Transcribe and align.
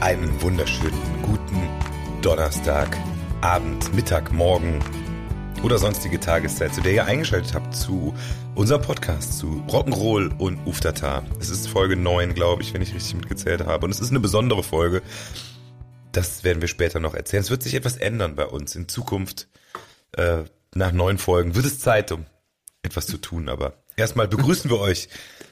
Einen 0.00 0.40
wunderschönen 0.40 1.22
guten 1.22 1.68
Donnerstag, 2.22 2.96
Abend, 3.42 3.94
Mittag, 3.94 4.32
Morgen 4.32 4.82
oder 5.62 5.76
sonstige 5.76 6.18
Tageszeit, 6.18 6.72
zu 6.72 6.80
der 6.80 6.92
ihr 6.94 7.04
eingeschaltet 7.04 7.52
habt 7.52 7.76
zu 7.76 8.14
unserem 8.54 8.80
Podcast 8.80 9.38
zu 9.38 9.62
Rock'n'Roll 9.68 10.34
und 10.38 10.66
Uftata. 10.66 11.22
Es 11.38 11.50
ist 11.50 11.68
Folge 11.68 11.96
9, 11.96 12.32
glaube 12.34 12.62
ich, 12.62 12.72
wenn 12.72 12.80
ich 12.80 12.94
richtig 12.94 13.14
mitgezählt 13.14 13.66
habe. 13.66 13.84
Und 13.84 13.90
es 13.90 14.00
ist 14.00 14.08
eine 14.08 14.20
besondere 14.20 14.62
Folge. 14.62 15.02
Das 16.12 16.44
werden 16.44 16.62
wir 16.62 16.68
später 16.68 16.98
noch 16.98 17.12
erzählen. 17.12 17.42
Es 17.42 17.50
wird 17.50 17.62
sich 17.62 17.74
etwas 17.74 17.98
ändern 17.98 18.36
bei 18.36 18.46
uns 18.46 18.74
in 18.74 18.88
Zukunft. 18.88 19.48
Äh, 20.12 20.44
nach 20.74 20.92
neun 20.92 21.18
Folgen 21.18 21.54
wird 21.54 21.66
es 21.66 21.78
Zeit, 21.78 22.10
um 22.10 22.24
etwas 22.82 23.06
zu 23.06 23.18
tun. 23.18 23.50
Aber 23.50 23.74
erstmal 23.96 24.28
begrüßen 24.28 24.70
wir 24.70 24.80
euch 24.80 25.10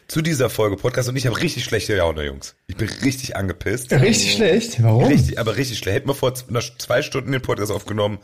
zu 0.09 0.23
dieser 0.23 0.48
Folge 0.51 0.77
Podcast. 0.77 1.09
Und 1.09 1.17
ich 1.17 1.27
habe 1.27 1.41
richtig 1.41 1.64
schlechte 1.64 1.95
Laune, 1.97 2.25
Jungs. 2.25 2.56
Ich 2.67 2.77
bin 2.77 2.89
richtig 2.89 3.37
angepisst. 3.37 3.92
Richtig 3.92 4.33
schlecht? 4.33 4.83
Warum? 4.83 5.05
Richtig, 5.05 5.39
aber 5.39 5.56
richtig 5.56 5.78
schlecht. 5.78 5.97
Hätten 5.97 6.09
wir 6.09 6.14
vor 6.14 6.34
zwei 6.34 7.03
Stunden 7.03 7.31
den 7.31 7.42
Podcast 7.42 7.70
aufgenommen, 7.70 8.19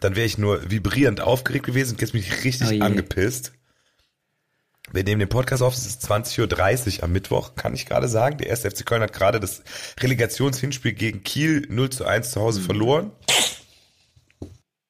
dann 0.00 0.14
wäre 0.14 0.26
ich 0.26 0.36
nur 0.36 0.70
vibrierend 0.70 1.22
aufgeregt 1.22 1.66
gewesen. 1.66 1.94
Und 1.94 2.02
jetzt 2.02 2.12
bin 2.12 2.20
ich 2.20 2.44
richtig 2.44 2.80
Oh 2.80 2.84
angepisst. 2.84 3.52
Wir 4.92 5.02
nehmen 5.02 5.18
den 5.18 5.28
Podcast 5.28 5.62
auf, 5.62 5.74
es 5.74 5.84
ist 5.84 6.08
20.30 6.08 6.98
Uhr 6.98 7.04
am 7.04 7.12
Mittwoch, 7.12 7.56
kann 7.56 7.74
ich 7.74 7.86
gerade 7.86 8.08
sagen. 8.08 8.38
Der 8.38 8.46
erste 8.46 8.70
FC 8.70 8.86
Köln 8.86 9.02
hat 9.02 9.12
gerade 9.12 9.40
das 9.40 9.62
Relegationshinspiel 9.98 10.92
gegen 10.92 11.24
Kiel 11.24 11.66
0 11.68 11.90
zu 11.90 12.04
1 12.04 12.30
zu 12.30 12.40
Hause 12.40 12.60
verloren. 12.60 13.10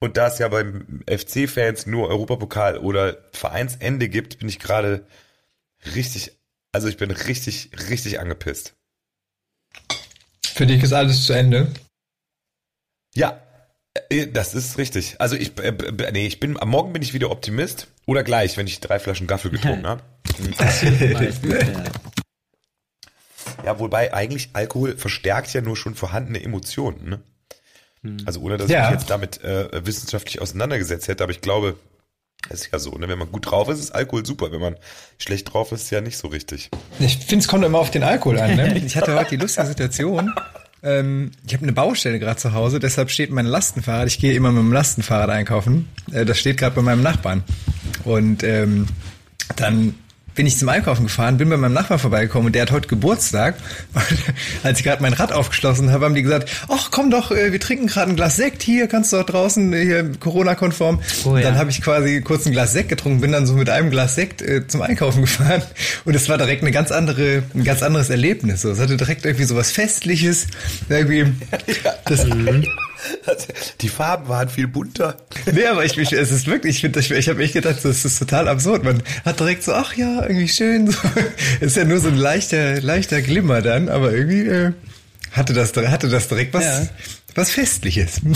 Und 0.01 0.19
da 0.19 0.27
es 0.27 0.39
ja 0.39 0.49
beim 0.49 1.03
FC-Fans 1.09 1.87
nur 1.87 2.09
Europapokal 2.09 2.79
oder 2.79 3.17
Vereinsende 3.33 4.11
gibt, 4.11 4.39
bin 4.39 4.49
ich 4.49 4.59
gerade 4.59 5.07
richtig, 5.95 6.33
also 6.73 6.89
ich 6.89 6.97
bin 6.97 7.11
richtig, 7.11 7.71
richtig 7.89 8.19
angepisst. 8.21 8.75
Für 10.45 10.67
dich 10.67 10.83
ist 10.83 10.93
alles 10.93 11.27
zu 11.27 11.33
Ende. 11.33 11.73
Ja, 13.15 13.41
äh, 14.11 14.27
das 14.27 14.55
ist 14.55 14.79
richtig. 14.79 15.21
Also 15.21 15.37
ich, 15.37 15.59
äh, 15.59 15.73
nee, 16.13 16.27
ich 16.27 16.41
bin, 16.41 16.59
am 16.61 16.69
Morgen 16.71 16.93
bin 16.93 17.03
ich 17.03 17.15
wieder 17.15 17.31
Optimist. 17.31 17.89
Oder 18.07 18.23
gleich, 18.25 18.57
wenn 18.57 18.67
ich 18.67 18.81
drei 18.81 18.99
Flaschen 18.99 19.27
Gaffel 19.27 19.51
getrunken 19.51 19.87
habe. 19.87 20.03
Ja. 21.43 21.85
Ja, 23.65 23.79
wobei 23.79 24.13
eigentlich 24.13 24.51
Alkohol 24.53 24.97
verstärkt 24.99 25.53
ja 25.55 25.61
nur 25.61 25.77
schon 25.77 25.95
vorhandene 25.95 26.43
Emotionen. 26.43 27.21
Ne? 28.03 28.23
Also 28.27 28.41
ohne, 28.41 28.57
dass 28.57 28.71
Ja. 28.71 28.85
ich 28.87 28.91
mich 28.91 29.01
jetzt 29.01 29.11
damit 29.11 29.43
äh, 29.43 29.85
wissenschaftlich 29.87 30.41
auseinandergesetzt 30.41 31.09
hätte, 31.09 31.23
aber 31.25 31.33
ich 31.33 31.41
glaube, 31.41 31.77
es 32.49 32.63
ist 32.63 32.73
ja 32.73 32.79
so, 32.79 32.93
ne? 32.93 33.09
wenn 33.09 33.19
man 33.19 33.31
gut 33.31 33.51
drauf 33.51 33.69
ist, 33.69 33.81
ist 33.81 33.95
Alkohol 33.95 34.25
super. 34.25 34.53
Wenn 34.53 34.61
man 34.61 34.77
schlecht 35.19 35.53
drauf 35.53 35.73
ist, 35.73 35.91
ja 35.91 36.01
nicht 36.01 36.17
so 36.17 36.29
richtig. 36.29 36.71
Ich 36.99 37.19
finde, 37.19 37.43
es 37.43 37.49
kommt 37.49 37.65
immer 37.65 37.79
auf 37.79 37.91
den 37.91 38.03
Alkohol 38.03 38.39
an. 38.39 38.57
Ne? 38.57 38.81
Ich 38.87 38.97
hatte 38.97 39.15
heute 39.15 39.31
die 39.31 39.37
lustige 39.37 39.67
Situation. 39.67 40.33
Ähm, 40.83 41.33
ich 41.47 41.55
habe 41.55 41.65
eine 41.65 41.73
Baustelle 41.73 42.19
gerade 42.19 42.37
zu 42.37 42.53
Hause, 42.53 42.79
deshalb 42.79 43.11
steht 43.11 43.31
mein 43.31 43.47
Lastenfahrrad. 43.47 44.07
Ich 44.07 44.19
gehe 44.19 44.35
immer 44.35 44.53
mit 44.53 44.63
dem 44.63 44.73
Lastenfahrrad 44.73 45.31
einkaufen. 45.31 45.89
Äh, 46.13 46.25
das 46.25 46.39
steht 46.39 46.59
gerade 46.59 46.77
bei 46.77 46.83
meinem 46.83 47.03
Nachbarn. 47.03 47.43
Und 48.05 48.43
ähm, 48.43 48.87
dann 49.57 49.95
bin 50.37 50.47
ich 50.47 50.59
zum 50.59 50.69
Einkaufen 50.69 51.05
gefahren, 51.05 51.39
bin 51.39 51.49
bei 51.49 51.57
meinem 51.57 51.73
Nachbarn 51.73 51.99
vorbeigekommen 51.99 52.47
und 52.47 52.55
der 52.55 52.63
hat 52.63 52.71
heute 52.71 52.89
Geburtstag. 52.89 53.57
Und 53.95 54.05
als 54.63 54.79
ich 54.79 54.85
gerade 54.85 55.03
mein 55.03 55.15
Rad 55.15 55.33
aufgeschlossen 55.33 55.91
habe, 55.91 56.05
haben 56.05 56.15
die 56.15 56.23
gesagt, 56.23 56.51
ach 56.69 56.91
komm 56.91 57.11
doch, 57.11 57.33
äh, 57.33 57.53
wir 57.53 57.59
trinken 57.59 57.87
gerade 57.87 58.11
ein 58.11 58.17
Glas 58.17 58.37
Sekt 58.37 58.63
hier, 58.63 58.87
kannst 58.87 59.13
du 59.13 59.17
doch 59.17 59.27
draußen 59.27 59.73
äh, 59.73 59.85
hier 59.85 60.13
Corona-konform. 60.21 61.01
Oh 61.25 61.37
ja. 61.37 61.43
dann 61.43 61.59
habe 61.59 61.71
ich 61.71 61.81
quasi 61.83 62.21
kurz 62.21 62.47
ein 62.47 62.53
Glas 62.53 62.73
Sekt 62.73 62.91
getrunken, 62.91 63.21
bin 63.23 63.33
dann 63.33 63.47
so 63.47 63.55
mit 63.55 63.71
einem 63.71 63.91
Glas 63.91 64.15
Sekt 64.15 64.43
äh, 64.43 64.67
zum 64.67 64.83
Einkaufen 64.83 65.21
gefahren 65.23 65.63
und 66.05 66.15
es 66.15 66.29
war 66.29 66.39
direkt 66.39 66.63
eine 66.63 66.71
ganz 66.71 66.93
andere, 66.93 67.43
ein 67.55 67.65
ganz 67.65 67.83
anderes 67.83 68.11
Erlebnis. 68.11 68.61
So, 68.61 68.71
es 68.71 68.79
hatte 68.79 68.97
direkt 68.97 69.25
irgendwie 69.25 69.47
so 69.47 69.57
was 69.57 69.73
Festliches, 69.73 70.47
irgendwie. 70.89 71.27
Das, 72.05 72.25
Die 73.81 73.89
Farben 73.89 74.29
waren 74.29 74.49
viel 74.49 74.67
bunter. 74.69 75.17
Nee, 75.53 75.67
aber 75.67 75.85
ich, 75.85 75.97
ich 75.99 76.13
es 76.13 76.31
ist 76.31 76.47
wirklich, 76.47 76.77
ich 76.77 76.81
finde, 76.81 77.01
ich, 77.01 77.11
ich 77.11 77.29
habe 77.29 77.43
echt 77.43 77.53
gedacht, 77.55 77.79
das 77.83 78.05
ist 78.05 78.19
total 78.19 78.49
absurd. 78.49 78.85
Man 78.85 79.03
hat 79.25 79.39
direkt 79.41 79.63
so, 79.63 79.73
ach 79.75 79.95
ja, 79.95 80.23
irgendwie 80.23 80.49
schön. 80.49 80.91
So. 80.91 80.99
Ist 81.61 81.77
ja 81.77 81.85
nur 81.85 81.99
so 82.01 82.09
ein 82.09 82.17
leichter, 82.17 82.81
leichter 82.81 83.23
Glimmer 83.23 83.63
dann, 83.63 83.89
aber 83.89 84.13
irgendwie 84.13 84.47
äh, 84.47 84.73
hatte 85.33 85.53
das, 85.53 85.73
hatte 85.77 86.09
das 86.09 86.29
direkt 86.29 86.55
was, 86.55 86.65
Ja. 86.65 86.89
was 87.35 87.51
Festliches. 87.51 88.21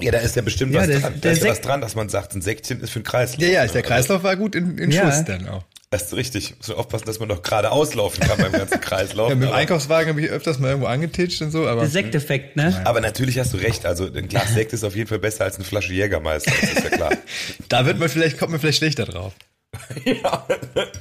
Ja, 0.00 0.10
da 0.12 0.18
ist 0.18 0.36
ja 0.36 0.42
bestimmt 0.42 0.74
Ja, 0.74 0.80
was 0.82 0.88
der- 0.88 1.00
dran. 1.00 1.12
Da 1.14 1.20
der 1.20 1.32
ist 1.32 1.42
ja 1.44 1.50
was 1.50 1.60
dran, 1.62 1.80
dass 1.80 1.94
man 1.94 2.08
sagt, 2.10 2.34
ein 2.34 2.42
Säckchen 2.42 2.80
ist 2.82 2.90
für 2.90 2.98
ein 3.00 3.04
Kreislauf. 3.04 3.40
ja, 3.40 3.48
ja, 3.48 3.66
der 3.66 3.82
Kreislauf 3.82 4.22
war 4.22 4.36
gut 4.36 4.54
in, 4.54 4.76
in 4.76 4.90
Ja. 4.90 5.10
Schuss 5.10 5.24
dann 5.24 5.48
auch. 5.48 5.64
Das 5.94 6.02
ist 6.02 6.14
richtig. 6.14 6.56
Muss 6.58 6.66
man 6.66 6.78
aufpassen, 6.78 7.06
dass 7.06 7.20
man 7.20 7.28
doch 7.28 7.40
gerade 7.40 7.70
auslaufen 7.70 8.26
kann 8.26 8.36
beim 8.36 8.50
ganzen 8.50 8.80
Kreislauf. 8.80 9.28
Ja, 9.34 9.36
mit 9.36 9.48
dem 9.48 9.54
Einkaufswagen 9.54 10.08
habe 10.08 10.20
ich 10.20 10.28
öfters 10.28 10.58
mal 10.58 10.68
irgendwo 10.68 10.88
angetitscht 10.88 11.40
und 11.40 11.52
so, 11.52 11.68
aber 11.68 11.82
Der 11.82 11.90
Sekteffekt, 11.90 12.56
ne? 12.56 12.82
Aber 12.84 13.00
natürlich 13.00 13.38
hast 13.38 13.52
du 13.52 13.58
recht. 13.58 13.86
Also 13.86 14.06
ein 14.12 14.26
Glas 14.26 14.54
Sekt 14.54 14.72
ist 14.72 14.82
auf 14.82 14.96
jeden 14.96 15.08
Fall 15.08 15.20
besser 15.20 15.44
als 15.44 15.54
eine 15.54 15.64
Flasche 15.64 15.92
Jägermeister. 15.92 16.50
Das 16.60 16.72
ist 16.72 16.82
ja 16.82 16.90
klar. 16.90 17.12
da 17.68 17.86
wird 17.86 18.00
man 18.00 18.08
vielleicht, 18.08 18.38
kommt 18.38 18.50
man 18.50 18.60
vielleicht 18.60 18.78
schlechter 18.78 19.04
drauf. 19.04 19.34
ja. 20.04 20.46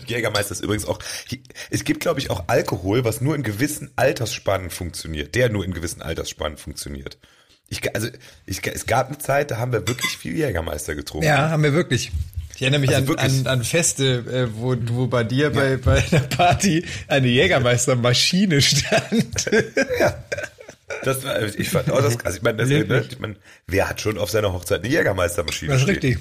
Jägermeister 0.06 0.52
ist 0.52 0.62
übrigens 0.62 0.86
auch. 0.86 1.00
Es 1.72 1.84
gibt, 1.84 2.02
glaube 2.02 2.20
ich, 2.20 2.30
auch 2.30 2.44
Alkohol, 2.46 3.04
was 3.04 3.20
nur 3.20 3.34
in 3.34 3.42
gewissen 3.42 3.92
Altersspannen 3.96 4.70
funktioniert. 4.70 5.34
Der 5.34 5.50
nur 5.50 5.66
in 5.66 5.74
gewissen 5.74 6.04
Altersspannen 6.04 6.60
funktioniert. 6.60 7.18
Ich, 7.70 7.96
also 7.96 8.10
ich, 8.46 8.66
es 8.68 8.86
gab 8.86 9.08
eine 9.08 9.18
Zeit, 9.18 9.50
da 9.50 9.58
haben 9.58 9.72
wir 9.72 9.88
wirklich 9.88 10.18
viel 10.18 10.38
Jägermeister 10.38 10.94
getrunken. 10.94 11.26
Ja, 11.26 11.50
haben 11.50 11.64
wir 11.64 11.74
wirklich. 11.74 12.12
Ich 12.56 12.62
erinnere 12.62 12.82
mich 12.82 12.96
Also 12.96 13.16
an, 13.16 13.20
an, 13.20 13.48
an 13.48 13.64
Feste, 13.64 14.20
äh, 14.20 14.48
wo, 14.56 14.76
wo 14.88 15.08
bei 15.08 15.24
dir 15.24 15.50
bei, 15.52 15.78
bei 15.78 16.04
einer 16.12 16.22
Party 16.22 16.86
eine 17.08 17.28
Jägermeistermaschine 17.28 18.62
stand. 18.62 19.50
Das 21.04 21.24
war, 21.24 21.42
ich 21.42 21.70
fand 21.70 21.92
auch 21.92 22.02
das 22.02 22.18
krass. 22.18 22.36
Ich 22.38 22.42
meine, 22.42 22.58
das, 22.60 22.70
ne, 22.70 23.06
ich 23.10 23.20
meine, 23.20 23.36
wer 23.68 23.90
hat 23.90 24.02
schon 24.02 24.18
auf 24.18 24.30
seiner 24.30 24.54
Hochzeit 24.54 24.82
eine 24.84 24.90
Jägermeistermaschine? 24.90 25.74
Das 25.74 25.82
ist 25.82 25.88
richtig. 25.88 26.20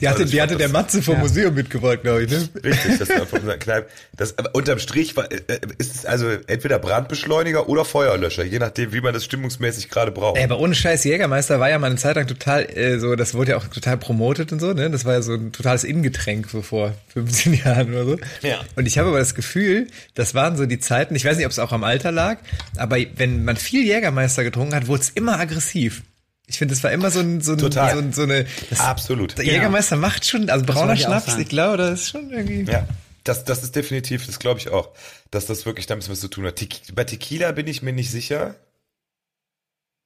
Die 0.00 0.08
hatte, 0.08 0.22
Also 0.22 0.32
die 0.32 0.42
hatte 0.42 0.56
der 0.56 0.70
Matze 0.70 1.02
vom 1.02 1.20
Museum 1.20 1.54
mitgebracht, 1.54 2.02
glaube 2.02 2.24
ich. 2.24 2.30
Ne? 2.30 2.48
Richtig, 2.64 2.98
das 2.98 3.08
war 3.10 3.26
von 3.26 3.38
unserer 3.40 3.58
Kneipe. 3.58 3.88
Das, 4.16 4.36
aber 4.36 4.52
unterm 4.54 4.80
Strich 4.80 5.16
war, 5.16 5.30
äh, 5.30 5.40
ist 5.78 5.94
es 5.94 6.04
also 6.04 6.28
entweder 6.48 6.80
Brandbeschleuniger 6.80 7.68
oder 7.68 7.84
Feuerlöscher, 7.84 8.44
je 8.44 8.58
nachdem, 8.58 8.92
wie 8.92 9.00
man 9.00 9.14
das 9.14 9.24
stimmungsmäßig 9.24 9.88
gerade 9.90 10.10
braucht. 10.10 10.36
Ey, 10.36 10.44
aber 10.44 10.58
ohne 10.58 10.74
Scheiß, 10.74 11.04
Jägermeister 11.04 11.60
war 11.60 11.70
ja 11.70 11.78
mal 11.78 11.86
eine 11.86 11.96
Zeit 11.96 12.16
lang 12.16 12.26
total, 12.26 12.64
äh, 12.76 12.98
so, 12.98 13.14
das 13.14 13.34
wurde 13.34 13.52
ja 13.52 13.56
auch 13.56 13.68
total 13.68 13.96
promotet 13.96 14.50
und 14.50 14.58
so, 14.58 14.72
ne? 14.72 14.90
Das 14.90 15.04
war 15.04 15.12
ja 15.14 15.22
so 15.22 15.34
ein 15.34 15.52
totales 15.52 15.84
Innengetränk 15.84 16.50
so 16.50 16.62
vor 16.62 16.94
15 17.12 17.54
Jahren 17.64 17.90
oder 17.90 18.04
so. 18.04 18.18
Ja. 18.42 18.62
Und 18.74 18.86
ich 18.86 18.98
habe 18.98 19.10
aber 19.10 19.18
das 19.18 19.36
Gefühl, 19.36 19.86
das 20.14 20.34
waren 20.34 20.56
so 20.56 20.66
die 20.66 20.80
Zeiten, 20.80 21.14
ich 21.14 21.24
weiß 21.24 21.36
nicht, 21.36 21.46
ob 21.46 21.52
es 21.52 21.60
auch 21.60 21.70
am 21.70 21.84
Alter 21.84 22.10
lag, 22.10 22.38
aber 22.76 22.96
wenn 23.16 23.44
man 23.44 23.56
viel 23.56 23.84
Jägermeister 23.84 24.42
getrunken 24.42 24.74
hat, 24.74 24.88
wurde 24.88 25.02
es 25.02 25.10
immer 25.10 25.38
aggressiv. 25.38 26.02
Ich 26.46 26.58
finde, 26.58 26.74
das 26.74 26.84
war 26.84 26.92
immer 26.92 27.10
so 27.10 27.20
ein, 27.20 27.40
so 27.40 27.52
ein, 27.52 27.58
Total. 27.58 27.92
so, 27.94 27.98
ein, 27.98 28.12
so 28.12 28.22
eine, 28.22 28.44
das, 28.68 28.80
Absolut. 28.80 29.38
Der 29.38 29.44
Jägermeister 29.46 29.96
macht 29.96 30.26
schon, 30.26 30.50
also 30.50 30.64
brauner 30.66 30.96
Schnaps, 30.96 31.36
ich 31.38 31.48
glaube, 31.48 31.78
das 31.78 32.00
ist 32.02 32.10
schon 32.10 32.30
irgendwie. 32.30 32.70
Ja, 32.70 32.86
das, 33.24 33.44
das 33.44 33.62
ist 33.62 33.74
definitiv, 33.74 34.26
das 34.26 34.38
glaube 34.38 34.60
ich 34.60 34.68
auch, 34.68 34.90
dass 35.30 35.46
das 35.46 35.64
wirklich 35.64 35.86
damit 35.86 36.08
was 36.10 36.20
zu 36.20 36.28
tun 36.28 36.44
hat. 36.44 36.56
Te 36.56 36.68
bei 36.94 37.04
Tequila 37.04 37.52
bin 37.52 37.66
ich 37.66 37.80
mir 37.82 37.94
nicht 37.94 38.10
sicher. 38.10 38.56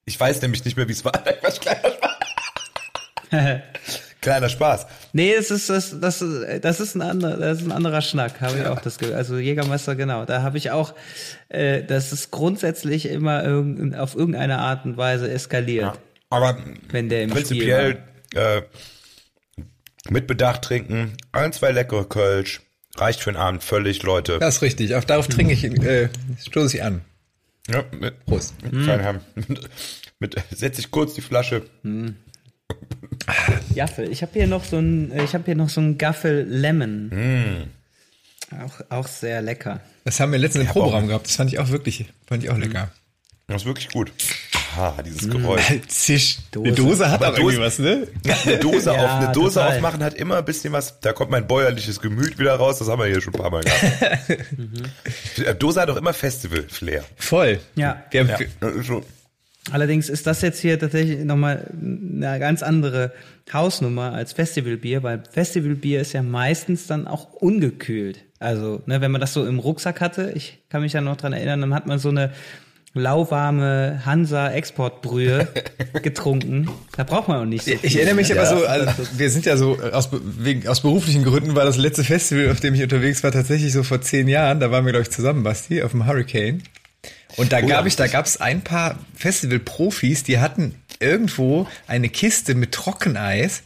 Ich 0.04 0.18
weiß 0.18 0.40
nämlich 0.42 0.64
nicht 0.64 0.76
mehr, 0.76 0.86
wie 0.88 0.92
es 0.92 1.04
war. 1.04 1.12
Was 1.42 1.58
kleiner 1.60 1.90
Spaß. 1.90 2.16
kleiner 4.20 4.48
Spaß. 4.48 4.86
Nee, 5.12 5.32
es 5.34 5.50
ist 5.50 5.68
das, 5.68 5.98
das, 6.00 6.22
ist- 6.22 6.64
das 6.64 6.80
ist 6.80 6.94
ein 6.94 7.02
anderer, 7.02 7.36
das 7.36 7.58
ist 7.58 7.64
ein 7.66 7.72
anderer 7.72 8.00
Schnack, 8.00 8.40
habe 8.40 8.58
ich 8.60 8.66
auch 8.66 8.80
das 8.80 8.98
Gefühl. 8.98 9.16
Also 9.16 9.38
Jägermeister, 9.38 9.96
genau. 9.96 10.24
Da 10.24 10.42
habe 10.42 10.56
ich 10.56 10.70
auch, 10.70 10.94
äh, 11.48 11.82
das 11.82 12.12
ist 12.12 12.30
grundsätzlich 12.30 13.06
immer 13.06 13.42
irgend, 13.44 13.96
auf 13.96 14.14
irgendeine 14.14 14.58
Art 14.60 14.84
und 14.84 14.96
Weise 14.96 15.28
eskaliert. 15.30 15.98
Aber 16.30 16.58
Wenn 16.90 17.08
der 17.08 17.24
im 17.24 17.30
prinzipiell 17.30 18.02
äh, 18.34 18.62
mit 20.10 20.26
Bedacht 20.26 20.62
trinken, 20.62 21.16
ein, 21.32 21.52
zwei 21.52 21.72
leckere 21.72 22.04
Kölsch, 22.08 22.60
reicht 22.96 23.20
für 23.20 23.32
den 23.32 23.36
Abend 23.36 23.62
völlig, 23.62 24.02
Leute. 24.02 24.38
Das 24.38 24.56
ist 24.56 24.62
richtig. 24.62 24.94
Auch 24.94 25.04
darauf 25.04 25.28
trinke 25.28 25.52
ich, 25.52 25.64
äh, 25.64 26.08
stoße 26.40 26.76
ich 26.76 26.82
an. 26.82 27.02
Ja, 27.70 27.84
mit, 27.98 28.24
Prost. 28.24 28.54
mit 28.62 28.86
Herren. 28.86 29.20
mit 30.18 30.36
setze 30.50 30.80
ich 30.80 30.90
kurz 30.90 31.14
die 31.14 31.20
Flasche. 31.20 31.62
Gaffel. 33.74 34.10
Ich 34.10 34.22
habe 34.22 34.32
hier 34.32 34.46
noch 34.46 34.64
so 34.64 34.78
ein, 34.78 35.12
ich 35.18 35.34
habe 35.34 35.44
hier 35.44 35.54
noch 35.54 35.68
so 35.68 35.80
ein 35.80 35.98
Gaffel 35.98 36.46
Lemon. 36.48 37.68
Auch, 38.50 38.80
auch 38.88 39.06
sehr 39.06 39.42
lecker. 39.42 39.80
Das 40.04 40.18
haben 40.20 40.32
wir 40.32 40.38
letztens 40.38 40.64
im 40.64 40.70
Proberaum 40.70 41.08
gehabt. 41.08 41.26
Das 41.26 41.36
fand 41.36 41.52
ich 41.52 41.58
auch 41.58 41.68
wirklich, 41.68 42.06
fand 42.26 42.42
ich 42.42 42.50
auch 42.50 42.56
lecker. 42.56 42.90
Das 43.46 43.62
ist 43.62 43.66
wirklich 43.66 43.88
gut. 43.90 44.12
Dieses 45.04 45.28
Geräusch. 45.30 45.62
Zisch. 45.88 46.38
Dose. 46.50 46.66
Eine 46.66 46.74
Dose 46.76 47.06
hat 47.10 47.14
Aber 47.16 47.26
aber 47.28 47.38
irgendwie 47.38 47.60
was, 47.60 47.78
ne? 47.78 48.06
Eine 48.46 48.58
Dose, 48.58 48.92
Ja, 48.92 49.04
auf, 49.04 49.10
eine 49.22 49.32
Dose 49.32 49.54
total. 49.60 49.76
aufmachen 49.76 50.02
hat 50.04 50.14
immer 50.14 50.36
ein 50.38 50.44
bisschen 50.44 50.72
was, 50.72 51.00
da 51.00 51.12
kommt 51.12 51.30
mein 51.30 51.46
bäuerliches 51.46 52.00
Gemüt 52.00 52.38
wieder 52.38 52.54
raus, 52.54 52.78
das 52.78 52.88
haben 52.88 53.00
wir 53.00 53.06
hier 53.06 53.20
schon 53.20 53.34
ein 53.34 53.40
paar 53.40 53.50
Mal 53.50 53.62
gehabt. 53.62 54.40
Äh, 55.44 55.54
Dose 55.54 55.80
hat 55.80 55.90
auch 55.90 55.96
immer 55.96 56.12
Festival-Flair. 56.12 57.04
Voll. 57.16 57.60
Ja. 57.76 58.02
Wir 58.10 58.20
haben, 58.28 58.28
Ja. 58.60 59.00
Allerdings 59.70 60.08
ist 60.08 60.26
das 60.26 60.40
jetzt 60.40 60.60
hier 60.60 60.78
tatsächlich 60.78 61.18
nochmal 61.24 61.70
eine 61.80 62.38
ganz 62.38 62.62
andere 62.62 63.12
Hausnummer 63.52 64.12
als 64.14 64.32
Festivalbier, 64.32 65.02
weil 65.02 65.22
Festivalbier 65.30 66.00
ist 66.00 66.12
ja 66.14 66.22
meistens 66.22 66.86
dann 66.86 67.06
auch 67.06 67.32
ungekühlt. 67.34 68.24
Also, 68.38 68.82
ne, 68.86 69.00
wenn 69.00 69.10
man 69.10 69.20
das 69.20 69.32
so 69.34 69.46
im 69.46 69.58
Rucksack 69.58 70.00
hatte, 70.00 70.32
ich 70.34 70.58
kann 70.70 70.80
mich 70.82 70.92
ja 70.94 71.00
noch 71.00 71.16
dran 71.16 71.32
erinnern, 71.32 71.60
dann 71.60 71.74
hat 71.74 71.86
man 71.86 71.98
so 71.98 72.08
eine 72.08 72.32
lauwarme 72.94 74.02
Hansa 74.04 74.50
Exportbrühe 74.50 75.48
getrunken. 76.02 76.68
Da 76.96 77.04
braucht 77.04 77.28
man 77.28 77.40
auch 77.40 77.44
nicht 77.44 77.64
so 77.64 77.70
viel. 77.72 77.80
Ich 77.82 77.96
erinnere 77.96 78.14
mich 78.16 78.32
aber 78.32 78.42
Ja. 78.42 78.56
so, 78.56 78.66
also 78.66 79.06
wir 79.16 79.30
sind 79.30 79.44
ja 79.46 79.56
so, 79.56 79.78
äh, 79.80 79.90
aus, 79.92 80.08
wegen, 80.12 80.66
aus 80.68 80.80
beruflichen 80.80 81.24
Gründen 81.24 81.54
war 81.54 81.64
das 81.64 81.76
letzte 81.76 82.04
Festival, 82.04 82.50
auf 82.50 82.60
dem 82.60 82.74
ich 82.74 82.82
unterwegs 82.82 83.22
war, 83.22 83.32
tatsächlich 83.32 83.72
so 83.72 83.82
vor 83.82 84.00
zehn 84.00 84.28
Jahren. 84.28 84.60
Da 84.60 84.70
waren 84.70 84.84
wir, 84.84 84.92
glaube 84.92 85.04
ich, 85.04 85.10
zusammen, 85.10 85.42
Basti, 85.42 85.82
auf 85.82 85.92
dem 85.92 86.06
Hurricane. 86.06 86.62
Und 87.36 87.52
da 87.52 87.58
Oh, 87.62 87.66
gab 87.66 87.86
ich, 87.86 87.94
da 87.96 88.06
gab 88.06 88.26
es 88.26 88.40
ein 88.40 88.62
paar 88.62 88.98
Festival-Profis, 89.14 90.24
die 90.24 90.38
hatten 90.38 90.74
irgendwo 90.98 91.66
eine 91.86 92.08
Kiste 92.08 92.54
mit 92.54 92.72
Trockeneis 92.72 93.62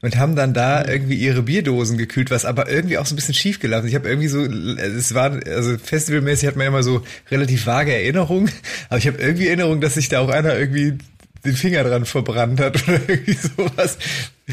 und 0.00 0.16
haben 0.16 0.36
dann 0.36 0.54
da 0.54 0.86
irgendwie 0.86 1.16
ihre 1.16 1.42
Bierdosen 1.42 1.98
gekühlt, 1.98 2.30
was 2.30 2.44
aber 2.44 2.68
irgendwie 2.70 2.98
auch 2.98 3.06
so 3.06 3.14
ein 3.14 3.16
bisschen 3.16 3.34
schief 3.34 3.58
gelaufen. 3.58 3.86
ist. 3.86 3.90
Ich 3.90 3.96
habe 3.96 4.08
irgendwie 4.08 4.28
so, 4.28 4.44
es 4.44 5.14
war, 5.14 5.32
also 5.46 5.76
festivalmäßig 5.76 6.46
hat 6.48 6.56
man 6.56 6.68
immer 6.68 6.82
so 6.82 7.02
relativ 7.30 7.66
vage 7.66 7.92
Erinnerungen, 7.92 8.50
aber 8.88 8.98
ich 8.98 9.06
habe 9.06 9.18
irgendwie 9.18 9.48
Erinnerung, 9.48 9.80
dass 9.80 9.94
sich 9.94 10.08
da 10.08 10.20
auch 10.20 10.28
einer 10.28 10.56
irgendwie 10.56 10.98
den 11.44 11.56
Finger 11.56 11.84
dran 11.84 12.04
verbrannt 12.04 12.60
hat 12.60 12.82
oder 12.88 13.00
irgendwie 13.08 13.34
sowas. 13.34 13.98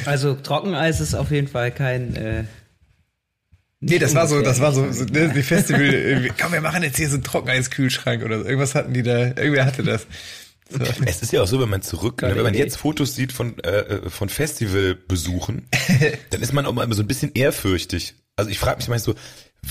Also 0.05 0.33
Trockeneis 0.35 0.99
ist 0.99 1.13
auf 1.13 1.31
jeden 1.31 1.47
Fall 1.47 1.71
kein. 1.71 2.15
Äh, 2.15 2.43
Nee, 3.81 3.99
das 3.99 4.15
war 4.15 4.25
so, 4.25 4.41
das 4.41 4.61
war 4.61 4.71
so, 4.71 4.91
so 4.91 5.03
ne, 5.03 5.31
die 5.35 5.43
Festival, 5.43 6.31
komm, 6.41 6.53
wir 6.53 6.61
machen 6.61 6.81
jetzt 6.81 6.97
hier 6.97 7.07
so 7.07 7.15
einen 7.15 7.23
Trockeneiskühlschrank 7.23 8.23
oder 8.23 8.39
so. 8.39 8.45
Irgendwas 8.45 8.73
hatten 8.73 8.93
die 8.93 9.03
da, 9.03 9.27
irgendwer 9.27 9.65
hatte 9.65 9.83
das. 9.83 10.07
Es 11.05 11.21
ist 11.21 11.31
ja 11.31 11.41
auch 11.43 11.47
so, 11.47 11.59
wenn 11.61 11.69
man 11.69 11.81
zurück, 11.81 12.17
Geile 12.17 12.35
wenn 12.37 12.43
man 12.43 12.53
Idee. 12.53 12.63
jetzt 12.63 12.77
Fotos 12.77 13.15
sieht 13.15 13.31
von, 13.31 13.59
äh, 13.63 14.09
von 14.09 14.29
Festivalbesuchen, 14.29 15.67
dann 16.31 16.41
ist 16.41 16.53
man 16.53 16.65
auch 16.65 16.73
mal 16.73 16.91
so 16.93 17.01
ein 17.03 17.07
bisschen 17.07 17.31
ehrfürchtig. 17.33 18.15
Also 18.35 18.49
ich 18.51 18.59
frage 18.59 18.77
mich 18.77 18.87
manchmal 18.89 19.15
so, 19.15 19.19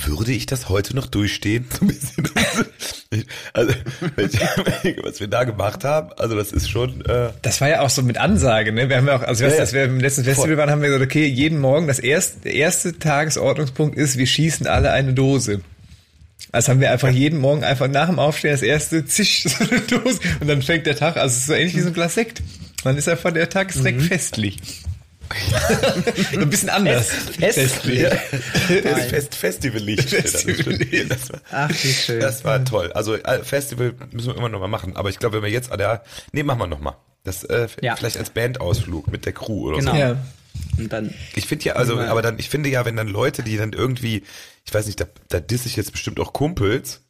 würde 0.06 0.32
ich 0.32 0.46
das 0.46 0.68
heute 0.68 0.94
noch 0.96 1.06
durchstehen? 1.06 1.66
So 1.70 1.84
ein 1.84 1.88
bisschen. 1.88 3.26
Also, 3.52 3.72
überlege, 4.16 5.02
was 5.04 5.20
wir 5.20 5.28
da 5.28 5.44
gemacht 5.44 5.84
haben, 5.84 6.10
also 6.16 6.34
das 6.34 6.50
ist 6.50 6.68
schon, 6.68 7.04
äh, 7.04 7.30
Das 7.42 7.60
war 7.60 7.68
ja 7.68 7.80
auch 7.82 7.90
so 7.90 8.02
mit 8.02 8.18
Ansage, 8.18 8.72
ne? 8.72 8.88
Wir 8.88 8.96
haben 8.96 9.06
ja 9.06 9.16
auch, 9.16 9.22
also 9.22 9.44
ich 9.44 9.50
weiß, 9.50 9.52
Ja, 9.52 9.58
ja. 9.58 9.62
dass 9.62 9.72
wir 9.72 9.84
im 9.84 10.00
letzten 10.00 10.24
Festival 10.24 10.48
Voll. 10.48 10.56
waren, 10.58 10.70
haben 10.70 10.82
wir 10.82 10.88
gesagt, 10.88 11.04
okay, 11.04 11.26
jeden 11.26 11.60
Morgen, 11.60 11.86
das 11.86 12.00
erste, 12.00 12.40
der 12.40 12.54
erste 12.54 12.98
Tagesordnungspunkt 12.98 13.96
ist, 13.96 14.16
wir 14.18 14.26
schießen 14.26 14.66
alle 14.66 14.90
eine 14.90 15.14
Dose. 15.14 15.60
Also 16.54 16.70
haben 16.72 16.80
wir 16.80 16.90
einfach 16.92 17.10
jeden 17.10 17.38
Morgen 17.38 17.64
einfach 17.64 17.88
nach 17.88 18.06
dem 18.08 18.18
Aufstehen 18.18 18.52
das 18.52 18.62
erste 18.62 19.04
zisch 19.04 19.42
so 19.44 19.64
eine 19.64 19.80
Dose 19.80 20.20
und 20.40 20.48
dann 20.48 20.62
fängt 20.62 20.86
der 20.86 20.96
Tag, 20.96 21.16
also 21.16 21.32
es 21.32 21.38
ist 21.40 21.46
so 21.46 21.52
ähnlich 21.54 21.76
wie 21.76 21.80
so 21.80 21.88
ein 21.88 21.94
Glas 21.94 22.14
Sekt. 22.14 22.42
Man 22.84 22.96
ist 22.96 23.08
einfach, 23.08 23.32
der 23.32 23.48
Tag 23.48 23.70
ist 23.70 23.78
direkt 23.78 23.98
Mhm. 24.00 24.04
festlich. 24.04 24.56
so 26.32 26.38
ein 26.40 26.50
bisschen 26.50 26.68
anders. 26.68 27.08
Festlich. 27.08 28.00
ja, 28.02 28.10
das 28.10 29.06
Fest. 29.06 29.34
Das 31.08 31.32
war, 31.32 31.40
Ach, 31.50 31.70
wie 31.70 31.92
schön. 31.92 32.20
das 32.20 32.44
war 32.44 32.64
toll. 32.64 32.92
Also 32.92 33.14
äh, 33.14 33.42
Festival 33.42 33.94
müssen 34.12 34.28
wir 34.28 34.36
immer 34.36 34.48
noch 34.50 34.60
mal 34.60 34.68
machen. 34.68 34.96
Aber 34.96 35.08
ich 35.08 35.18
glaube, 35.18 35.36
wenn 35.36 35.42
wir 35.44 35.50
jetzt, 35.50 35.72
ah, 35.72 35.76
der, 35.76 36.04
nee, 36.32 36.42
machen 36.42 36.58
wir 36.60 36.66
noch 36.66 36.80
mal. 36.80 36.96
Das 37.24 37.42
äh, 37.44 37.68
Ja. 37.80 37.96
vielleicht 37.96 38.18
als 38.18 38.30
Bandausflug 38.30 39.10
mit 39.10 39.24
der 39.24 39.32
Crew 39.32 39.68
oder 39.68 39.78
Genau. 39.78 39.92
so. 39.92 39.96
Ja. 39.98 40.16
Und 40.78 40.92
dann. 40.92 41.14
Ich 41.34 41.46
finde 41.46 41.64
ja, 41.64 41.74
also, 41.74 41.98
aber 41.98 42.22
dann, 42.22 42.38
ich 42.38 42.48
finde 42.48 42.68
ja, 42.68 42.84
wenn 42.84 42.96
dann 42.96 43.08
Leute, 43.08 43.42
die 43.42 43.56
dann 43.56 43.72
irgendwie, 43.72 44.22
ich 44.64 44.74
weiß 44.74 44.86
nicht, 44.86 45.00
da, 45.00 45.06
da 45.28 45.40
disse 45.40 45.68
ich 45.68 45.76
jetzt 45.76 45.92
bestimmt 45.92 46.20
auch 46.20 46.32
Kumpels, 46.32 47.00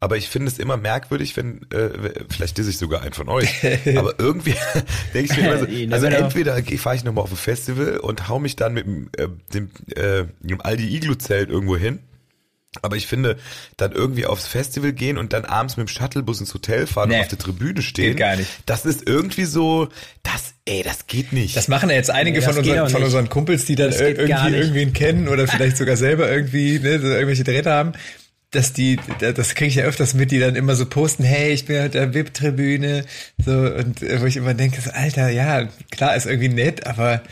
aber 0.00 0.16
ich 0.16 0.28
finde 0.28 0.48
es 0.48 0.58
immer 0.58 0.76
merkwürdig, 0.76 1.36
wenn, 1.36 1.68
äh, 1.72 2.24
vielleicht 2.28 2.56
disse 2.56 2.70
ich 2.70 2.78
sogar 2.78 3.02
einen 3.02 3.14
von 3.14 3.28
euch, 3.28 3.50
aber 3.96 4.14
irgendwie 4.18 4.54
denke 5.14 5.32
ich 5.32 5.36
mir 5.36 5.48
immer 5.48 5.58
so, 5.58 5.94
also 5.94 6.06
entweder 6.06 6.62
fahre 6.78 6.96
ich 6.96 7.04
nochmal 7.04 7.24
auf 7.24 7.32
ein 7.32 7.36
Festival 7.36 7.98
und 7.98 8.28
hau 8.28 8.38
mich 8.38 8.56
dann 8.56 8.74
mit 8.74 8.86
dem, 8.86 9.10
äh, 9.16 9.28
dem, 9.52 9.70
äh, 9.94 10.24
dem 10.40 10.60
Aldi 10.60 10.94
Iglu 10.96 11.14
Zelt 11.16 11.50
irgendwo 11.50 11.76
hin. 11.76 12.00
Aber 12.82 12.96
ich 12.96 13.06
finde, 13.06 13.38
dann 13.76 13.92
irgendwie 13.92 14.26
aufs 14.26 14.46
Festival 14.46 14.92
gehen 14.92 15.16
und 15.18 15.32
dann 15.32 15.44
abends 15.46 15.76
mit 15.76 15.88
dem 15.88 15.90
Shuttlebus 15.90 16.40
ins 16.40 16.52
Hotel 16.52 16.86
fahren 16.86 17.08
Nee. 17.08 17.16
und 17.16 17.20
auf 17.22 17.28
der 17.28 17.38
Tribüne 17.38 17.80
stehen. 17.82 18.08
Geht 18.10 18.18
gar 18.18 18.36
nicht. 18.36 18.50
Das 18.66 18.84
ist 18.84 19.08
irgendwie 19.08 19.46
so, 19.46 19.88
das, 20.22 20.52
ey, 20.66 20.82
das 20.82 21.06
geht 21.06 21.32
nicht. 21.32 21.56
Das 21.56 21.68
machen 21.68 21.88
ja 21.88 21.96
jetzt 21.96 22.10
einige 22.10 22.40
Nee, 22.40 22.44
von, 22.44 22.58
unseren, 22.58 22.88
von 22.90 23.02
unseren 23.02 23.28
Kumpels, 23.30 23.64
die 23.64 23.74
dann 23.74 23.90
irgendwie 23.92 24.54
irgendwen 24.54 24.92
kennen 24.92 25.28
oder 25.28 25.48
vielleicht 25.48 25.78
sogar 25.78 25.96
selber 25.96 26.30
irgendwie 26.30 26.78
ne, 26.78 27.00
so 27.00 27.06
irgendwelche 27.08 27.44
Drähte 27.44 27.70
haben, 27.70 27.92
dass 28.50 28.72
die, 28.74 28.98
das 29.18 29.54
kriege 29.54 29.68
ich 29.68 29.74
ja 29.76 29.84
öfters 29.84 30.12
mit, 30.14 30.30
die 30.30 30.38
dann 30.38 30.54
immer 30.54 30.74
so 30.74 30.84
posten, 30.86 31.22
hey, 31.24 31.52
ich 31.52 31.64
bin 31.66 31.78
halt 31.80 31.94
der 31.94 32.14
VIP-Tribüne, 32.14 33.04
so 33.44 33.50
und 33.52 34.02
äh, 34.02 34.20
wo 34.20 34.26
ich 34.26 34.36
immer 34.36 34.54
denke, 34.54 34.80
so, 34.80 34.90
Alter, 34.90 35.30
ja, 35.30 35.68
klar, 35.90 36.16
ist 36.16 36.26
irgendwie 36.26 36.48
nett, 36.48 36.86
aber 36.86 37.22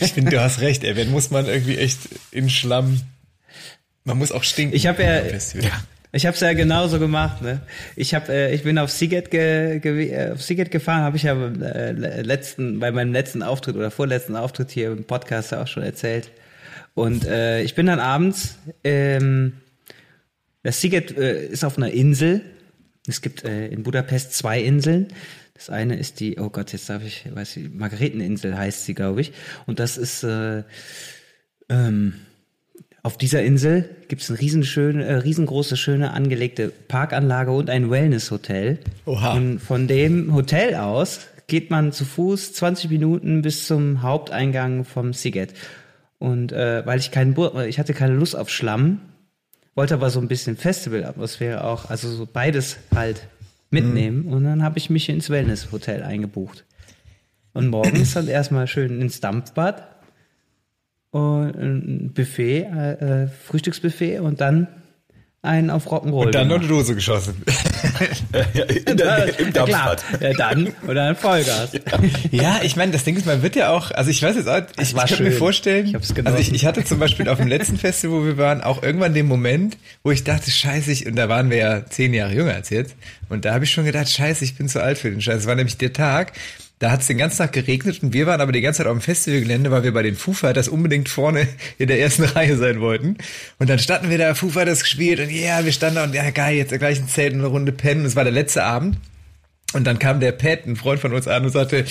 ich 0.00 0.12
finde, 0.12 0.30
du 0.32 0.40
hast 0.40 0.60
recht, 0.60 0.84
ey, 0.84 0.94
wenn 0.96 1.10
muss 1.10 1.30
man 1.30 1.46
irgendwie 1.46 1.76
echt 1.78 1.98
in 2.32 2.50
Schlamm, 2.50 3.00
man 4.10 4.18
muss 4.18 4.32
auch 4.32 4.44
stinken. 4.44 4.74
Ich 4.74 4.86
habe 4.86 5.02
ja, 5.02 5.22
ich 6.12 6.26
habe 6.26 6.34
es 6.34 6.40
ja 6.40 6.52
genauso 6.52 6.98
gemacht. 6.98 7.42
Ne? 7.42 7.60
Ich 7.94 8.14
habe, 8.14 8.32
äh, 8.32 8.54
ich 8.54 8.64
bin 8.64 8.78
auf 8.78 8.90
Seagate, 8.90 9.30
ge, 9.30 9.78
ge, 9.78 10.10
äh, 10.10 10.32
auf 10.32 10.42
Seagate 10.42 10.70
gefahren, 10.70 11.02
habe 11.02 11.16
ich 11.16 11.22
ja 11.22 11.34
äh, 11.34 11.92
letzten, 11.92 12.80
bei 12.80 12.90
meinem 12.90 13.12
letzten 13.12 13.42
Auftritt 13.42 13.76
oder 13.76 13.90
vorletzten 13.90 14.34
Auftritt 14.34 14.70
hier 14.70 14.90
im 14.90 15.04
Podcast 15.04 15.52
ja 15.52 15.62
auch 15.62 15.68
schon 15.68 15.84
erzählt. 15.84 16.30
Und 16.94 17.24
äh, 17.26 17.62
ich 17.62 17.76
bin 17.76 17.86
dann 17.86 18.00
abends, 18.00 18.58
ähm, 18.82 19.54
das 20.64 20.80
Seagate 20.80 21.14
äh, 21.14 21.46
ist 21.46 21.64
auf 21.64 21.78
einer 21.78 21.92
Insel. 21.92 22.42
Es 23.06 23.22
gibt 23.22 23.44
äh, 23.44 23.68
in 23.68 23.84
Budapest 23.84 24.34
zwei 24.34 24.60
Inseln. 24.60 25.08
Das 25.54 25.70
eine 25.70 25.96
ist 25.96 26.18
die, 26.18 26.38
oh 26.38 26.48
Gott, 26.50 26.72
jetzt 26.72 26.90
darf 26.90 27.04
ich, 27.04 27.24
weiß 27.32 27.56
ich, 27.56 27.70
Margareteninsel 27.70 28.56
heißt 28.56 28.84
sie, 28.84 28.94
glaube 28.94 29.20
ich. 29.20 29.32
Und 29.66 29.78
das 29.78 29.96
ist 29.96 30.24
äh, 30.24 30.64
ähm, 31.68 32.14
auf 33.02 33.16
dieser 33.16 33.42
Insel 33.42 33.88
gibt 34.08 34.22
es 34.22 34.30
eine 34.30 34.40
riesenschöne, 34.40 35.04
äh, 35.04 35.14
riesengroße, 35.14 35.76
schöne 35.76 36.12
angelegte 36.12 36.68
Parkanlage 36.68 37.50
und 37.50 37.70
ein 37.70 37.90
Wellnesshotel. 37.90 38.78
Oha. 39.06 39.32
Und 39.34 39.58
von 39.58 39.88
dem 39.88 40.34
Hotel 40.34 40.74
aus 40.74 41.20
geht 41.46 41.70
man 41.70 41.92
zu 41.92 42.04
Fuß 42.04 42.52
20 42.52 42.90
Minuten 42.90 43.42
bis 43.42 43.66
zum 43.66 44.02
Haupteingang 44.02 44.84
vom 44.84 45.14
Siget. 45.14 45.54
Und 46.18 46.52
äh, 46.52 46.84
weil 46.84 46.98
ich 46.98 47.10
keinen, 47.10 47.34
Bu 47.34 47.58
ich 47.60 47.78
hatte 47.78 47.94
keine 47.94 48.14
Lust 48.14 48.36
auf 48.36 48.50
Schlamm, 48.50 49.00
wollte 49.74 49.94
aber 49.94 50.10
so 50.10 50.20
ein 50.20 50.28
bisschen 50.28 50.56
Festivalatmosphäre 50.56 51.64
auch, 51.64 51.88
also 51.88 52.10
so 52.10 52.26
beides 52.30 52.76
halt 52.94 53.26
mitnehmen. 53.70 54.26
Und 54.26 54.44
dann 54.44 54.62
habe 54.62 54.76
ich 54.78 54.90
mich 54.90 55.08
ins 55.08 55.30
Wellnesshotel 55.30 56.02
eingebucht. 56.02 56.66
Und 57.54 57.68
morgens 57.68 58.12
dann 58.12 58.28
erstmal 58.28 58.66
schön 58.66 59.00
ins 59.00 59.20
Dampfbad 59.20 59.82
und 61.10 61.54
ein 61.54 62.12
Buffet, 62.14 62.62
äh, 62.64 63.24
äh, 63.24 63.28
Frühstücksbuffet 63.28 64.20
und 64.20 64.40
dann 64.40 64.68
einen 65.42 65.70
auf 65.70 65.86
Rock'n'Roll. 65.86 66.26
Und 66.26 66.34
dann 66.34 66.48
noch 66.48 66.58
eine 66.58 66.68
Dose 66.68 66.94
geschossen. 66.94 67.42
in 68.86 68.96
der, 68.98 69.38
im. 69.38 69.52
Dampfbad. 69.54 70.04
Ja, 70.20 70.32
dann 70.34 70.66
und 70.86 70.94
dann 70.94 71.16
Vollgas. 71.16 71.70
Ja, 72.30 72.60
ich 72.62 72.76
meine, 72.76 72.92
das 72.92 73.04
Ding 73.04 73.16
ist, 73.16 73.24
man 73.24 73.42
wird 73.42 73.56
ja 73.56 73.70
auch, 73.70 73.90
also 73.90 74.10
ich 74.10 74.22
weiß 74.22 74.36
jetzt 74.36 74.48
auch, 74.48 74.60
ich, 74.78 74.94
ich 74.94 74.96
könnte 74.96 75.22
mir 75.22 75.32
vorstellen, 75.32 75.86
Ich 75.86 75.94
hab's 75.94 76.12
also 76.24 76.38
ich, 76.38 76.52
ich 76.52 76.66
hatte 76.66 76.84
zum 76.84 76.98
Beispiel 76.98 77.26
auf 77.28 77.38
dem 77.38 77.48
letzten 77.48 77.76
Festival, 77.78 78.20
wo 78.20 78.24
wir 78.26 78.36
waren, 78.36 78.60
auch 78.60 78.82
irgendwann 78.82 79.14
den 79.14 79.26
Moment, 79.26 79.78
wo 80.02 80.10
ich 80.10 80.24
dachte, 80.24 80.50
scheiße, 80.50 80.92
ich, 80.92 81.06
und 81.06 81.16
da 81.16 81.30
waren 81.30 81.48
wir 81.48 81.56
ja 81.56 81.86
zehn 81.86 82.12
Jahre 82.12 82.34
jünger 82.34 82.54
als 82.54 82.68
jetzt, 82.68 82.94
und 83.30 83.46
da 83.46 83.54
habe 83.54 83.64
ich 83.64 83.70
schon 83.70 83.86
gedacht, 83.86 84.10
scheiße, 84.10 84.44
ich 84.44 84.56
bin 84.56 84.68
zu 84.68 84.82
alt 84.82 84.98
für 84.98 85.10
den 85.10 85.22
Scheiß. 85.22 85.40
Es 85.40 85.46
war 85.46 85.54
nämlich 85.54 85.78
der 85.78 85.94
Tag, 85.94 86.32
da 86.80 86.90
hat 86.90 87.02
es 87.02 87.08
den 87.08 87.18
ganzen 87.18 87.38
Tag 87.38 87.52
geregnet 87.52 88.02
und 88.02 88.14
wir 88.14 88.26
waren 88.26 88.40
aber 88.40 88.52
die 88.52 88.62
ganze 88.62 88.78
Zeit 88.78 88.86
auf 88.86 88.96
dem 88.96 89.02
Festivalgelände, 89.02 89.70
weil 89.70 89.82
wir 89.82 89.92
bei 89.92 90.02
den 90.02 90.16
Foo 90.16 90.32
Fighters 90.32 90.66
unbedingt 90.66 91.10
vorne 91.10 91.46
in 91.76 91.88
der 91.88 92.00
ersten 92.00 92.24
Reihe 92.36 92.56
sein 92.56 92.80
wollten. 92.80 93.18
Und 93.58 93.68
dann 93.68 93.78
standen 93.78 94.08
wir 94.08 94.16
da, 94.16 94.34
Foo 94.34 94.48
Fighters 94.48 94.82
gespielt 94.82 95.20
und 95.20 95.30
ja, 95.30 95.62
wir 95.62 95.72
standen 95.72 95.96
da 95.96 96.04
und 96.04 96.14
ja, 96.14 96.28
geil, 96.30 96.56
jetzt 96.56 96.76
gleich 96.76 96.98
ein 96.98 97.06
Zelt 97.06 97.34
und 97.34 97.40
eine 97.40 97.48
Runde 97.48 97.72
pennen. 97.72 98.06
Es 98.06 98.16
war 98.16 98.24
der 98.24 98.32
letzte 98.32 98.64
Abend. 98.64 98.96
Und 99.74 99.86
dann 99.86 99.98
kam 99.98 100.18
der 100.20 100.32
Pat, 100.32 100.66
ein 100.66 100.74
Freund 100.74 101.00
von 101.00 101.12
uns, 101.12 101.28
an 101.28 101.44
und 101.44 101.50
sagte, 101.50 101.84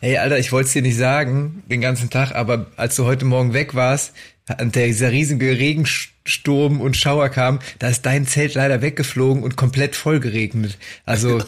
Hey, 0.00 0.18
Alter, 0.18 0.38
ich 0.38 0.52
wollte 0.52 0.66
es 0.66 0.72
dir 0.72 0.82
nicht 0.82 0.96
sagen, 0.96 1.64
den 1.70 1.80
ganzen 1.80 2.10
Tag, 2.10 2.34
aber 2.34 2.66
als 2.76 2.96
du 2.96 3.06
heute 3.06 3.24
Morgen 3.24 3.54
weg 3.54 3.74
warst, 3.74 4.12
und 4.60 4.76
dieser 4.76 5.10
riesige 5.10 5.58
Regensturm 5.58 6.82
und 6.82 6.98
Schauer 6.98 7.30
kam, 7.30 7.60
da 7.78 7.88
ist 7.88 8.04
dein 8.04 8.26
Zelt 8.26 8.54
leider 8.54 8.82
weggeflogen 8.82 9.42
und 9.42 9.56
komplett 9.56 9.96
voll 9.96 10.20
geregnet. 10.20 10.76
Also 11.06 11.40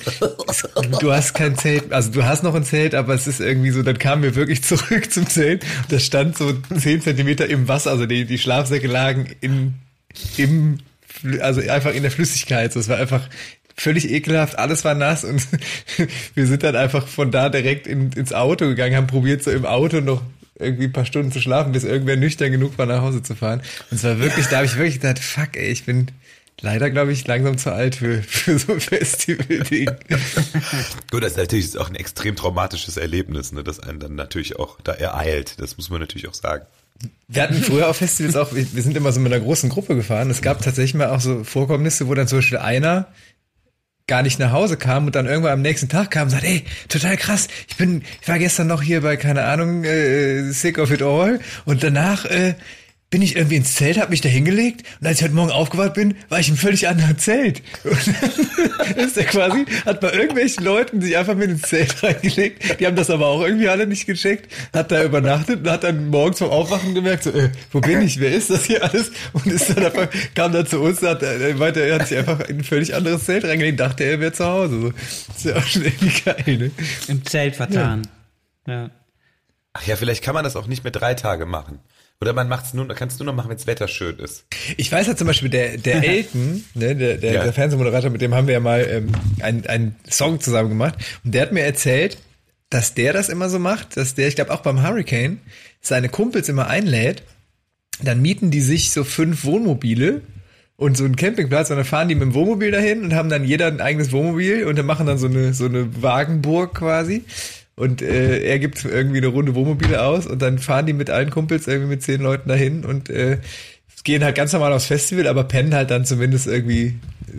du 1.01 1.13
hast 1.13 1.35
kein 1.35 1.57
Zelt, 1.59 1.93
also 1.93 2.11
du 2.11 2.25
hast 2.25 2.43
noch 2.43 2.55
ein 2.55 2.65
Zelt, 2.65 2.95
aber 2.95 3.13
es 3.13 3.27
ist 3.27 3.41
irgendwie 3.41 3.71
so, 3.71 3.83
dann 3.83 3.99
kamen 3.99 4.23
wir 4.23 4.35
wirklich 4.35 4.63
zurück 4.65 5.13
zum 5.13 5.29
Zelt 5.29 5.63
und 5.83 5.93
das 5.93 6.07
stand 6.07 6.39
so 6.39 6.55
zehn 6.79 7.03
Zentimeter 7.03 7.47
im 7.47 7.69
Wasser, 7.69 7.91
also 7.91 8.07
die, 8.07 8.25
die 8.25 8.39
Schlafsäcke 8.39 8.87
lagen 8.87 9.29
in, 9.43 9.75
im, 10.39 10.79
also 11.41 11.61
einfach 11.61 11.93
in 11.93 12.03
der 12.03 12.11
Flüssigkeit. 12.11 12.73
So, 12.73 12.81
es 12.81 12.89
war 12.89 12.97
einfach 12.97 13.29
völlig 13.77 14.11
ekelhaft, 14.11 14.59
alles 14.59 14.87
war 14.87 14.95
nass 14.95 15.23
und 15.23 15.47
wir 16.35 16.47
sind 16.47 16.63
dann 16.63 16.77
einfach 16.77 17.07
von 17.07 17.31
da 17.31 17.51
direkt 17.51 17.87
in, 17.87 18.11
ins 18.13 18.33
Auto 18.33 18.67
gegangen, 18.67 18.97
haben 18.97 19.07
probiert 19.07 19.43
so 19.43 19.51
im 19.51 19.67
Auto 19.67 20.01
noch 20.01 20.23
irgendwie 20.59 20.85
ein 20.85 20.93
paar 20.93 21.05
Stunden 21.05 21.33
zu 21.33 21.41
schlafen, 21.41 21.73
bis 21.73 21.85
irgendwer 21.85 22.17
nüchtern 22.17 22.51
genug 22.51 22.79
war, 22.79 22.87
nach 22.87 23.03
Hause 23.03 23.23
zu 23.23 23.35
fahren. 23.35 23.61
Und 23.91 23.97
es 23.97 24.05
war 24.05 24.19
wirklich, 24.19 24.47
da 24.47 24.57
habe 24.57 24.67
ich 24.67 24.77
wirklich 24.77 25.01
gedacht, 25.01 25.19
fuck, 25.19 25.57
ey, 25.57 25.71
ich 25.71 25.85
bin 25.85 26.09
leider, 26.61 26.91
glaube 26.91 27.13
ich, 27.13 27.27
langsam 27.27 27.59
zu 27.59 27.73
alt 27.73 27.97
für, 27.97 28.23
für 28.27 28.59
so 28.59 28.73
ein 28.73 28.81
Festival-Ding. 28.81 29.91
Gut, 31.11 31.23
das 31.23 31.33
ist 31.33 31.39
natürlich 31.39 31.79
auch 31.79 31.89
ein 31.89 31.97
extrem 31.97 32.37
traumatisches 32.37 32.97
Erlebnis, 32.97 33.53
ne, 33.53 33.63
das 33.65 33.81
einen 33.81 34.01
dann 34.01 34.15
natürlich 34.15 34.59
auch 34.59 34.79
da 34.83 34.93
ereilt. 34.93 35.61
Das 35.61 35.77
muss 35.77 35.91
man 35.91 36.01
natürlich 36.01 36.29
auch 36.29 36.35
sagen. 36.35 36.65
Wir 37.29 37.43
hatten 37.43 37.63
früher 37.63 37.91
auf 37.91 37.99
Festivals 37.99 38.37
auch, 38.37 38.55
wir 38.55 38.65
sind 38.65 38.97
immer 38.97 39.13
so 39.13 39.21
mit 39.21 39.31
einer 39.31 39.45
großen 39.45 39.69
Gruppe 39.69 39.97
gefahren. 39.97 40.31
Es 40.31 40.41
gab 40.41 40.63
tatsächlich 40.63 40.95
mal 40.95 41.11
auch 41.11 41.21
so 41.21 41.45
Vorkommnisse, 41.45 42.09
wo 42.09 42.15
dann 42.15 42.27
zum 42.27 42.39
Beispiel 42.39 42.57
einer 42.57 43.09
gar 44.09 44.23
nicht 44.23 44.39
nach 44.39 44.53
Hause 44.53 44.77
kam 44.77 45.07
und 45.07 45.17
dann 45.17 45.27
irgendwann 45.27 45.55
am 45.55 45.63
nächsten 45.63 45.89
Tag 45.89 46.13
kam 46.13 46.25
und 46.25 46.31
sagt, 46.31 46.45
ey, 46.45 46.65
total 46.89 47.17
krass, 47.17 47.49
ich 47.67 47.75
bin, 47.75 48.03
ich 48.23 48.29
war 48.29 48.39
gestern 48.39 48.69
noch 48.69 48.81
hier 48.81 49.01
bei, 49.01 49.17
keine 49.17 49.43
Ahnung, 49.43 49.83
äh, 49.83 50.53
Sick 50.53 50.79
of 50.79 50.93
It 50.93 51.03
All 51.03 51.41
und 51.65 51.83
danach 51.83 52.25
äh, 52.25 52.55
bin 53.11 53.23
ich 53.23 53.37
irgendwie 53.37 53.57
ins 53.57 53.75
Zelt, 53.75 53.99
habe 53.99 54.11
mich 54.11 54.21
da 54.21 54.29
hingelegt 54.29 54.83
und 55.01 55.07
als 55.07 55.19
ich 55.19 55.25
heute 55.25 55.35
Morgen 55.35 55.53
aufgewacht 55.53 55.95
bin, 55.95 56.17
war 56.29 56.41
ich 56.41 56.49
im 56.49 56.57
völlig 56.57 56.89
anderen 56.89 57.17
Zelt. 57.19 57.63
Und 57.85 58.97
dann 58.97 58.97
ist 58.97 59.17
er 59.17 59.25
quasi, 59.25 59.65
hat 59.85 60.01
bei 60.01 60.13
irgendwelchen 60.13 60.65
Leuten 60.65 61.01
sich 61.01 61.17
einfach 61.17 61.37
mit 61.37 61.51
ins 61.51 61.63
Zelt 61.63 62.03
reingelegt. 62.03 62.81
Die 62.81 62.87
haben 62.87 62.97
das 62.97 63.09
aber 63.11 63.27
auch 63.27 63.43
irgendwie 63.43 63.69
alle 63.69 63.87
nicht 63.87 64.07
gecheckt, 64.07 64.53
hat 64.73 64.91
da 64.91 65.05
übernachtet 65.05 65.61
und 65.61 65.71
hat 65.71 65.85
dann 65.85 66.09
morgens 66.09 66.39
vom 66.39 66.51
Aufwachen 66.51 66.95
gemerkt, 66.95 67.25
so, 67.25 67.31
äh, 67.31 67.51
wo 67.71 67.81
bin 67.81 68.03
ich, 68.03 68.19
wer 68.19 68.33
ist 68.33 68.51
das 68.51 68.65
hier 68.65 68.83
alles? 68.83 69.13
Und 69.33 69.47
ist 69.47 69.71
dann 69.71 69.85
einfach, 69.85 70.09
kam 70.35 70.53
dann 70.53 70.67
zu 70.67 70.81
uns, 70.81 71.01
hat, 71.03 71.23
er 71.23 71.55
meinte, 71.55 71.81
er 71.81 72.01
hat 72.01 72.09
sich 72.09 72.19
einfach 72.19 72.41
in 72.41 72.59
ein 72.59 72.65
völlig 72.65 72.95
anderes 72.95 73.25
Zelt 73.25 73.45
reingelegt, 73.45 73.79
dachte 73.79 74.03
er 74.03 74.19
wäre 74.19 74.33
zu 74.33 74.45
Hause. 74.45 74.81
So. 74.81 74.91
Das 74.91 75.37
ist 75.37 75.45
ja 75.45 75.57
auch 75.57 75.67
schon 75.67 75.85
irgendwie 75.85 76.21
geil, 76.25 76.59
ne? 76.59 76.71
Im 77.07 77.25
Zelt 77.25 77.55
vertan. 77.55 78.03
Ja. 78.67 78.73
ja. 78.73 78.91
Ach 79.75 79.87
ja, 79.87 79.95
vielleicht 79.97 80.25
kann 80.25 80.35
man 80.35 80.43
das 80.43 80.57
auch 80.57 80.67
nicht 80.67 80.83
mit 80.85 80.97
drei 80.97 81.15
Tage 81.15 81.47
machen. 81.47 81.79
Oder 82.21 82.33
man 82.33 82.49
macht's 82.49 82.73
nur, 82.73 82.89
kann 82.89 83.09
es 83.09 83.19
nur 83.19 83.27
noch 83.27 83.35
machen, 83.35 83.51
wenn 83.51 83.57
das 83.57 83.67
Wetter 83.67 83.89
schön 83.89 84.19
ist. 84.19 84.47
Ich 84.77 84.91
weiß 84.91 85.07
ja 85.07 85.17
zum 85.17 85.27
Beispiel, 85.27 85.51
der, 85.51 85.77
der 85.77 86.03
Elton, 86.09 86.65
ne, 86.75 86.97
der, 86.97 87.19
der, 87.19 87.33
ja. 87.33 87.43
der 87.43 87.53
Fernsehmoderator, 87.53 88.11
mit 88.11 88.23
dem 88.23 88.35
haben 88.35 88.47
wir 88.47 88.55
ja 88.55 88.61
mal 88.61 88.87
ähm, 88.89 89.13
einen, 89.41 89.67
einen 89.67 89.97
Song 90.09 90.41
zusammen 90.41 90.71
gemacht. 90.71 90.95
Und 91.25 91.35
der 91.35 91.43
hat 91.43 91.53
mir 91.53 91.63
erzählt, 91.63 92.17
dass 92.71 92.95
der 92.95 93.13
das 93.13 93.29
immer 93.29 93.51
so 93.51 93.59
macht, 93.59 93.97
dass 93.97 94.15
der, 94.15 94.29
ich 94.29 94.35
glaube 94.35 94.53
auch 94.53 94.61
beim 94.61 94.83
Hurricane, 94.83 95.41
seine 95.81 96.09
Kumpels 96.09 96.49
immer 96.49 96.69
einlädt. 96.69 97.23
Dann 98.03 98.21
mieten 98.21 98.51
die 98.51 98.61
sich 98.61 98.91
so 98.91 99.05
fünf 99.05 99.45
Wohnmobile 99.45 100.23
und 100.77 100.97
so 100.97 101.05
einen 101.05 101.17
Campingplatz 101.17 101.71
und 101.71 101.77
dann 101.77 101.85
fahren 101.85 102.09
die 102.09 102.15
mit 102.15 102.23
dem 102.23 102.35
Wohnmobil 102.35 102.71
dahin 102.71 103.03
und 103.03 103.15
haben 103.15 103.29
dann 103.29 103.45
jeder 103.45 103.67
ein 103.67 103.81
eigenes 103.81 104.13
Wohnmobil 104.13 104.65
und 104.65 104.77
dann 104.77 104.87
machen 104.87 105.07
dann 105.07 105.19
so 105.19 105.27
eine, 105.27 105.55
so 105.55 105.67
eine 105.67 106.03
Wagenburg 106.03 106.75
quasi 106.75 107.25
und 107.77 108.03
äh, 108.03 108.43
er 108.43 108.59
gibt 108.59 108.85
irgendwie 108.85 109.19
eine 109.19 109.29
Runde 109.29 109.55
Wohnmobile 109.55 110.03
aus 110.03 110.27
und 110.27 110.41
dann 110.41 110.59
fahren 110.59 110.87
die 110.87 110.93
mit 110.93 111.11
allen 111.11 111.31
Kumpels 111.31 111.67
irgendwie 111.67 111.91
mit 111.91 112.03
zehn 112.03 112.21
Leuten 112.21 112.49
dahin 112.49 112.85
und 112.85 113.11
äh, 113.11 113.39
gehen 114.07 114.23
halt 114.23 114.37
ganz 114.37 114.53
normal 114.53 114.73
aufs 114.73 114.87
Festival, 114.87 115.27
aber 115.27 115.45
pennen 115.45 115.75
halt 115.75 115.91
dann 115.91 116.05
zumindest 116.05 116.47
irgendwie 116.47 116.95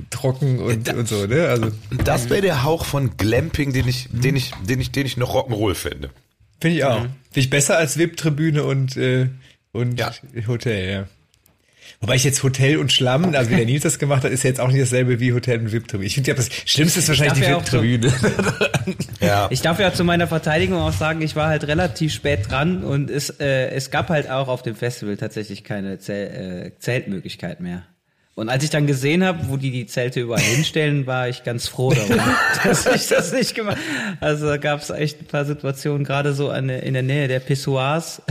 trocken 0.10 0.60
und, 0.60 0.88
da, 0.88 0.94
und 0.94 1.08
so, 1.08 1.26
ne? 1.26 1.48
Also 1.48 1.72
das 2.04 2.30
wäre 2.30 2.42
der 2.42 2.64
Hauch 2.64 2.86
von 2.86 3.16
Glamping, 3.16 3.72
den 3.72 3.88
ich, 3.88 4.10
den 4.12 4.36
ich, 4.36 4.52
den 4.68 4.82
ich, 4.82 4.92
den 4.92 5.06
ich 5.06 5.16
noch 5.16 5.34
Rock'n'Roll 5.34 5.76
finde. 5.76 6.10
Finde 6.60 6.78
ich 6.78 6.84
auch. 6.84 7.00
Mhm. 7.00 7.10
Finde 7.32 7.40
ich 7.40 7.50
besser 7.50 7.78
als 7.78 7.98
VIP-Tribüne 7.98 8.64
und 8.64 8.98
äh, 8.98 9.30
und 9.72 10.00
ja. 10.00 10.12
Hotel, 10.48 10.92
ja. 10.92 11.08
Wobei 12.00 12.16
ich 12.16 12.24
jetzt 12.24 12.44
Hotel 12.44 12.78
und 12.78 12.92
Schlamm, 12.92 13.34
also 13.34 13.50
wie 13.50 13.56
der 13.56 13.66
Nils 13.66 13.82
das 13.82 13.98
gemacht 13.98 14.24
hat, 14.24 14.32
ist 14.32 14.44
ja 14.44 14.50
jetzt 14.50 14.60
auch 14.60 14.68
nicht 14.68 14.82
dasselbe 14.82 15.20
wie 15.20 15.34
Hotel 15.34 15.60
und 15.60 15.72
VIP-Tribüne. 15.72 16.06
Ich 16.06 16.14
finde 16.14 16.30
ja, 16.30 16.36
das 16.36 16.50
Schlimmste 16.66 17.00
ist 17.00 17.08
wahrscheinlich 17.08 17.34
die 17.34 17.50
VIP-Tribüne. 17.50 18.14
ja. 19.20 19.48
Ich 19.50 19.62
darf 19.62 19.80
ja 19.80 19.92
zu 19.92 20.04
meiner 20.04 20.28
Verteidigung 20.28 20.80
auch 20.80 20.94
sagen, 20.94 21.22
ich 21.24 21.36
war 21.36 21.48
halt 21.48 21.66
relativ 21.68 22.14
spät 22.14 22.52
dran 22.52 22.84
und 22.84 23.10
es, 23.10 23.32
äh, 23.40 23.70
es 23.70 23.90
gab 23.90 24.10
halt 24.10 24.30
auch 24.30 24.48
auf 24.48 24.62
dem 24.62 24.76
Festival 24.76 25.18
tatsächlich 25.18 25.64
keine 25.64 25.98
Zel 25.98 26.74
äh, 26.76 26.80
Zeltmöglichkeit 26.80 27.62
mehr. 27.62 27.84
Und 28.38 28.50
als 28.50 28.64
ich 28.64 28.70
dann 28.70 28.86
gesehen 28.86 29.24
habe, 29.24 29.50
wo 29.50 29.58
die 29.58 29.72
die 29.72 29.88
Zelte 29.88 30.20
überall 30.20 30.40
hinstellen, 30.40 31.08
war 31.08 31.28
ich 31.28 31.44
ganz 31.44 31.68
froh 31.68 31.92
darum, 31.92 32.22
dass 32.64 32.86
ich 32.86 33.08
das 33.08 33.34
nicht 33.34 33.56
gemacht 33.56 33.80
Also 34.20 34.46
da 34.46 34.58
gab 34.58 34.80
es 34.80 34.92
echt 34.92 35.22
ein 35.22 35.26
paar 35.26 35.44
Situationen, 35.44 36.04
gerade 36.04 36.34
so 36.34 36.52
an 36.52 36.70
in 36.70 36.94
der 36.94 37.02
Nähe 37.02 37.28
der 37.28 37.40
Pissoirs. 37.40 38.22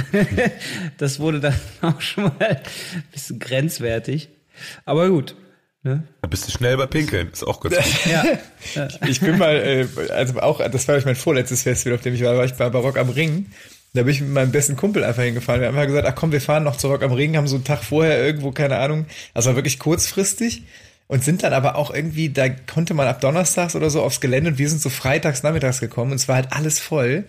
das 0.99 1.19
wurde 1.19 1.41
dann 1.41 1.57
auch 1.81 2.01
schon 2.01 2.23
mal 2.23 2.37
ein 2.39 2.61
bisschen 3.11 3.41
grenzwertig. 3.41 4.29
Aber 4.85 5.09
gut. 5.09 5.35
Ne? 5.83 6.05
Da 6.23 6.29
bist 6.29 6.47
du 6.47 6.53
schnell 6.53 6.77
bei 6.77 6.87
Pinkeln, 6.87 7.31
ist 7.33 7.45
auch 7.45 7.59
gut. 7.59 7.73
ja. 8.05 8.25
Ich 9.09 9.21
bin 9.21 9.39
mal, 9.39 9.57
äh, 9.57 9.87
also 10.13 10.39
auch, 10.39 10.61
das 10.71 10.87
war 10.87 11.01
mein 11.05 11.17
vorletztes 11.17 11.63
Festival, 11.63 11.97
auf 11.97 12.03
dem 12.03 12.15
ich 12.15 12.23
war, 12.23 12.37
war 12.37 12.45
ich 12.45 12.55
bei 12.55 12.71
Barock 12.71 12.97
am 12.97 13.09
Ring. 13.09 13.47
Da 13.93 14.03
bin 14.03 14.13
ich 14.13 14.21
mit 14.21 14.31
meinem 14.31 14.53
besten 14.53 14.77
Kumpel 14.77 15.05
einfach 15.05 15.23
hingefahren. 15.23 15.61
Wir 15.61 15.69
haben 15.69 15.77
einfach 15.77 15.89
gesagt, 15.89 16.07
ach 16.09 16.15
komm, 16.15 16.33
wir 16.33 16.41
fahren 16.41 16.65
noch 16.65 16.77
zurück 16.77 17.03
am 17.03 17.13
Ring, 17.13 17.37
haben 17.37 17.49
so 17.49 17.57
einen 17.57 17.65
Tag 17.65 17.83
vorher 17.83 18.25
irgendwo, 18.25 18.53
keine 18.53 18.79
Ahnung, 18.79 19.07
also 19.33 19.51
war 19.51 19.57
wirklich 19.57 19.79
kurzfristig 19.79 20.65
und 21.07 21.25
sind 21.25 21.43
dann 21.43 21.53
aber 21.53 21.77
auch 21.77 21.93
irgendwie, 21.93 22.31
da 22.31 22.49
konnte 22.49 22.95
man 22.95 23.07
ab 23.07 23.21
Donnerstags 23.21 23.77
oder 23.77 23.91
so 23.91 24.03
aufs 24.03 24.21
Gelände 24.21 24.51
und 24.51 24.59
wir 24.59 24.69
sind 24.69 24.83
so 24.83 24.91
freitags 24.91 25.43
nachmittags 25.43 25.81
gekommen 25.81 26.11
und 26.11 26.17
es 26.17 26.29
war 26.29 26.37
halt 26.37 26.53
alles 26.53 26.79
voll. 26.79 27.25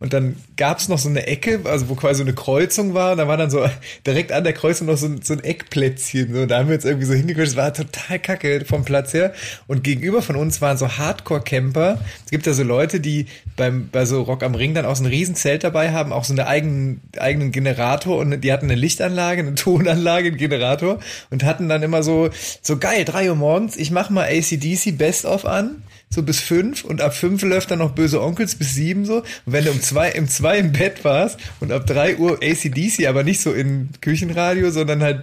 Und 0.00 0.14
dann 0.14 0.36
gab's 0.56 0.88
noch 0.88 0.98
so 0.98 1.10
eine 1.10 1.26
Ecke, 1.26 1.60
also 1.64 1.90
wo 1.90 1.94
quasi 1.94 2.18
so 2.18 2.24
eine 2.24 2.32
Kreuzung 2.32 2.94
war. 2.94 3.12
Und 3.12 3.18
da 3.18 3.28
war 3.28 3.36
dann 3.36 3.50
so 3.50 3.68
direkt 4.06 4.32
an 4.32 4.44
der 4.44 4.54
Kreuzung 4.54 4.86
noch 4.86 4.96
so 4.96 5.04
ein, 5.04 5.20
so 5.20 5.34
ein 5.34 5.44
Eckplätzchen. 5.44 6.32
So. 6.32 6.40
Und 6.40 6.48
da 6.48 6.58
haben 6.58 6.68
wir 6.68 6.74
jetzt 6.74 6.86
irgendwie 6.86 7.04
so 7.04 7.12
hingequetscht. 7.12 7.52
Es 7.52 7.56
war 7.56 7.74
total 7.74 8.18
kacke 8.18 8.64
vom 8.64 8.82
Platz 8.82 9.12
her. 9.12 9.34
Und 9.66 9.84
gegenüber 9.84 10.22
von 10.22 10.36
uns 10.36 10.62
waren 10.62 10.78
so 10.78 10.88
Hardcore-Camper. 10.88 11.98
Es 12.24 12.30
gibt 12.30 12.46
ja 12.46 12.54
so 12.54 12.62
Leute, 12.62 12.98
die 12.98 13.26
beim, 13.58 13.90
bei 13.92 14.06
so 14.06 14.22
Rock 14.22 14.42
am 14.42 14.54
Ring 14.54 14.72
dann 14.72 14.86
auch 14.86 14.96
so 14.96 15.04
ein 15.04 15.06
Riesenzelt 15.06 15.64
dabei 15.64 15.92
haben, 15.92 16.14
auch 16.14 16.24
so 16.24 16.32
einen 16.32 16.46
eigenen, 16.46 17.02
eigenen 17.18 17.52
Generator. 17.52 18.16
Und 18.16 18.40
die 18.40 18.52
hatten 18.54 18.70
eine 18.70 18.80
Lichtanlage, 18.80 19.42
eine 19.42 19.54
Tonanlage, 19.54 20.28
einen 20.28 20.38
Generator. 20.38 20.98
Und 21.28 21.44
hatten 21.44 21.68
dann 21.68 21.82
immer 21.82 22.02
so, 22.02 22.30
so 22.62 22.78
geil, 22.78 23.04
drei 23.04 23.28
Uhr 23.28 23.36
morgens, 23.36 23.76
ich 23.76 23.90
mach 23.90 24.08
mal 24.08 24.24
ACDC 24.24 24.96
Best 24.96 25.26
of 25.26 25.44
an 25.44 25.82
so 26.12 26.24
bis 26.24 26.40
fünf 26.40 26.84
und 26.84 27.00
ab 27.00 27.14
fünf 27.14 27.42
läuft 27.42 27.70
dann 27.70 27.78
noch 27.78 27.92
Böse 27.92 28.20
Onkels 28.20 28.56
bis 28.56 28.74
sieben 28.74 29.04
so. 29.04 29.18
Und 29.18 29.24
wenn 29.46 29.64
du 29.64 29.70
um 29.70 29.80
zwei, 29.80 30.10
im 30.10 30.28
zwei 30.28 30.58
im 30.58 30.72
Bett 30.72 31.04
warst 31.04 31.38
und 31.60 31.70
ab 31.70 31.86
drei 31.86 32.16
Uhr 32.16 32.40
ACDC, 32.42 33.06
aber 33.06 33.22
nicht 33.22 33.40
so 33.40 33.52
in 33.52 33.90
Küchenradio, 34.00 34.70
sondern 34.70 35.02
halt 35.02 35.22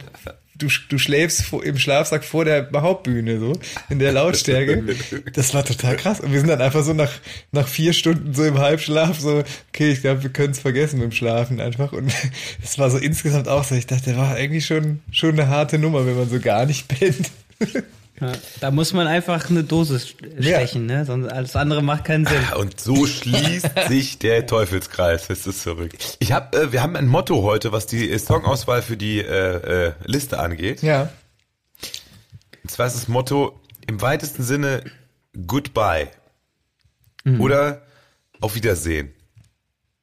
du, 0.58 0.67
du 0.89 0.98
schläfst 0.98 1.51
im 1.51 1.77
Schlafsack 1.77 2.24
vor 2.24 2.46
der 2.46 2.70
Hauptbühne, 2.74 3.39
so, 3.39 3.53
in 3.89 4.00
der 4.00 4.12
Lautstärke. 4.12 4.96
Das 5.34 5.53
war 5.53 5.63
total 5.63 5.96
krass. 5.98 6.20
Und 6.20 6.32
wir 6.32 6.39
sind 6.39 6.50
dann 6.50 6.62
einfach 6.62 6.84
so 6.84 6.94
nach, 6.94 7.12
nach 7.51 7.67
vier 7.67 7.94
Stunden 7.94 8.34
so 8.34 8.44
im 8.44 8.58
Halbschlaf, 8.58 9.20
so, 9.20 9.44
okay, 9.70 9.91
ich 9.91 10.01
glaube, 10.01 10.24
wir 10.24 10.29
können 10.29 10.51
es 10.51 10.60
vergessen 10.60 11.00
mit 11.00 11.12
dem 11.12 11.12
Schlafen 11.12 11.60
einfach. 11.60 11.91
Und 11.91 12.13
es 12.63 12.79
war 12.79 12.89
so 12.89 12.98
insgesamt 12.98 13.48
auch 13.48 13.63
so, 13.63 13.75
ich 13.75 13.88
dachte, 13.88 14.15
war 14.17 14.39
irgendwie 14.39 14.62
schon, 14.62 15.01
schon 15.12 15.32
eine 15.32 15.48
harte 15.48 15.79
Nummer, 15.79 16.06
wenn 16.06 16.15
man 16.15 16.29
so 16.29 16.39
gar 16.39 16.65
nicht 16.65 16.88
pennt. 16.88 17.29
Ja, 18.19 18.31
da 18.62 18.71
muss 18.71 18.93
man 18.93 19.05
einfach 19.05 19.50
eine 19.50 19.63
Dosis 19.63 20.07
stechen, 20.07 20.89
ja. 20.89 20.97
ne? 20.97 21.05
Sonst 21.05 21.27
alles 21.27 21.55
andere 21.55 21.83
macht 21.83 22.05
keinen 22.05 22.25
Sinn. 22.25 22.41
Ah, 22.51 22.55
und 22.55 22.79
so 22.79 23.05
schließt 23.05 23.69
sich 23.88 24.17
der 24.17 24.47
Teufelskreis. 24.47 25.29
Es 25.29 25.45
ist 25.45 25.62
zurück. 25.62 25.91
Ich 26.17 26.31
hab, 26.31 26.55
äh, 26.55 26.71
wir 26.71 26.81
haben 26.81 26.95
ein 26.95 27.07
Motto 27.07 27.43
heute, 27.43 27.71
was 27.71 27.86
die 27.86 28.17
Songauswahl 28.17 28.81
für 28.81 28.97
die 28.97 29.19
äh, 29.19 29.88
äh, 29.88 29.93
Liste 30.05 30.39
angeht. 30.39 30.81
Ja. 30.81 31.09
Und 32.63 32.71
zwar 32.71 32.88
ist 32.88 32.95
das 32.95 33.07
Motto 33.07 33.62
im 33.86 34.01
weitesten 34.01 34.43
Sinne 34.43 34.83
Goodbye 35.45 36.07
mhm. 37.24 37.39
oder 37.39 37.83
Auf 38.41 38.55
Wiedersehen 38.55 39.13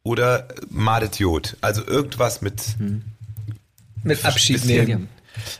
oder 0.04 0.46
Madet 0.70 1.18
Jod. 1.18 1.56
Also 1.60 1.84
irgendwas 1.84 2.42
mit 2.42 2.78
mhm. 2.78 3.02
mit 4.04 4.24
Abschied 4.24 4.64
nehmen. 4.64 5.08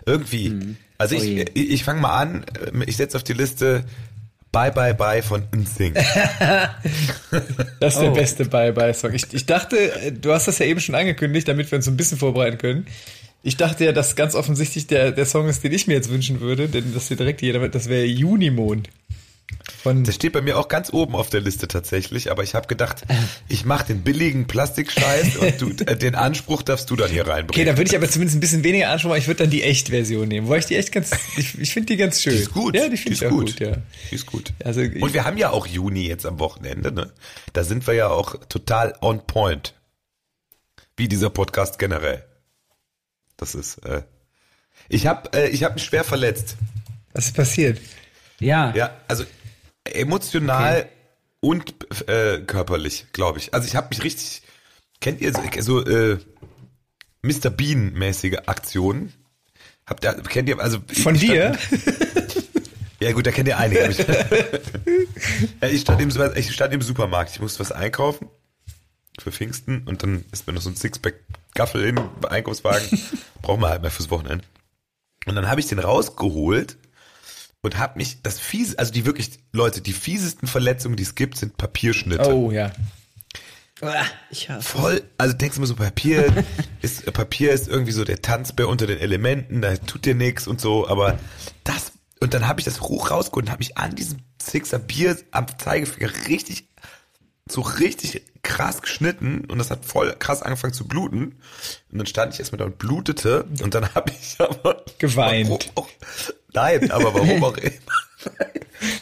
Irgendwie. 0.07 0.51
Mhm. 0.51 0.77
Also 0.99 1.17
ich, 1.17 1.41
oh 1.41 1.51
ich, 1.55 1.71
ich 1.71 1.85
fange 1.85 2.01
mal 2.01 2.17
an, 2.17 2.45
ich 2.87 2.97
setze 2.97 3.17
auf 3.17 3.25
die 3.25 3.33
Liste 3.33 3.85
Bye 4.53 4.71
Bye 4.71 4.95
Bye 4.95 5.23
von 5.23 5.43
NSYNC. 5.55 5.95
das 7.81 7.95
ist 7.95 8.01
der 8.01 8.13
oh. 8.13 8.15
beste 8.15 8.45
Bye 8.45 8.73
Bye 8.73 8.95
Song. 8.95 9.13
Ich, 9.13 9.33
ich 9.33 9.47
dachte, 9.47 10.13
du 10.13 10.33
hast 10.33 10.47
das 10.47 10.59
ja 10.59 10.67
eben 10.67 10.81
schon 10.81 10.95
angekündigt, 10.95 11.49
damit 11.49 11.71
wir 11.73 11.77
uns 11.77 11.89
ein 11.89 11.97
bisschen 11.97 12.19
vorbereiten 12.19 12.59
können. 12.59 12.87
Ich 13.43 13.57
dachte 13.57 13.85
ja, 13.85 13.93
dass 13.93 14.15
ganz 14.15 14.37
offensichtlich 14.37 14.87
der, 14.87 15.11
der 15.11 15.27
Song 15.27 15.49
ist, 15.49 15.65
den 15.65 15.73
ich 15.73 15.87
mir 15.87 15.95
jetzt 15.95 16.09
wünschen 16.09 16.41
würde, 16.41 16.69
denn 16.69 16.95
das 16.95 17.09
hier 17.09 17.17
direkt 17.17 17.43
jeder, 17.43 17.69
das 17.69 17.89
wäre 17.89 18.07
Junimond. 18.07 18.89
Von 19.83 20.05
Das 20.05 20.15
steht 20.15 20.33
bei 20.33 20.41
mir 20.43 20.59
auch 20.59 20.69
ganz 20.69 20.93
oben 20.93 21.15
auf 21.15 21.31
der 21.31 21.41
Liste 21.41 21.69
tatsächlich, 21.69 22.31
aber 22.31 22.43
ich 22.43 22.55
habe 22.55 22.67
gedacht, 22.67 23.03
ich 23.49 23.65
mache 23.65 23.87
den 23.87 24.03
billigen 24.03 24.47
Plastikscheiß 24.47 25.37
und 25.37 25.61
du, 25.61 25.71
äh, 25.85 25.97
den 25.97 26.15
Anspruch 26.15 26.63
darfst 26.63 26.91
du 26.91 26.97
dann 26.97 27.11
hier 27.11 27.23
Okay, 27.23 27.31
reinbringen. 27.31 27.67
da 27.67 27.77
würde 27.79 27.91
ich 27.91 27.97
aber 27.97 28.09
zumindest 28.09 28.37
ein 28.37 28.41
bisschen 28.41 28.65
weniger 28.65 28.91
anschauen, 28.91 29.11
aber 29.13 29.19
ich 29.19 29.27
würde 29.27 29.45
dann 29.45 29.51
die 29.51 29.63
Echt-Version 29.63 30.29
nehmen, 30.29 30.49
weil 30.49 30.61
ich 30.61 30.67
die 30.67 30.77
echt 30.77 30.93
ganz, 30.93 31.11
ich, 31.37 31.59
ich 31.59 31.73
finde 31.73 31.87
die 31.89 31.97
ganz 31.97 32.21
schön. 32.23 32.33
Die 32.35 32.41
ist 32.41 32.53
gut. 32.53 32.75
Ja, 32.77 32.89
die 32.89 32.97
finde 32.97 33.15
ich 33.15 33.23
ist 33.23 33.27
auch 33.27 33.31
gut. 33.31 33.61
ja. 33.61 33.77
Die 34.11 34.15
ist 34.15 34.27
gut. 34.27 34.53
Also 34.65 34.81
und 34.81 35.13
wir 35.15 35.25
haben 35.25 35.37
ja 35.39 35.51
auch 35.51 35.67
Juni 35.67 36.07
jetzt 36.07 36.27
am 36.27 36.39
Wochenende, 36.39 36.93
ne? 36.93 37.13
Da 37.53 37.65
sind 37.65 37.87
wir 37.87 37.95
ja 37.95 38.09
auch 38.09 38.37
total 38.49 38.95
on 39.01 39.27
point. 39.27 39.75
Wie 40.97 41.09
dieser 41.09 41.31
Podcast 41.31 41.79
generell. 41.79 42.25
Das 43.37 43.55
ist, 43.55 43.79
äh, 43.85 44.03
ich 44.89 45.07
habe 45.07 45.31
äh, 45.37 45.49
ich 45.49 45.65
hab 45.65 45.75
mich 45.75 45.85
schwer 45.85 46.05
verletzt. 46.05 46.57
Was 47.13 47.27
ist 47.27 47.37
passiert? 47.37 47.79
Ja. 48.45 48.75
Ja, 48.75 48.91
also 49.09 49.25
emotional 49.85 50.89
und 51.41 51.75
äh, 52.09 52.41
körperlich, 52.41 53.07
glaube 53.13 53.39
ich. 53.39 53.55
Also 53.55 53.67
ich 53.67 53.77
habe 53.77 53.89
mich 53.91 54.03
richtig, 54.03 54.43
kennt 55.01 55.21
ihr 55.21 55.33
so, 55.33 55.41
so 55.61 55.85
äh, 55.85 56.19
Mr. 57.23 57.51
Bean-mäßige 57.51 58.39
Aktionen? 58.47 59.13
Habt 59.87 60.05
ihr, 60.05 60.15
kennt 60.15 60.49
ihr, 60.49 60.59
also 60.61 60.79
Von 61.03 61.15
dir? 61.15 61.55
Stand, 61.59 62.45
ja 63.01 63.13
gut, 63.13 63.27
da 63.27 63.31
kennt 63.31 63.49
ihr 63.49 63.59
einige. 63.59 63.87
Ich, 63.89 63.99
ich, 65.73 65.81
stand 65.81 66.01
im, 66.01 66.33
ich 66.37 66.53
stand 66.53 66.73
im 66.73 66.83
Supermarkt, 66.83 67.33
ich 67.33 67.41
musste 67.41 67.61
was 67.61 67.73
einkaufen 67.73 68.29
für 69.21 69.33
Pfingsten 69.33 69.83
und 69.87 70.03
dann 70.03 70.25
ist 70.33 70.47
mir 70.47 70.53
noch 70.53 70.63
so 70.63 70.71
ein 70.71 70.77
Sixpack 70.77 71.15
Gaffel 71.55 71.85
im 71.85 72.01
Einkaufswagen. 72.29 73.01
Brauchen 73.43 73.61
wir 73.61 73.69
halt 73.69 73.83
mal 73.83 73.91
fürs 73.91 74.11
Wochenende. 74.11 74.45
Und 75.27 75.37
dann 75.37 75.49
habe 75.49 75.61
ich 75.61 75.67
den 75.67 75.79
rausgeholt 75.79 76.77
und 77.65 77.79
habe 77.79 77.99
mich 77.99 78.23
das 78.23 78.39
fiese, 78.39 78.79
also 78.79 78.93
die 78.93 79.07
wirklich 79.07 79.31
Leute, 79.53 79.81
die 79.81 79.93
fiesesten 79.93 80.47
Verletzungen, 80.47 80.97
die 80.97 81.03
es 81.03 81.15
gibt, 81.15 81.39
sind 81.39 81.57
Papierschnitte. 81.57 82.35
Oh 82.35 82.51
ja. 82.51 82.73
Uah, 83.81 84.05
Ich 84.31 84.49
hasse. 84.51 84.69
Voll, 84.69 85.03
also 85.19 85.35
denkst 85.35 85.57
du 85.57 85.61
mir 85.63 85.67
so, 85.67 85.75
Papier 85.75 86.45
ist, 86.83 87.11
Papier 87.13 87.53
ist 87.53 87.67
irgendwie 87.67 87.93
so 87.93 88.05
der 88.05 88.23
Tanzbär 88.23 88.69
unter 88.69 88.87
den 88.87 88.99
Elementen, 88.99 89.63
da 89.63 89.77
tut 89.77 90.05
dir 90.05 90.15
nichts 90.15 90.47
und 90.47 90.61
so, 90.61 90.87
aber 90.89 91.19
das, 91.65 91.93
und 92.21 92.35
dann 92.35 92.47
habe 92.47 92.61
ich 92.61 92.65
das 92.65 92.83
hoch 92.83 93.11
rausgeholt 93.11 93.47
und 93.47 93.51
habe 93.51 93.61
mich 93.61 93.77
an 93.79 93.95
diesem 93.95 94.19
Sixer 94.41 94.79
Bier 94.79 95.17
am 95.33 95.47
Zeigefinger 95.59 96.11
richtig, 96.29 96.69
so 97.51 97.61
richtig 97.61 98.23
krass 98.43 98.81
geschnitten 98.83 99.45
und 99.49 99.59
das 99.59 99.71
hat 99.71 99.85
voll 99.85 100.15
krass 100.19 100.43
angefangen 100.43 100.73
zu 100.73 100.87
bluten 100.87 101.37
und 101.93 101.99
dann 101.99 102.07
stand 102.07 102.35
ich 102.35 102.41
erstmal 102.41 102.59
da 102.59 102.65
und 102.65 102.79
blutete 102.79 103.45
und 103.63 103.75
dann 103.75 103.95
habe 103.95 104.13
ich 104.13 104.37
aber 104.41 104.85
Geweint. 104.99 105.71
Auch, 105.75 105.89
nein, 106.53 106.91
aber 106.91 107.15
warum 107.15 107.45
auch 107.45 107.57
immer. 107.57 107.73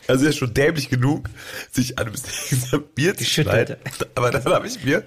Also 0.06 0.26
ist 0.26 0.36
schon 0.36 0.54
dämlich 0.54 0.90
genug, 0.90 1.28
sich 1.70 1.98
an 1.98 2.08
einem 2.08 2.84
Bier 2.94 3.16
zu 3.16 3.24
schneiden. 3.24 3.76
Aber 4.14 4.30
dann 4.30 4.44
habe 4.44 4.66
ich 4.66 4.84
mir, 4.84 5.04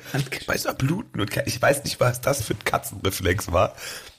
weißt 0.48 0.65
du, 0.65 0.74
bluten 0.74 1.22
und 1.22 1.32
ich 1.46 1.62
weiß 1.62 1.84
nicht, 1.84 2.00
was 2.00 2.20
das 2.20 2.44
für 2.44 2.54
ein 2.54 2.63
Katzenreflex 2.65 3.51
war. 3.51 3.75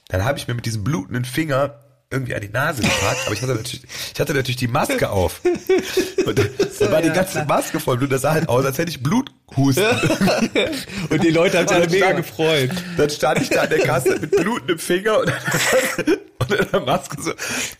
Dann 0.08 0.24
habe 0.24 0.38
ich 0.38 0.48
mir 0.48 0.54
mit 0.54 0.64
diesem 0.64 0.84
blutenden 0.84 1.24
Finger 1.24 1.85
irgendwie 2.08 2.34
an 2.36 2.40
die 2.40 2.48
Nase 2.48 2.82
gepackt, 2.82 3.26
aber 3.26 3.34
ich 3.34 3.42
hatte 3.42 3.54
natürlich, 3.54 3.82
ich 4.14 4.20
hatte 4.20 4.32
natürlich 4.32 4.56
die 4.56 4.68
Maske 4.68 5.10
auf. 5.10 5.40
Und 5.44 6.38
dann 6.38 6.92
war 6.92 7.02
die 7.02 7.08
ja, 7.08 7.14
ganze 7.14 7.32
klar. 7.32 7.46
Maske 7.46 7.80
voll 7.80 7.96
Blut. 7.96 8.12
Das 8.12 8.22
sah 8.22 8.32
halt 8.32 8.48
aus, 8.48 8.64
als 8.64 8.78
hätte 8.78 8.90
ich 8.90 9.02
Bluthusten. 9.02 9.84
Und 11.10 11.24
die 11.24 11.30
Leute 11.30 11.58
haben 11.58 11.66
sich 11.66 11.76
alle 11.76 11.88
mega 11.88 12.12
gefreut. 12.12 12.70
Dann 12.96 13.10
stand 13.10 13.42
ich 13.42 13.48
da 13.48 13.62
an 13.62 13.70
der 13.70 13.80
Kasse 13.80 14.18
mit 14.20 14.30
blutendem 14.30 14.78
Finger 14.78 15.18
und, 15.20 15.28
und 16.38 16.52
in 16.52 16.70
der 16.72 16.80
Maske 16.80 17.16
so 17.20 17.32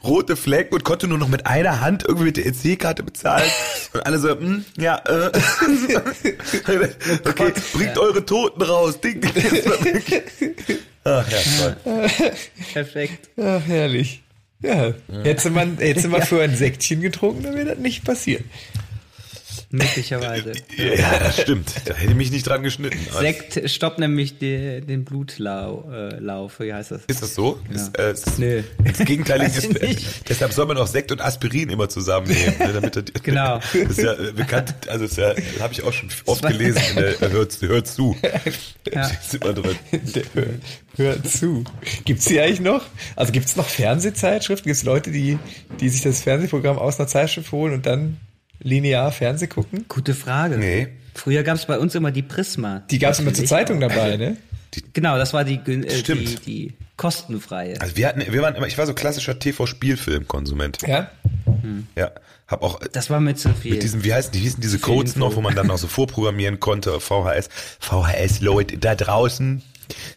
rote 0.03 0.37
Flecken 0.37 0.75
und 0.75 0.85
konnte 0.85 1.07
nur 1.07 1.19
noch 1.19 1.29
mit 1.29 1.47
einer 1.47 1.81
Hand 1.81 2.05
irgendwie 2.05 2.27
mit 2.27 2.37
der 2.37 2.47
EC-Karte 2.47 3.03
bezahlen. 3.03 3.51
Und 3.93 4.07
alle 4.07 4.19
so, 4.19 4.31
hm, 4.31 4.65
ja, 4.77 5.01
äh. 5.07 5.31
okay, 7.25 7.53
bringt 7.73 7.99
eure 7.99 8.25
Toten 8.25 8.63
raus. 8.63 9.01
Ding. 9.01 9.23
Wirklich- 9.23 10.81
Ach 11.07 11.31
ja, 11.31 11.39
toll. 11.59 11.77
Perfekt. 12.73 13.29
Ach, 13.37 13.63
herrlich. 13.65 14.23
Ja, 14.61 14.93
hätte 15.23 15.51
man, 15.51 15.79
hätte 15.79 16.09
man 16.09 16.23
für 16.27 16.43
ein 16.43 16.57
Säckchen 16.57 17.01
getrunken, 17.01 17.45
dann 17.45 17.55
wäre 17.55 17.67
das 17.67 17.79
nicht 17.79 18.05
passiert. 18.05 18.43
Möglicherweise. 19.71 20.53
Ja, 20.77 21.19
das 21.19 21.41
stimmt. 21.41 21.73
Da 21.87 21.95
hätte 21.95 22.11
ich 22.11 22.17
mich 22.17 22.31
nicht 22.31 22.47
dran 22.47 22.63
geschnitten. 22.63 22.99
Sekt 23.19 23.69
stoppt 23.69 23.99
nämlich 23.99 24.39
die, 24.39 24.81
den 24.81 25.05
Blutlauf. 25.05 25.85
Äh. 25.91 26.67
Wie 26.67 26.73
heißt 26.73 26.91
das? 26.91 27.01
Ist 27.07 27.23
das 27.23 27.35
so? 27.35 27.59
Ist, 27.71 27.99
äh, 27.99 28.13
ist, 28.13 28.39
Nö. 28.39 28.63
Das 28.85 28.99
Gegenteil 28.99 29.43
ist, 29.47 29.65
ich 29.65 29.81
nicht. 29.81 30.29
deshalb 30.29 30.53
soll 30.53 30.67
man 30.67 30.77
auch 30.77 30.87
Sekt 30.87 31.13
und 31.13 31.21
Aspirin 31.21 31.71
immer 31.71 31.89
zusammennehmen. 31.89 32.55
Ne, 32.59 32.73
damit 32.75 32.97
das, 32.97 33.05
Genau. 33.23 33.61
Das 33.73 33.99
ist 33.99 34.03
ja 34.03 34.13
äh, 34.13 34.33
bekannt, 34.33 34.75
also 34.89 35.05
ist 35.05 35.17
ja, 35.17 35.35
das 35.35 35.45
habe 35.61 35.73
ich 35.73 35.83
auch 35.83 35.93
schon 35.93 36.09
oft 36.27 36.47
gelesen. 36.47 36.83
In 36.91 36.97
der, 36.97 37.31
hört, 37.31 37.61
hört 37.61 37.87
zu. 37.87 38.17
Ja. 38.93 39.07
Ist 39.09 39.35
immer 39.35 39.53
drin. 39.53 39.77
Der, 39.93 40.23
hör, 40.35 40.47
hör 40.97 41.25
zu. 41.25 41.65
Gibt's 42.05 42.27
die 42.27 42.41
eigentlich 42.41 42.61
noch? 42.61 42.83
Also 43.17 43.33
gibt's 43.33 43.57
noch 43.57 43.69
Fernsehzeitschriften? 43.69 44.69
Gibt's 44.69 44.85
Leute, 44.85 45.11
die, 45.11 45.39
die 45.81 45.89
sich 45.89 46.03
das 46.03 46.23
Fernsehprogramm 46.23 46.79
aus 46.79 46.99
einer 46.99 47.09
Zeitschrift 47.09 47.51
holen 47.53 47.75
und 47.75 47.87
dann 47.87 48.19
linear 48.61 49.11
Fernseh 49.13 49.47
gucken? 49.47 49.85
Gute 49.89 50.15
Frage. 50.15 50.57
Nee. 50.59 50.89
Früher 51.15 51.43
gab 51.43 51.57
es 51.57 51.65
bei 51.67 51.79
uns 51.79 51.95
immer 51.95 52.11
die 52.11 52.23
Prisma. 52.23 52.83
Die 52.91 52.99
gab's 52.99 53.19
immer 53.19 53.33
zur 53.33 53.47
Zeitung 53.47 53.83
auch. 53.83 53.89
dabei, 53.89 54.17
ne? 54.17 54.37
Genau, 54.93 55.17
das 55.17 55.33
war 55.33 55.45
die, 55.45 55.55
äh, 55.55 56.03
die, 56.03 56.35
die 56.45 56.75
kostenfreie. 56.99 57.81
Also 57.81 57.97
wir 57.97 58.09
hatten, 58.09 58.23
wir 58.31 58.43
waren 58.43 58.55
immer, 58.55 58.67
ich 58.67 58.77
war 58.77 58.87
so 58.87 58.93
klassischer 58.93 59.39
TV-Spielfilm-Konsument. 59.39 60.79
Ja? 60.87 61.11
Ja. 61.97 62.11
Hab 62.47 62.63
auch 62.63 62.79
Das 62.93 63.11
war 63.11 63.19
mit 63.21 63.39
so 63.39 63.49
viel. 63.51 63.73
mit 63.73 63.83
diesem, 63.83 64.05
wie 64.05 64.13
heißen 64.15 64.33
die, 64.33 64.39
hießen 64.41 64.61
diese 64.61 64.79
Codes 64.79 65.15
Info. 65.15 65.27
noch, 65.27 65.37
wo 65.37 65.41
man 65.41 65.55
dann 65.55 65.67
noch 65.67 65.79
so 65.79 65.89
vorprogrammieren 65.89 66.61
konnte, 66.61 67.01
VHS. 67.01 67.49
VHS-Leute 67.81 68.79
da 68.79 68.95
draußen, 68.95 69.63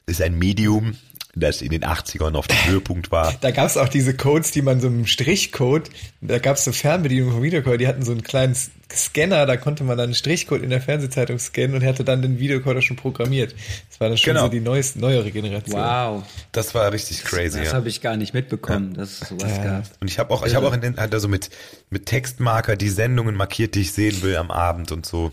ist 0.06 0.22
ein 0.22 0.38
Medium, 0.38 0.96
das 1.40 1.62
in 1.62 1.70
den 1.70 1.84
80ern 1.84 2.36
auf 2.36 2.48
dem 2.48 2.66
Höhepunkt 2.66 3.12
war. 3.12 3.34
Da 3.42 3.52
gab's 3.52 3.78
auch 3.78 3.90
diese 3.90 4.16
Codes, 4.16 4.52
die 4.52 4.62
man 4.62 4.80
so 4.80 4.88
einem 4.88 5.06
Strichcode, 5.06 5.90
da 6.22 6.40
gab's 6.40 6.64
so 6.66 6.72
Fernbedienungen 6.72 7.34
vom 7.34 7.44
Videocode, 7.44 7.80
die 7.80 7.88
hatten 7.88 8.04
so 8.04 8.12
einen 8.12 8.24
kleinen 8.24 8.56
Scanner, 8.92 9.46
da 9.46 9.56
konnte 9.56 9.84
man 9.84 9.98
dann 9.98 10.06
einen 10.06 10.16
Strichcode 10.16 10.64
in 10.64 10.72
der 10.72 10.82
Fernsehzeitung 10.82 11.38
scannen 11.38 11.76
und 11.76 11.86
hatte 11.86 12.04
dann 12.04 12.22
den 12.24 12.40
Videocoder 12.40 12.82
schon 12.82 12.98
programmiert. 12.98 13.54
Das 13.90 14.00
war 14.00 14.10
dann 14.10 14.18
schon 14.18 14.34
Genau. 14.34 14.46
so 14.46 14.50
die 14.52 14.62
neueste, 14.62 15.00
neuere 15.00 15.30
Generation. 15.32 15.80
wow. 15.80 16.24
Das 16.52 16.74
war 16.74 16.92
richtig 16.92 17.24
crazy, 17.24 17.60
Das 17.60 17.68
ja. 17.68 17.74
habe 17.74 17.88
ich 17.88 18.02
gar 18.02 18.18
nicht 18.18 18.34
mitbekommen, 18.34 18.96
dass 18.96 19.22
es 19.22 19.30
sowas 19.30 19.62
gab. 19.64 19.84
Und 20.02 20.10
ich 20.10 20.18
habe 20.18 20.34
auch, 20.34 20.46
ich 20.46 20.56
habe 20.56 20.68
auch 20.68 20.74
in 20.74 20.82
den, 20.82 20.98
halt 20.98 21.14
also 21.14 21.28
mit, 21.28 21.50
mit 21.92 22.08
Textmarker 22.08 22.76
die 22.76 22.90
Sendungen 22.90 23.36
markiert, 23.36 23.76
die 23.76 23.82
ich 23.82 23.92
sehen 23.94 24.22
will 24.24 24.36
am 24.38 24.50
Abend 24.50 24.92
und 24.92 25.06
so. 25.06 25.32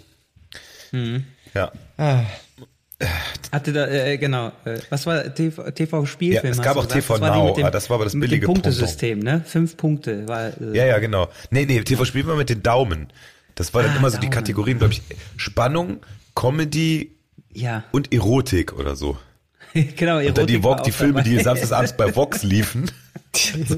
Ja. 1.55 1.73
Ah, 1.99 2.23
Hatte 3.53 3.73
da, 3.75 3.87
äh, 3.89 4.17
genau, 4.17 4.49
äh, 4.65 4.79
was 4.89 5.05
war 5.07 5.35
TV, 5.35 5.71
TV 5.71 6.07
Spielfilm? 6.07 6.45
Ja, 6.45 6.51
es 6.51 6.63
gab 6.63 6.77
auch 6.79 6.83
gesagt? 6.89 6.95
TV 7.03 7.15
Das 7.19 7.21
war 7.21 7.37
Now, 7.37 7.55
dem- 7.55 7.65
ah, 7.67 7.71
das 7.71 7.91
war 7.91 7.97
aber 7.97 8.05
das 8.05 8.19
billige 8.19 8.47
Punktesystem, 8.47 9.19
ne? 9.19 9.43
Fünf 9.45 9.77
Punkte 9.77 10.27
war. 10.27 10.49
Äh, 10.49 10.53
Ja, 10.77 10.87
ja, 10.87 10.99
genau. 10.99 11.29
Nee, 11.51 11.67
nee, 11.67 11.81
TV 11.83 12.05
spielt 12.07 12.27
man 12.27 12.39
mit 12.39 12.49
den 12.49 12.63
Daumen. 12.63 13.09
Das 13.55 13.75
war 13.75 13.83
dann 13.83 13.93
Ah, 13.93 13.97
immer 13.99 14.11
so 14.11 14.19
die. 14.19 14.31
Kategorien, 14.31 14.79
glaube 14.79 14.95
ich, 14.95 15.03
Spannung, 15.37 15.99
Comedy 16.35 17.13
ja. 17.53 17.85
und 17.93 18.13
Erotik 18.15 18.73
oder 18.79 18.97
so. 18.97 19.19
genau. 19.75 20.19
Und 20.19 20.39
dann 20.39 20.47
die, 20.47 20.55
Erotik 20.55 20.65
war 20.65 20.71
Vox, 20.79 20.83
die 20.85 20.93
Filme, 20.93 21.13
dabei. 21.23 21.29
die 21.29 21.39
samstagsabends 21.39 21.97
bei 21.99 22.17
Vox 22.17 22.43
liefen. 22.45 22.91
So, 23.69 23.77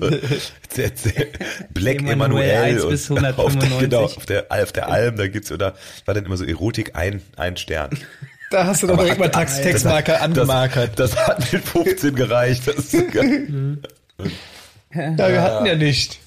Black 1.74 1.96
Emanuel 1.98 2.12
Emanuel 2.12 2.50
1 2.50 2.83
und 2.85 2.90
bis 2.90 3.11
auf 3.11 3.18
der, 3.18 3.28
195. 3.31 3.81
genau, 3.81 4.04
auf 4.04 4.26
der, 4.26 4.46
auf 4.50 4.70
der 4.72 4.88
Alm, 4.88 5.16
da 5.16 5.26
gibt's 5.26 5.50
oder 5.50 5.74
war 6.04 6.14
dann 6.14 6.24
immer 6.24 6.37
so 6.37 6.44
Erotik 6.44 6.94
ein, 6.94 7.22
ein 7.37 7.57
Stern. 7.57 7.90
Da 8.50 8.66
hast 8.66 8.82
du 8.82 8.87
doch 8.87 8.98
direkt 8.98 9.18
mal 9.18 9.30
Text, 9.30 9.62
Textmarker 9.62 10.12
das, 10.12 10.22
angemarkert. 10.22 10.98
Das, 10.98 11.11
das 11.12 11.26
hat 11.26 11.52
mit 11.52 11.62
15 11.62 12.14
gereicht. 12.14 12.66
Das 12.66 12.76
ist 12.76 12.90
so 12.92 13.06
geil. 13.06 13.78
ja, 14.94 15.28
wir 15.28 15.42
hatten 15.42 15.66
ja 15.66 15.74
nicht 15.74 16.18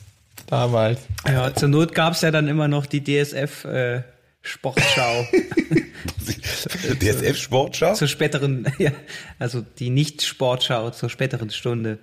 damals. 0.48 1.00
Ja, 1.26 1.54
zur 1.54 1.70
Not 1.70 1.96
gab's 1.96 2.22
ja 2.22 2.32
dann 2.32 2.48
immer 2.48 2.68
noch 2.68 2.86
die 2.86 3.04
DSF 3.04 3.66
äh, 3.66 4.04
Sportschau 4.44 5.28
DSF 7.00 7.38
Sportschau? 7.38 7.94
zur 7.94 8.08
späteren, 8.08 8.68
ja, 8.78 8.92
also 9.40 9.62
die 9.62 9.90
Nicht-Sportschau 9.90 10.92
zur 10.92 11.10
späteren 11.10 11.50
Stunde. 11.50 12.00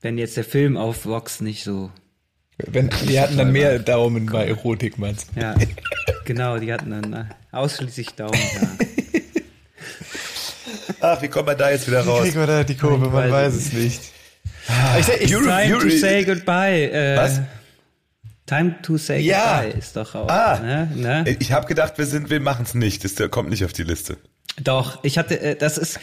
Wenn 0.00 0.18
jetzt 0.18 0.36
der 0.36 0.44
Film 0.44 0.76
auf 0.76 1.06
Vox 1.06 1.40
nicht 1.40 1.64
so, 1.64 1.90
Wenn, 2.58 2.90
die 3.08 3.18
hatten 3.18 3.38
dann 3.38 3.52
mehr 3.52 3.78
Daumen 3.78 4.26
bei 4.26 4.46
Erotik, 4.46 4.98
meinst 4.98 5.30
du? 5.34 5.40
ja, 5.40 5.54
genau, 6.24 6.58
die 6.58 6.72
hatten 6.72 6.90
dann 6.90 7.12
äh, 7.12 7.24
ausschließlich 7.52 8.10
Daumen 8.10 8.38
da. 8.60 8.84
Ach, 11.04 11.22
wie 11.22 11.28
kommt 11.28 11.46
man 11.46 11.58
da 11.58 11.70
jetzt 11.70 11.86
wieder 11.86 12.00
raus? 12.04 12.22
Kriegen 12.22 12.36
wir 12.40 12.46
da 12.46 12.64
die 12.64 12.76
Kurve, 12.76 13.08
man 13.10 13.30
weiß 13.30 13.54
es 13.54 13.72
nicht. 13.72 14.00
Ich, 14.98 15.04
sag, 15.06 15.20
ich, 15.20 15.34
Euro- 15.34 15.44
Time 15.44 15.68
to 15.78 15.86
Euro- 15.86 15.96
say 15.98 16.24
goodbye. 16.24 16.90
Äh, 16.90 17.16
Was? 17.16 17.40
Time 18.46 18.76
to 18.82 18.96
say 18.96 19.20
Ja. 19.20 19.62
goodbye 19.62 19.78
ist 19.78 19.96
doch 19.96 20.14
auch. 20.14 20.28
Ah. 20.28 20.58
Ne? 20.60 20.90
Ne? 20.94 21.36
Ich 21.40 21.52
habe 21.52 21.66
gedacht, 21.66 21.98
wir 21.98 22.06
sind, 22.06 22.30
wir 22.30 22.40
machen 22.40 22.64
es 22.64 22.74
nicht. 22.74 23.04
Das 23.04 23.14
der 23.14 23.28
kommt 23.28 23.50
nicht 23.50 23.64
auf 23.64 23.72
die 23.72 23.82
Liste. 23.84 24.16
Doch, 24.62 25.02
ich 25.02 25.18
hatte, 25.18 25.40
äh, 25.40 25.56
das 25.56 25.76
ist, 25.78 25.98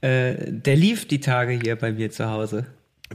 äh, 0.00 0.34
der 0.48 0.76
lief 0.76 1.06
die 1.08 1.20
Tage 1.20 1.52
hier 1.62 1.76
bei 1.76 1.92
mir 1.92 2.10
zu 2.10 2.30
Hause. 2.30 2.66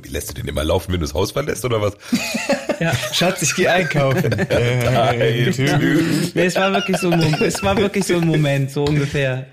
Wie 0.01 0.09
lässt 0.09 0.29
du 0.29 0.33
den 0.33 0.47
immer 0.47 0.63
laufen, 0.63 0.91
wenn 0.91 0.99
du 0.99 1.05
das 1.05 1.13
Haus 1.13 1.31
verlässt 1.31 1.63
oder 1.65 1.81
was? 1.81 1.93
ja. 2.79 2.91
Schatz, 3.13 3.41
ich 3.43 3.55
gehe 3.55 3.71
einkaufen. 3.71 4.29
nee, 4.49 5.45
es 6.45 6.55
war 6.55 6.73
wirklich 6.73 6.97
so 6.97 7.09
ein 7.11 7.19
Moment, 7.19 7.41
es 7.41 7.61
war 7.63 7.77
wirklich 7.77 8.05
so 8.05 8.15
ein 8.17 8.25
Moment, 8.27 8.71
so 8.71 8.85
ungefähr. 8.85 9.45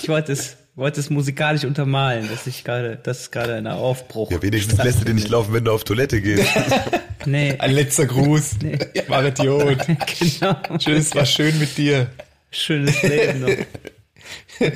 Ich 0.00 0.08
wollte 0.08 0.32
es, 0.32 0.56
wollte 0.74 1.00
es 1.00 1.10
musikalisch 1.10 1.64
untermalen, 1.64 2.28
dass 2.28 2.46
ich 2.46 2.64
gerade, 2.64 2.96
das 3.02 3.22
ist 3.22 3.32
gerade 3.32 3.54
ein 3.54 3.66
Aufbruch. 3.66 4.30
Ja, 4.30 4.42
wenigstens 4.42 4.82
lässt 4.82 5.00
du 5.00 5.04
den 5.04 5.16
nicht 5.16 5.28
laufen, 5.28 5.52
wenn 5.52 5.64
du 5.64 5.72
auf 5.72 5.84
Toilette 5.84 6.20
gehst. 6.20 6.48
nee. 7.26 7.56
Ein 7.58 7.72
letzter 7.72 8.06
Gruß. 8.06 8.56
Nee. 8.62 8.78
War 9.08 9.24
Idiot. 9.26 9.78
genau. 10.18 10.56
Tschüss, 10.78 11.14
war 11.14 11.26
schön 11.26 11.58
mit 11.58 11.76
dir. 11.76 12.10
Schönes 12.50 13.02
Leben 13.02 13.40
noch. 13.40 14.68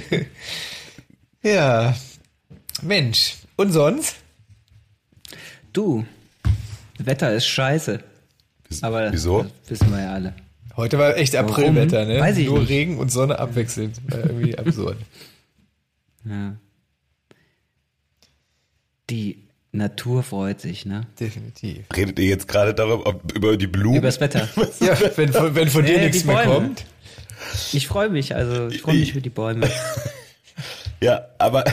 ja. 1.43 1.95
Mensch. 2.83 3.37
Und 3.57 3.73
sonst? 3.73 4.17
Du, 5.73 6.05
Wetter 6.99 7.33
ist 7.35 7.47
scheiße. 7.47 8.01
Aber 8.83 9.13
Wieso? 9.13 9.43
Das 9.43 9.81
wissen 9.81 9.93
wir 9.93 10.03
ja 10.03 10.13
alle. 10.13 10.35
Heute 10.77 10.99
war 10.99 11.17
echt 11.17 11.37
Aprilwetter, 11.37 12.05
ne? 12.05 12.19
Weiß 12.19 12.37
ich 12.39 12.47
Nur 12.47 12.61
nicht. 12.61 12.69
Regen 12.69 12.99
und 12.99 13.11
Sonne 13.13 13.39
abwechselnd. 13.39 14.01
War 14.09 14.21
irgendwie 14.21 14.59
absurd. 14.59 14.97
Ja. 16.25 16.57
Die 19.11 19.39
Natur 19.73 20.23
freut 20.23 20.61
sich, 20.61 20.87
ne? 20.87 21.07
Definitiv. 21.21 21.85
Redet 21.95 22.19
ihr 22.19 22.27
jetzt 22.27 22.49
gerade 22.49 22.75
darüber, 22.75 23.07
ob, 23.07 23.33
über 23.35 23.57
die 23.57 23.67
Blumen? 23.67 23.99
Übers 23.99 24.21
Wetter. 24.21 24.49
ja, 24.81 24.97
wenn, 25.17 25.33
von- 25.33 25.55
wenn 25.55 25.69
von 25.69 25.85
dir 25.85 25.99
Nee, 25.99 26.07
nichts 26.07 26.25
mehr 26.25 26.45
kommt. 26.45 26.85
Ich 27.73 27.87
freue 27.89 28.09
mich, 28.09 28.35
also 28.35 28.69
ich 28.69 28.81
freue 28.81 28.97
mich 28.97 29.13
für 29.13 29.21
die 29.21 29.31
Bäume. 29.31 29.69
Ja, 31.01 31.27
aber. 31.39 31.65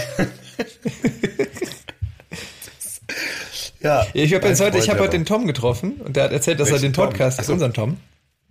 ja. 3.81 4.05
Ich 4.13 4.33
habe 4.33 4.47
jetzt 4.47 4.61
heute, 4.61 4.77
ich 4.77 4.89
habe 4.89 4.99
heute 4.99 5.11
den 5.11 5.25
Tom 5.25 5.47
getroffen 5.47 5.93
und 6.01 6.15
der 6.15 6.25
hat 6.25 6.31
erzählt, 6.31 6.59
dass 6.59 6.67
er 6.69 6.73
Welchen 6.73 6.87
den 6.87 6.93
Tom? 6.93 7.05
Podcast, 7.09 7.39
Ach 7.39 7.45
so. 7.45 7.53
unseren 7.53 7.73
Tom, 7.73 7.97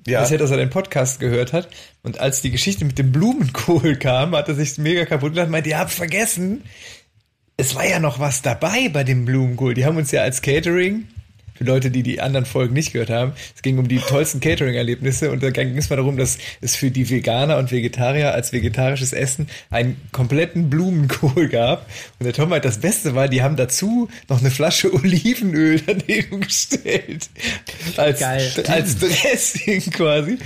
Ja. 0.06 0.20
dass 0.20 0.50
er 0.50 0.56
den 0.56 0.70
Podcast 0.70 1.20
gehört 1.20 1.52
hat 1.52 1.68
und 2.02 2.20
als 2.20 2.40
die 2.40 2.50
Geschichte 2.50 2.84
mit 2.84 2.98
dem 2.98 3.12
Blumenkohl 3.12 3.96
kam, 3.96 4.34
hat 4.34 4.48
er 4.48 4.54
sich 4.54 4.78
mega 4.78 5.04
kaputt 5.04 5.34
gemacht, 5.34 5.50
meinte, 5.50 5.70
ihr 5.70 5.78
habt 5.78 5.90
vergessen, 5.90 6.64
es 7.56 7.74
war 7.74 7.86
ja 7.86 7.98
noch 7.98 8.18
was 8.18 8.40
dabei 8.42 8.88
bei 8.88 9.04
dem 9.04 9.26
Blumenkohl. 9.26 9.74
Die 9.74 9.84
haben 9.84 9.98
uns 9.98 10.10
ja 10.10 10.22
als 10.22 10.40
Catering, 10.40 11.06
für 11.60 11.64
Leute, 11.64 11.90
die 11.90 12.02
die 12.02 12.22
anderen 12.22 12.46
Folgen 12.46 12.72
nicht 12.72 12.94
gehört 12.94 13.10
haben, 13.10 13.32
es 13.54 13.60
ging 13.60 13.76
um 13.76 13.86
die 13.86 13.98
tollsten 13.98 14.40
Catering-Erlebnisse 14.40 15.30
und 15.30 15.42
da 15.42 15.50
ging 15.50 15.76
es 15.76 15.90
mal 15.90 15.96
darum, 15.96 16.16
dass 16.16 16.38
es 16.62 16.74
für 16.74 16.90
die 16.90 17.10
Veganer 17.10 17.58
und 17.58 17.70
Vegetarier 17.70 18.32
als 18.32 18.54
vegetarisches 18.54 19.12
Essen 19.12 19.46
einen 19.68 20.00
kompletten 20.10 20.70
Blumenkohl 20.70 21.48
gab. 21.48 21.86
Und 22.18 22.24
der 22.24 22.32
Tom 22.32 22.48
meint, 22.48 22.64
das 22.64 22.78
Beste 22.78 23.14
war, 23.14 23.28
die 23.28 23.42
haben 23.42 23.56
dazu 23.56 24.08
noch 24.30 24.40
eine 24.40 24.50
Flasche 24.50 24.90
Olivenöl 24.94 25.82
daneben 25.84 26.40
gestellt. 26.40 27.28
Als, 27.98 28.20
Geil. 28.20 28.50
als 28.66 28.96
Dressing 28.96 29.82
quasi. 29.90 30.38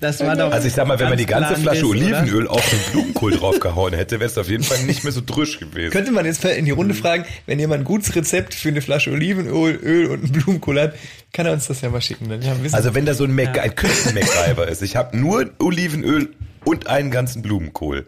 Das 0.00 0.20
war 0.20 0.34
doch. 0.34 0.50
Also 0.50 0.66
ich 0.66 0.74
sag 0.74 0.86
mal, 0.86 0.98
wenn 0.98 1.10
man 1.10 1.18
die 1.18 1.26
ganz 1.26 1.48
ganze 1.48 1.62
Flasche 1.62 1.84
ein 1.84 1.90
Biss, 1.92 2.02
oder? 2.02 2.18
Olivenöl 2.20 2.48
auf 2.48 2.68
den 2.70 2.78
Blumenkohl 2.90 3.32
draufgehauen 3.32 3.94
hätte, 3.94 4.20
wäre 4.20 4.30
es 4.30 4.38
auf 4.38 4.48
jeden 4.48 4.64
Fall 4.64 4.82
nicht 4.84 5.04
mehr 5.04 5.12
so 5.12 5.20
drisch 5.24 5.58
gewesen. 5.58 5.92
Könnte 5.92 6.12
man 6.12 6.24
jetzt 6.24 6.42
mal 6.42 6.50
in 6.50 6.64
die 6.64 6.70
Runde 6.70 6.94
fragen, 6.94 7.24
wenn 7.46 7.58
jemand 7.58 7.82
ein 7.82 7.84
gutes 7.84 8.14
Rezept 8.16 8.54
für 8.54 8.68
eine 8.68 8.80
Flasche 8.80 9.10
Olivenöl 9.10 9.76
Öl 9.76 10.06
und 10.06 10.24
einen 10.24 10.32
Blumenkohl 10.32 10.80
hat, 10.80 10.94
kann 11.32 11.46
er 11.46 11.52
uns 11.52 11.66
das 11.66 11.80
ja 11.82 11.90
mal 11.90 12.00
schicken. 12.00 12.28
Dann 12.28 12.42
wir 12.42 12.74
Also 12.74 12.94
wenn 12.94 13.06
da 13.06 13.14
so 13.14 13.24
ein, 13.24 13.34
Mac 13.34 13.58
ein 13.58 13.74
Küchen-MacGyver 13.74 14.68
ist, 14.68 14.82
ich 14.82 14.96
habe 14.96 15.16
nur 15.16 15.50
Olivenöl 15.58 16.30
und 16.64 16.86
einen 16.86 17.10
ganzen 17.10 17.42
Blumenkohl. 17.42 18.06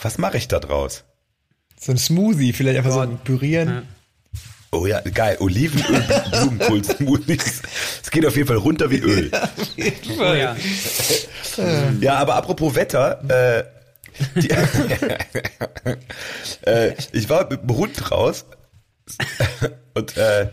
Was 0.00 0.18
mache 0.18 0.36
ich 0.36 0.48
da 0.48 0.60
draus? 0.60 1.04
so 1.78 1.92
ein 1.92 1.98
Smoothie, 1.98 2.52
vielleicht 2.52 2.78
einfach 2.78 2.92
so 2.92 3.00
ein 3.00 3.18
Pürieren. 3.18 3.86
Oh 4.76 4.86
ja, 4.86 5.00
geil. 5.00 5.38
Olivenöl, 5.40 6.02
Blumenkohl-Smoothies. 6.30 7.62
Es 8.02 8.10
geht 8.10 8.26
auf 8.26 8.36
jeden 8.36 8.46
Fall 8.46 8.58
runter 8.58 8.90
wie 8.90 8.98
Öl. 8.98 9.30
Oh, 10.18 10.34
ja. 10.34 10.54
Ja, 12.00 12.16
aber 12.16 12.34
apropos 12.34 12.74
Wetter, 12.74 13.22
äh, 13.30 13.64
die, 14.38 14.50
äh, 16.66 16.94
ich 17.12 17.30
war 17.30 17.48
mit 17.48 17.62
dem 17.62 17.74
Hund 17.74 18.10
raus 18.10 18.44
und 19.94 20.16
äh, 20.18 20.50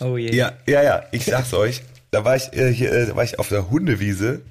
oh 0.00 0.16
je. 0.16 0.32
ja, 0.34 0.52
ja, 0.66 0.82
ja, 0.82 1.04
ich 1.10 1.24
sag's 1.24 1.52
euch, 1.54 1.82
da 2.10 2.24
war 2.24 2.36
ich 2.36 2.52
äh, 2.52 2.72
hier, 2.72 2.92
äh, 2.92 3.06
da 3.06 3.16
war 3.16 3.24
ich 3.24 3.40
auf 3.40 3.48
der 3.48 3.70
Hundewiese 3.70 4.42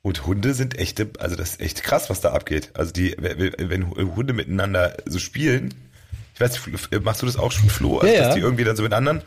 und 0.00 0.26
Hunde 0.26 0.54
sind 0.54 0.78
echte, 0.78 1.10
also 1.18 1.36
das 1.36 1.50
ist 1.50 1.60
echt 1.60 1.82
krass, 1.82 2.08
was 2.08 2.22
da 2.22 2.32
abgeht. 2.32 2.70
Also 2.74 2.92
die, 2.92 3.14
wenn 3.18 3.90
Hunde 3.90 4.32
miteinander 4.32 4.96
so 5.04 5.18
spielen, 5.18 5.74
weiß 6.42 6.66
nicht, 6.66 7.04
machst 7.04 7.22
du 7.22 7.26
das 7.26 7.36
auch 7.36 7.50
schon, 7.52 7.68
Flo, 7.70 7.98
also, 7.98 8.12
Ja, 8.12 8.18
dass 8.20 8.28
ja. 8.28 8.34
die 8.34 8.40
irgendwie 8.40 8.64
dann 8.64 8.76
so 8.76 8.82
mit 8.82 8.92
anderen 8.92 9.22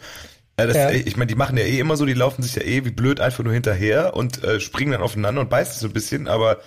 äh, 0.58 0.68
das, 0.68 0.76
Ja. 0.76 0.90
äh, 0.90 0.98
Ich 0.98 1.18
meine, 1.18 1.28
die 1.28 1.36
machen 1.36 1.58
ja 1.58 1.64
eh 1.64 1.80
immer 1.80 1.98
so, 1.98 2.06
die 2.06 2.14
laufen 2.14 2.44
sich 2.44 2.56
ja 2.56 2.62
eh 2.62 2.86
wie 2.86 2.92
blöd 2.92 3.20
einfach 3.20 3.44
nur 3.44 3.54
hinterher 3.54 4.16
und 4.16 4.44
äh, 4.44 4.60
springen 4.60 4.92
dann 4.92 5.02
aufeinander 5.02 5.42
und 5.42 5.50
beißen 5.50 5.80
so 5.80 5.88
ein 5.88 5.94
bisschen, 5.94 6.28
aber 6.28 6.60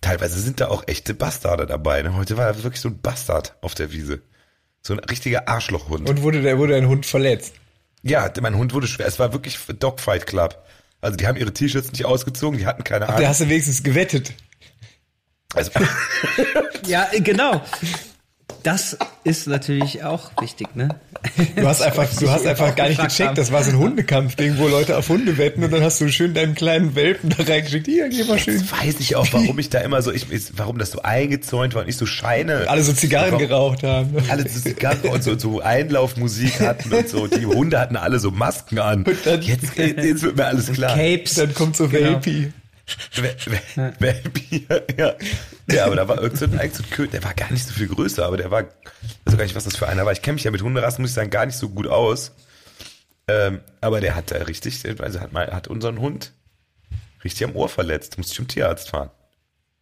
teilweise 0.00 0.38
sind 0.40 0.60
da 0.60 0.68
auch 0.68 0.84
echte 0.86 1.14
Bastarde 1.14 1.66
dabei. 1.66 2.02
Ne? 2.02 2.14
Heute 2.14 2.36
war 2.36 2.62
wirklich 2.62 2.80
so 2.80 2.88
ein 2.88 3.00
Bastard 3.00 3.56
auf 3.62 3.74
der 3.74 3.90
Wiese. 3.92 4.20
So 4.82 4.92
ein 4.92 5.00
richtiger 5.00 5.48
Arschlochhund. 5.48 6.08
Und 6.08 6.22
wurde 6.22 6.42
der, 6.42 6.58
wurde 6.58 6.76
ein 6.76 6.86
Hund 6.86 7.06
verletzt. 7.06 7.54
ja, 8.02 8.30
mein 8.40 8.56
Hund 8.56 8.72
wurde 8.74 8.86
schwer. 8.86 9.06
Es 9.06 9.18
war 9.18 9.32
wirklich 9.32 9.58
Dogfight 9.80 10.26
Club. 10.26 10.62
Also 11.00 11.16
die 11.16 11.26
haben 11.26 11.36
ihre 11.36 11.52
T-Shirts 11.52 11.90
nicht 11.92 12.04
ausgezogen, 12.04 12.58
die 12.58 12.66
hatten 12.66 12.84
keine 12.84 13.06
Da 13.06 13.14
Ahnung. 13.14 13.28
hast 13.28 13.40
du 13.40 13.48
wenigstens 13.48 13.82
gewettet. 13.82 14.32
Also, 15.54 15.70
Ja, 16.86 17.08
genau. 17.18 17.62
Das 18.66 18.96
ist 19.22 19.46
natürlich 19.46 20.02
auch 20.02 20.30
wichtig, 20.40 20.74
ne? 20.74 20.88
Du 21.54 21.66
hast 21.68 21.82
einfach, 21.82 22.08
du 22.18 22.28
hast 22.28 22.44
einfach 22.46 22.74
gar 22.74 22.88
nicht 22.88 23.00
gecheckt, 23.00 23.28
haben. 23.28 23.36
das 23.36 23.52
war 23.52 23.62
so 23.62 23.70
ein 23.70 23.78
Hundekampf-Ding, 23.78 24.58
wo 24.58 24.66
Leute 24.66 24.96
auf 24.96 25.08
Hunde 25.08 25.38
wetten 25.38 25.62
und 25.62 25.72
dann 25.72 25.82
hast 25.82 26.00
du 26.00 26.08
schön 26.08 26.34
deinen 26.34 26.56
kleinen 26.56 26.96
Welpen 26.96 27.30
da 27.30 27.44
reingeschickt. 27.44 27.86
Hier, 27.86 28.08
geh 28.08 28.24
mal 28.24 28.38
schön. 28.40 28.54
jetzt 28.58 28.72
weiß 28.72 28.96
ich 28.98 29.14
auch, 29.14 29.26
warum 29.30 29.56
ich 29.60 29.70
da 29.70 29.78
immer 29.82 30.02
so, 30.02 30.10
ich, 30.10 30.32
ich- 30.32 30.46
warum 30.56 30.78
das 30.78 30.90
so 30.90 31.00
eingezäunt 31.02 31.74
war 31.76 31.82
und 31.82 31.88
ich 31.88 31.96
so 31.96 32.06
Scheine. 32.06 32.64
Alle 32.68 32.82
so 32.82 32.92
Zigarren 32.92 33.32
Warum- 33.34 33.46
geraucht 33.46 33.82
haben. 33.84 34.16
alle 34.28 34.48
so 34.48 34.58
Zigarren 34.60 35.10
und 35.12 35.22
so, 35.22 35.38
so 35.38 35.60
Einlaufmusik 35.60 36.58
hatten 36.60 36.92
und 36.92 37.08
so. 37.08 37.28
Die 37.28 37.46
Hunde 37.46 37.78
hatten 37.78 37.96
alle 37.96 38.18
so 38.18 38.32
Masken 38.32 38.80
an. 38.80 39.04
dann- 39.24 39.42
jetzt, 39.42 39.76
jetzt 39.76 40.22
wird 40.22 40.36
mir 40.36 40.44
alles 40.46 40.72
klar. 40.72 40.96
Capes. 40.96 41.34
Dann 41.34 41.54
kommt 41.54 41.76
so 41.76 41.86
Genau. 41.88 42.14
Welpi. 42.14 42.52
Welpe, 43.98 44.40
ja. 44.96 45.14
ja, 45.70 45.86
aber 45.86 45.96
da 45.96 46.06
war 46.06 46.20
irgend 46.22 46.38
so 46.38 46.82
Köter, 46.90 47.12
der 47.12 47.24
war 47.24 47.34
gar 47.34 47.50
nicht 47.50 47.66
so 47.66 47.72
viel 47.72 47.88
größer, 47.88 48.24
aber 48.24 48.36
der 48.36 48.50
war, 48.50 48.62
ich 48.62 48.68
weiß 49.24 49.36
gar 49.36 49.44
nicht, 49.44 49.56
was 49.56 49.64
das 49.64 49.76
für 49.76 49.88
einer 49.88 50.04
war. 50.04 50.12
Ich 50.12 50.22
kenne 50.22 50.34
mich 50.34 50.44
ja 50.44 50.50
mit 50.50 50.62
Hunderassen, 50.62 51.02
muss 51.02 51.10
ich 51.10 51.14
sagen, 51.14 51.30
gar 51.30 51.46
nicht 51.46 51.58
so 51.58 51.68
gut 51.68 51.88
aus. 51.88 52.32
Ähm, 53.28 53.60
aber 53.80 54.00
der 54.00 54.14
hat 54.14 54.30
da 54.30 54.36
richtig, 54.36 54.84
also 55.00 55.20
hat, 55.20 55.32
mal, 55.32 55.52
hat 55.52 55.66
unseren 55.66 55.98
Hund 55.98 56.32
richtig 57.24 57.44
am 57.44 57.56
Ohr 57.56 57.68
verletzt. 57.68 58.18
Musste 58.18 58.32
ich 58.32 58.36
zum 58.36 58.48
Tierarzt 58.48 58.90
fahren. 58.90 59.10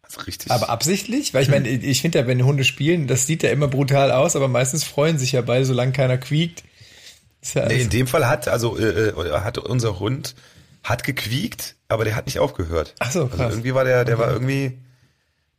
Also 0.03 0.21
richtig. 0.23 0.51
Aber 0.51 0.71
absichtlich? 0.71 1.35
Weil 1.35 1.43
ich 1.43 1.51
meine, 1.51 1.69
ich 1.69 2.01
finde 2.01 2.21
ja, 2.21 2.27
wenn 2.27 2.45
Hunde 2.45 2.65
spielen, 2.65 3.07
das 3.07 3.27
sieht 3.27 3.43
ja 3.43 3.51
immer 3.51 3.69
brutal 3.69 4.13
aus, 4.13 4.37
aber 4.37 4.49
meistens 4.49 4.85
freuen 4.85 5.19
sich 5.19 5.33
ja 5.33 5.43
beide, 5.43 5.65
solange 5.65 5.93
keiner 5.93 6.19
quiekt. 6.19 6.65
Ja 7.53 7.67
Nee, 7.67 7.83
in 7.83 7.91
dem 7.91 8.07
Fall 8.07 8.27
hat, 8.27 8.49
also 8.49 8.79
äh, 8.79 9.09
äh, 9.09 9.31
hat 9.41 9.59
unser 9.59 9.99
Hund 10.01 10.35
hat 10.85 11.03
gequiekt, 11.03 11.75
aber 11.89 12.05
der 12.05 12.15
hat 12.15 12.27
nicht 12.27 12.39
aufgehört. 12.39 12.95
Ach 13.01 13.11
so, 13.11 13.27
krass. 13.27 13.41
Also 13.41 13.53
irgendwie 13.57 13.75
war 13.75 13.85
der, 13.85 14.05
der 14.05 14.19
war 14.19 14.31
irgendwie, 14.31 14.79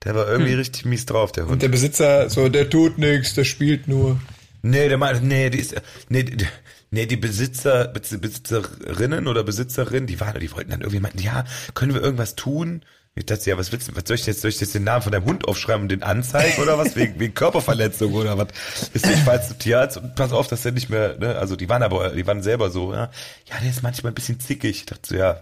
der 0.04 0.16
war 0.16 0.28
irgendwie 0.28 0.52
Hm. 0.52 0.60
richtig 0.60 0.86
mies 0.86 1.06
drauf, 1.06 1.32
der 1.34 1.44
Hund. 1.46 1.54
Und 1.54 1.62
der 1.62 1.70
Besitzer, 1.70 2.30
so, 2.30 2.48
der 2.48 2.70
tut 2.70 2.98
nichts, 2.98 3.34
der 3.34 3.44
spielt 3.44 3.88
nur. 3.88 4.20
Nee, 4.62 4.88
der 4.88 4.98
meinte, 4.98 5.26
nee, 5.26 5.50
die 5.50 5.60
ist, 5.60 5.76
nee, 6.10 6.24
die- 6.24 6.48
nee, 6.92 7.06
die 7.06 7.18
Besitzer, 7.18 7.92
Besitz- 7.94 8.18
Besitzerinnen 8.20 9.28
oder 9.28 9.44
Besitzerinnen, 9.44 10.08
die 10.08 10.20
waren, 10.20 10.40
die 10.40 10.52
wollten 10.52 10.72
dann 10.72 10.82
irgendwie 10.82 11.00
meinten, 11.02 11.20
ja, 11.20 11.44
können 11.74 11.94
wir 11.94 12.02
irgendwas 12.02 12.36
tun? 12.36 12.84
Ich 13.18 13.26
dachte, 13.26 13.50
ja, 13.50 13.58
was 13.58 13.72
willst 13.72 13.88
du, 13.88 13.96
was 13.96 14.04
soll 14.06 14.16
ich 14.16 14.26
jetzt, 14.26 14.42
soll 14.42 14.50
ich 14.50 14.60
jetzt 14.60 14.76
den 14.76 14.84
Namen 14.84 15.02
von 15.02 15.14
deinem 15.14 15.24
Hund 15.24 15.48
aufschreiben 15.48 15.84
und 15.84 15.90
den 15.90 16.04
anzeigen 16.04 16.62
oder 16.62 16.78
was? 16.78 16.98
Wegen, 16.98 17.18
wegen 17.18 17.34
Körperverletzung 17.34 18.12
oder 18.14 18.38
was? 18.38 18.48
Ist 18.94 19.10
ich 19.10 19.20
fahr 19.20 19.42
zum 19.42 19.58
Tierarzt 19.58 19.96
und 19.96 20.16
pass 20.16 20.34
auf, 20.34 20.48
dass 20.48 20.64
der 20.64 20.74
nicht 20.74 20.90
mehr, 20.90 21.18
ne, 21.18 21.38
also 21.38 21.56
die 21.56 21.70
waren 21.70 21.82
aber, 21.82 22.10
die 22.10 22.28
waren 22.28 22.44
selber 22.44 22.70
so, 22.70 22.92
ja, 22.92 23.10
ja, 23.50 23.56
der 23.62 23.70
ist 23.70 23.84
manchmal 23.84 24.12
ein 24.12 24.16
bisschen 24.16 24.42
zickig. 24.42 24.80
Ich 24.80 24.86
dachte 24.86 25.08
so, 25.08 25.16
ja, 25.16 25.40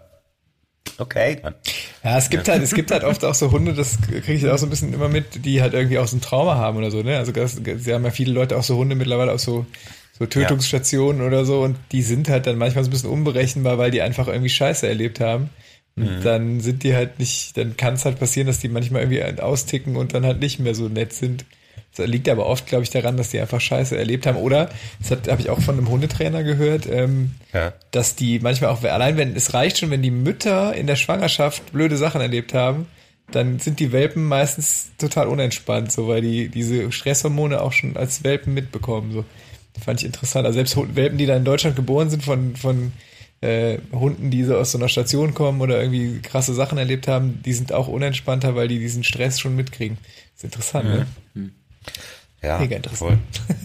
okay, 1.00 1.40
dann. 1.42 1.56
Ja, 2.04 2.20
es 2.20 2.30
gibt 2.30 2.48
halt, 2.48 2.62
es 2.62 2.76
gibt 2.76 2.92
halt 2.92 3.04
oft 3.04 3.26
auch 3.26 3.34
so 3.34 3.50
Hunde, 3.50 3.74
das 3.74 3.98
kriege 4.02 4.34
ich 4.34 4.48
auch 4.48 4.60
so 4.60 4.68
ein 4.68 4.70
bisschen 4.70 4.94
immer 4.94 5.10
mit, 5.10 5.44
die 5.44 5.64
halt 5.64 5.74
irgendwie 5.74 5.98
auch 5.98 6.08
so 6.08 6.18
ein 6.18 6.22
Trauma 6.22 6.58
haben 6.58 6.78
oder 6.78 6.92
so, 6.92 7.02
ne? 7.02 7.18
Also 7.18 7.32
das, 7.32 7.54
sie 7.56 7.92
haben 7.92 8.06
ja 8.06 8.12
viele 8.12 8.34
Leute 8.34 8.56
auch 8.56 8.64
so 8.64 8.78
Hunde 8.78 8.94
mittlerweile 8.94 9.32
auch 9.32 9.40
so, 9.40 9.66
so 10.20 10.28
Tötungsstationen 10.28 11.26
oder 11.26 11.44
so 11.44 11.62
und 11.64 11.78
die 11.92 12.04
sind 12.04 12.30
halt 12.30 12.46
dann 12.46 12.60
manchmal 12.60 12.84
so 12.84 12.92
ein 12.92 12.94
bisschen 12.94 13.10
unberechenbar, 13.10 13.80
weil 13.80 13.90
die 13.90 14.04
einfach 14.04 14.28
irgendwie 14.28 14.50
Scheiße 14.50 14.88
erlebt 14.88 15.20
haben. 15.20 15.50
Und 15.96 16.22
dann 16.26 16.60
sind 16.60 16.82
die 16.84 16.96
halt 16.96 17.20
nicht, 17.20 17.56
dann 17.56 17.78
kann 17.78 17.94
es 17.94 18.06
halt 18.06 18.20
passieren, 18.20 18.48
dass 18.48 18.60
die 18.60 18.68
manchmal 18.68 19.04
irgendwie 19.04 19.42
austicken 19.42 19.96
und 19.96 20.14
dann 20.16 20.26
halt 20.26 20.40
nicht 20.40 20.60
mehr 20.60 20.74
so 20.74 20.88
nett 20.90 21.14
sind. 21.14 21.46
Das 21.96 22.08
liegt 22.08 22.28
aber 22.28 22.48
oft, 22.48 22.66
glaube 22.66 22.84
ich, 22.84 22.90
daran, 22.90 23.18
dass 23.18 23.30
die 23.30 23.40
einfach 23.40 23.62
Scheiße 23.62 23.96
erlebt 23.96 24.26
haben. 24.26 24.38
Oder, 24.38 24.70
das 25.00 25.12
habe 25.30 25.42
ich 25.42 25.52
auch 25.52 25.62
von 25.62 25.78
einem 25.78 25.90
Hundetrainer 25.90 26.44
gehört, 26.44 26.88
ähm, 26.90 27.36
Ja. 27.54 27.74
dass 27.92 28.16
die 28.16 28.40
manchmal 28.40 28.72
auch, 28.72 28.84
allein 28.84 29.18
wenn, 29.18 29.36
es 29.36 29.54
reicht 29.54 29.78
schon, 29.78 29.92
wenn 29.92 30.02
die 30.02 30.10
Mütter 30.10 30.74
in 30.74 30.88
der 30.88 30.96
Schwangerschaft 30.96 31.72
blöde 31.72 31.98
Sachen 31.98 32.22
erlebt 32.22 32.56
haben, 32.56 32.88
dann 33.32 33.60
sind 33.60 33.80
die 33.80 33.92
Welpen 33.92 34.28
meistens 34.28 34.92
total 34.98 35.28
unentspannt, 35.28 35.92
so, 35.92 36.08
weil 36.08 36.22
die 36.22 36.50
diese 36.50 36.92
Stresshormone 36.92 37.62
auch 37.62 37.72
schon 37.72 37.96
als 37.96 38.24
Welpen 38.24 38.56
mitbekommen, 38.56 39.12
so. 39.12 39.26
Fand 39.84 40.00
ich 40.02 40.06
interessant. 40.06 40.46
Also 40.46 40.56
selbst 40.58 40.96
Welpen, 40.96 41.18
die 41.18 41.26
da 41.26 41.36
in 41.36 41.46
Deutschland 41.46 41.76
geboren 41.76 42.10
sind 42.10 42.24
von, 42.24 42.56
von 42.56 42.92
äh, 43.44 43.80
Hunden, 43.92 44.32
die 44.32 44.44
so 44.44 44.56
aus 44.56 44.72
so 44.72 44.78
einer 44.78 44.88
Station 44.88 45.34
kommen 45.34 45.60
oder 45.60 45.82
irgendwie 45.82 46.22
krasse 46.22 46.54
Sachen 46.54 46.78
erlebt 46.78 47.08
haben, 47.08 47.42
die 47.44 47.54
sind 47.54 47.74
auch 47.74 47.88
unentspannter, 47.88 48.56
weil 48.56 48.70
die 48.70 48.80
diesen 48.80 49.04
Stress 49.04 49.40
schon 49.40 49.56
mitkriegen. 49.56 49.98
Das 50.02 50.38
ist 50.38 50.44
interessant, 50.46 50.86
ne? 50.86 51.08
mhm. 51.34 51.44
ne? 51.44 51.52
Ja, 52.42 52.60
Mega 52.60 52.78
interessant. 52.78 53.20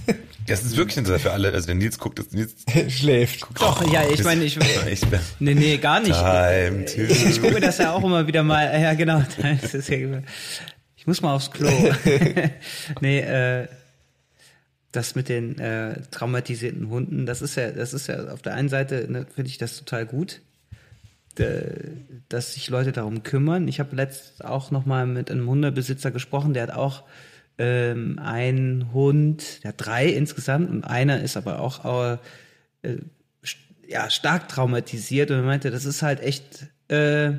Voll. 0.04 0.14
Das 0.46 0.62
ist 0.62 0.76
wirklich 0.76 0.96
interessant 0.96 1.22
für 1.22 1.32
alle. 1.32 1.52
Also 1.52 1.66
der 1.66 1.74
Nils 1.74 1.98
guckt, 1.98 2.18
das 2.18 2.32
Nils 2.32 2.54
schläft. 2.88 3.40
Guckt 3.40 3.60
Doch, 3.60 3.92
ja, 3.92 4.02
ich 4.08 4.24
meine, 4.24 4.44
ich, 4.44 4.56
ich 4.56 5.00
nee, 5.40 5.54
nee, 5.54 5.76
gar 5.78 6.00
nicht. 6.00 6.14
Time 6.14 6.84
ich, 6.84 7.26
ich 7.26 7.42
gucke 7.42 7.60
das 7.60 7.78
ja 7.78 7.92
auch 7.92 8.02
immer 8.02 8.26
wieder 8.26 8.42
mal. 8.42 8.80
Ja, 8.80 8.94
genau. 8.94 9.22
ich 10.96 11.06
muss 11.06 11.20
mal 11.20 11.34
aufs 11.34 11.50
Klo. 11.50 11.70
nee, 13.00 13.18
äh, 13.20 13.68
das 14.92 15.14
mit 15.14 15.28
den 15.28 15.58
äh, 15.58 16.00
traumatisierten 16.10 16.88
Hunden, 16.88 17.26
das 17.26 17.42
ist 17.42 17.56
ja, 17.56 17.70
das 17.70 17.92
ist 17.92 18.06
ja 18.06 18.28
auf 18.28 18.42
der 18.42 18.54
einen 18.54 18.68
Seite 18.68 19.06
ne, 19.10 19.26
finde 19.34 19.50
ich 19.50 19.58
das 19.58 19.78
total 19.78 20.06
gut, 20.06 20.40
dass 22.28 22.54
sich 22.54 22.68
Leute 22.68 22.90
darum 22.90 23.22
kümmern. 23.22 23.68
Ich 23.68 23.78
habe 23.78 23.94
letzt 23.94 24.44
auch 24.44 24.72
noch 24.72 24.86
mal 24.86 25.06
mit 25.06 25.30
einem 25.30 25.48
Hundebesitzer 25.48 26.10
gesprochen, 26.10 26.52
der 26.52 26.64
hat 26.64 26.72
auch 26.72 27.04
ähm, 27.58 28.18
einen 28.18 28.92
Hund, 28.92 29.62
der 29.62 29.68
hat 29.68 29.76
drei 29.78 30.06
insgesamt 30.06 30.68
und 30.68 30.84
einer 30.84 31.20
ist 31.22 31.36
aber 31.36 31.60
auch 31.60 32.18
äh, 32.82 32.96
ja 33.86 34.10
stark 34.10 34.48
traumatisiert 34.48 35.30
und 35.30 35.38
er 35.38 35.42
meinte, 35.44 35.70
das 35.70 35.84
ist 35.84 36.02
halt 36.02 36.20
echt 36.20 36.66
äh, 36.88 37.32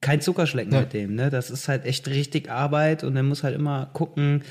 kein 0.00 0.20
Zuckerschlecken 0.20 0.72
ja. 0.72 0.80
mit 0.80 0.92
dem, 0.92 1.14
ne? 1.14 1.30
Das 1.30 1.50
ist 1.50 1.68
halt 1.68 1.84
echt 1.84 2.08
richtig 2.08 2.50
Arbeit 2.50 3.04
und 3.04 3.16
er 3.16 3.22
muss 3.22 3.42
halt 3.42 3.54
immer 3.54 3.86
gucken, 3.92 4.42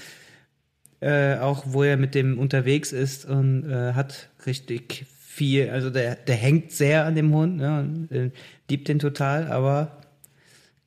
äh, 1.02 1.38
auch 1.38 1.64
wo 1.66 1.84
er 1.84 1.98
mit 1.98 2.16
dem 2.16 2.40
unterwegs 2.40 2.92
ist 2.92 3.26
und 3.26 3.70
äh, 3.70 3.94
hat 3.94 4.30
richtig 4.46 5.06
viel, 5.20 5.70
also 5.70 5.90
der, 5.90 6.16
der 6.16 6.36
hängt 6.36 6.72
sehr 6.72 7.06
an 7.06 7.16
dem 7.16 7.34
Hund, 7.34 7.58
ne, 7.58 7.80
und, 7.80 8.12
äh, 8.12 8.32
liebt 8.70 8.88
den 8.88 9.00
total, 9.00 9.48
aber 9.52 9.98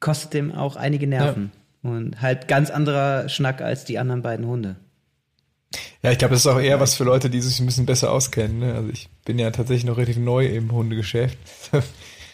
kostet 0.00 0.34
dem 0.34 0.52
auch 0.52 0.76
einige 0.76 1.06
Nerven. 1.06 1.50
Ja. 1.82 1.90
Und 1.90 2.22
halt 2.22 2.48
ganz 2.48 2.70
anderer 2.70 3.28
Schnack 3.28 3.60
als 3.60 3.84
die 3.84 3.98
anderen 3.98 4.22
beiden 4.22 4.46
Hunde. 4.46 4.76
Ja, 6.02 6.12
ich 6.12 6.18
glaube, 6.18 6.34
das 6.34 6.40
ist 6.40 6.46
auch 6.46 6.60
eher 6.60 6.80
was 6.80 6.94
für 6.94 7.04
Leute, 7.04 7.28
die 7.28 7.40
sich 7.40 7.60
ein 7.60 7.66
bisschen 7.66 7.86
besser 7.86 8.10
auskennen. 8.10 8.58
Ne? 8.58 8.74
Also 8.74 8.90
ich 8.90 9.08
bin 9.24 9.38
ja 9.38 9.50
tatsächlich 9.50 9.84
noch 9.84 9.96
relativ 9.96 10.18
neu 10.18 10.46
im 10.46 10.72
Hundegeschäft. 10.72 11.38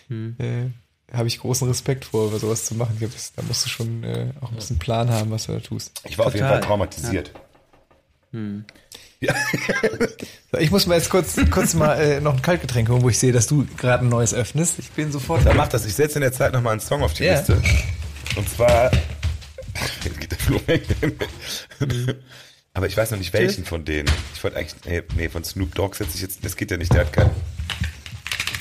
hm. 0.09 0.37
äh, 0.39 1.17
habe 1.17 1.27
ich 1.27 1.41
großen 1.41 1.67
Respekt 1.67 2.05
vor, 2.05 2.29
über 2.29 2.39
sowas 2.39 2.65
zu 2.65 2.75
machen. 2.75 2.97
Glaub, 2.99 3.11
da 3.37 3.43
musst 3.43 3.65
du 3.65 3.69
schon 3.69 4.05
äh, 4.05 4.33
auch 4.41 4.51
ein 4.51 4.57
bisschen 4.57 4.79
Plan 4.79 5.11
haben, 5.11 5.31
was 5.31 5.47
du 5.47 5.53
da 5.53 5.61
tust. 5.61 6.01
Ich 6.05 6.19
war 6.19 6.27
Total. 6.27 6.27
auf 6.27 6.35
jeden 6.35 6.49
Fall 6.49 6.61
traumatisiert. 6.61 7.33
Ja. 7.35 7.41
Hm. 8.33 8.65
Ja. 9.21 9.35
ich 10.59 10.71
muss 10.71 10.87
mal 10.87 10.97
jetzt 10.97 11.11
kurz, 11.11 11.37
kurz 11.51 11.75
mal 11.75 11.95
äh, 11.95 12.21
noch 12.21 12.35
ein 12.35 12.43
Kaltgetränk 12.43 12.89
holen, 12.89 13.03
wo 13.03 13.09
ich 13.09 13.19
sehe, 13.19 13.33
dass 13.33 13.47
du 13.47 13.67
gerade 13.77 14.05
ein 14.05 14.09
neues 14.09 14.33
öffnest. 14.33 14.79
Ich 14.79 14.91
bin 14.91 15.13
sofort. 15.13 15.45
Dann 15.45 15.57
mach 15.57 15.69
das. 15.69 15.85
Ich 15.85 15.95
setze 15.95 16.17
in 16.17 16.23
der 16.23 16.33
Zeit 16.33 16.53
nochmal 16.53 16.73
einen 16.73 16.81
Song 16.81 17.03
auf 17.03 17.13
die 17.13 17.25
ja. 17.25 17.35
Liste. 17.39 17.61
Und 18.37 18.49
zwar. 18.49 18.91
Jetzt 20.05 20.21
geht 20.21 20.31
der 20.31 20.39
Flur 20.39 20.61
weg. 20.67 20.85
Aber 22.73 22.87
ich 22.87 22.97
weiß 22.97 23.11
noch 23.11 23.19
nicht 23.19 23.33
welchen 23.33 23.65
von 23.65 23.85
denen. 23.85 24.11
Ich 24.35 24.43
wollte 24.43 24.57
eigentlich. 24.57 24.85
Nee, 24.85 25.03
nee, 25.17 25.29
von 25.29 25.45
Snoop 25.45 25.75
Dogg 25.75 25.97
setze 25.97 26.13
ich 26.15 26.23
jetzt. 26.23 26.45
Das 26.45 26.57
geht 26.57 26.71
ja 26.71 26.77
nicht, 26.77 26.93
der 26.93 27.01
hat 27.01 27.13
keinen. 27.13 27.31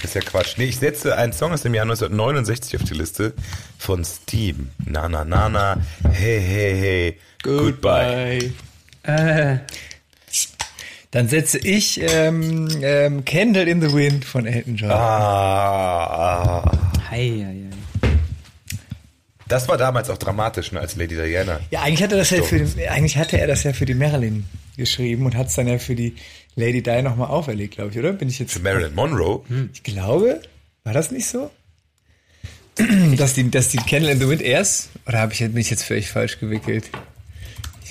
Das 0.02 0.12
ist 0.12 0.16
ja 0.16 0.22
Quatsch. 0.22 0.58
Nee, 0.58 0.66
ich 0.66 0.78
setze 0.78 1.18
einen 1.18 1.34
Song 1.34 1.52
aus 1.52 1.62
dem 1.62 1.74
Jahr 1.74 1.84
1969 1.84 2.78
auf 2.78 2.84
die 2.84 2.94
Liste 2.94 3.34
von 3.78 4.04
Steam. 4.04 4.70
Na, 4.86 5.08
na, 5.08 5.26
na, 5.26 5.50
na. 5.50 5.78
Hey, 6.12 6.42
hey, 6.42 6.80
hey. 6.80 7.20
Goodbye. 7.44 8.40
Goodbye. 8.40 8.54
Äh. 9.10 9.60
Dann 11.12 11.28
setze 11.28 11.58
ich 11.58 12.00
ähm, 12.02 12.68
ähm, 12.84 13.26
Candle 13.26 13.64
in 13.64 13.82
the 13.82 13.92
Wind 13.92 14.26
von 14.26 14.46
Elton 14.46 14.76
John. 14.76 14.92
Ah. 14.92 16.62
ah. 16.62 16.92
Hei, 17.10 17.44
hei, 17.44 17.44
hei. 17.44 18.10
Das 19.48 19.68
war 19.68 19.78
damals 19.78 20.12
auch 20.12 20.20
dramatisch, 20.20 20.72
ne, 20.72 20.80
als 20.80 20.96
Lady 20.96 21.16
Diana. 21.16 21.60
Ja, 21.72 21.82
eigentlich 21.82 22.04
hatte, 22.04 22.16
das 22.16 22.30
ja 22.30 22.44
für 22.44 22.68
eigentlich 22.88 23.18
hatte 23.18 23.40
er 23.40 23.48
das 23.48 23.64
ja 23.64 23.74
für 23.74 23.86
die 23.86 23.96
Marilyn 23.96 24.46
geschrieben 24.78 25.26
und 25.26 25.36
hat 25.36 25.48
es 25.48 25.56
dann 25.56 25.68
ja 25.68 25.80
für 25.80 25.96
die 25.96 26.16
Lady 26.56 26.84
Di 26.84 27.02
nochmal 27.02 27.30
auferlegt, 27.30 27.76
glaube 27.76 27.90
ich, 27.90 27.98
oder? 27.98 28.14
Bin 28.14 28.30
ich 28.30 28.38
jetzt. 28.38 28.54
Für 28.54 28.60
Marilyn 28.60 28.94
Monroe? 28.94 29.42
Hm. 29.48 29.72
Ich 29.74 29.82
glaube, 29.82 30.42
war 30.84 30.94
das 30.94 31.10
nicht 31.10 31.26
so? 31.26 31.50
dass 33.18 33.34
die, 33.34 33.50
dass 33.50 33.70
die 33.70 33.78
Candle 33.78 34.12
in 34.12 34.20
the 34.20 34.30
Wind 34.30 34.44
erst, 34.44 34.90
oder 35.08 35.18
habe 35.18 35.34
ich, 35.34 35.40
bin 35.40 35.58
ich 35.58 35.72
jetzt 35.72 35.84
völlig 35.84 36.12
falsch 36.12 36.40
gewickelt? 36.40 36.92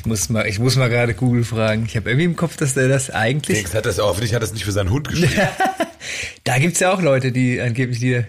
Ich 0.09 0.11
muss 0.11 0.29
mal, 0.31 0.47
ich 0.47 0.59
muss 0.59 0.77
mal 0.77 0.88
gerade 0.88 1.12
Google 1.12 1.44
fragen. 1.44 1.85
Ich 1.85 1.94
habe 1.94 2.09
irgendwie 2.09 2.25
im 2.25 2.35
Kopf, 2.35 2.57
dass 2.57 2.73
der 2.73 2.88
das 2.88 3.11
eigentlich. 3.11 3.59
Denkst, 3.59 3.75
hat 3.75 3.85
das 3.85 3.99
auch, 3.99 4.18
hat 4.18 4.42
das 4.42 4.55
nicht 4.55 4.64
für 4.64 4.73
seinen 4.73 4.88
Hund 4.88 5.07
geschrieben. 5.07 5.35
da 6.44 6.59
gibt's 6.59 6.81
ja 6.81 6.94
auch 6.94 7.03
Leute, 7.03 7.31
die 7.31 7.61
angeblich 7.61 8.01
die. 8.01 8.25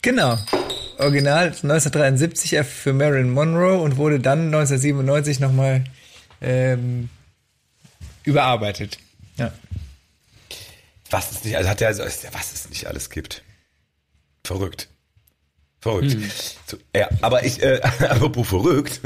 genau. 0.00 0.38
Original 0.96 1.48
1973 1.48 2.58
für 2.60 2.94
Marilyn 2.94 3.34
Monroe 3.34 3.82
und 3.82 3.98
wurde 3.98 4.18
dann 4.18 4.46
1997 4.46 5.40
nochmal 5.40 5.84
ähm, 6.40 7.10
überarbeitet. 8.24 8.96
Ja. 9.36 9.52
Was 11.10 11.32
es 11.32 11.44
nicht, 11.44 11.58
also 11.58 11.68
hat 11.68 11.82
er 11.82 11.88
also, 11.88 12.02
was 12.02 12.54
es 12.54 12.70
nicht 12.70 12.86
alles 12.86 13.10
gibt. 13.10 13.42
Verrückt. 14.42 14.88
Verrückt. 15.82 16.12
Hm. 16.12 16.30
So, 16.66 16.78
ja, 16.96 17.10
aber 17.20 17.44
ich, 17.44 17.62
äh, 17.62 17.82
apropos 18.08 18.48
verrückt. 18.48 19.02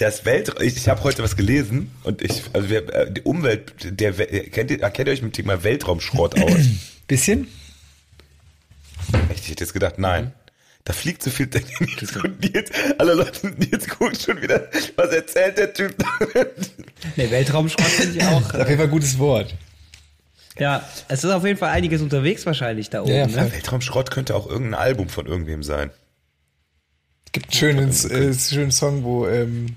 Das 0.00 0.24
Welt, 0.24 0.54
ich, 0.60 0.76
ich 0.76 0.88
habe 0.88 1.02
heute 1.04 1.22
was 1.22 1.36
gelesen 1.36 1.90
und 2.04 2.22
ich, 2.22 2.42
also 2.52 2.70
wir, 2.70 2.92
äh, 2.94 3.10
die 3.10 3.22
Umwelt, 3.22 3.72
der, 3.84 4.12
kennt 4.12 4.70
ihr, 4.70 4.78
kennt 4.78 5.08
ihr 5.08 5.12
euch 5.12 5.22
mit 5.22 5.36
dem 5.36 5.44
Thema 5.44 5.62
Weltraumschrott 5.62 6.40
aus? 6.40 6.60
Bisschen? 7.06 7.48
Echt, 9.30 9.44
ich 9.44 9.50
hätte 9.50 9.64
jetzt 9.64 9.72
gedacht, 9.72 9.98
nein. 9.98 10.32
Da 10.84 10.94
fliegt 10.94 11.22
so 11.22 11.30
viel 11.30 11.46
Nils, 11.80 12.14
Nils, 12.40 12.70
alle 12.98 13.14
Leute, 13.14 13.48
Nils 13.48 13.88
gucken 13.88 14.18
schon 14.18 14.40
wieder, 14.40 14.68
was 14.96 15.10
erzählt 15.10 15.58
der 15.58 15.74
Typ? 15.74 15.94
nee, 17.16 17.30
Weltraumschrott 17.30 17.86
finde 17.86 18.18
ich 18.18 18.24
auch. 18.24 18.42
Auf 18.54 18.68
jeden 18.68 18.76
Fall 18.76 18.86
ein 18.86 18.90
gutes 18.90 19.18
Wort. 19.18 19.54
Ja, 20.58 20.86
es 21.08 21.24
ist 21.24 21.30
auf 21.30 21.44
jeden 21.44 21.58
Fall 21.58 21.70
einiges 21.70 22.02
unterwegs 22.02 22.44
wahrscheinlich 22.44 22.90
da 22.90 23.02
oben. 23.02 23.12
Ja, 23.12 23.26
ne? 23.26 23.52
Weltraumschrott 23.52 24.10
könnte 24.10 24.34
auch 24.34 24.46
irgendein 24.46 24.80
Album 24.80 25.08
von 25.08 25.26
irgendwem 25.26 25.62
sein. 25.62 25.90
Es 27.26 27.32
gibt 27.32 27.46
einen 27.46 27.92
schönen, 27.92 28.30
äh, 28.30 28.34
schönen 28.34 28.70
Song, 28.72 29.04
wo 29.04 29.26
ähm, 29.26 29.76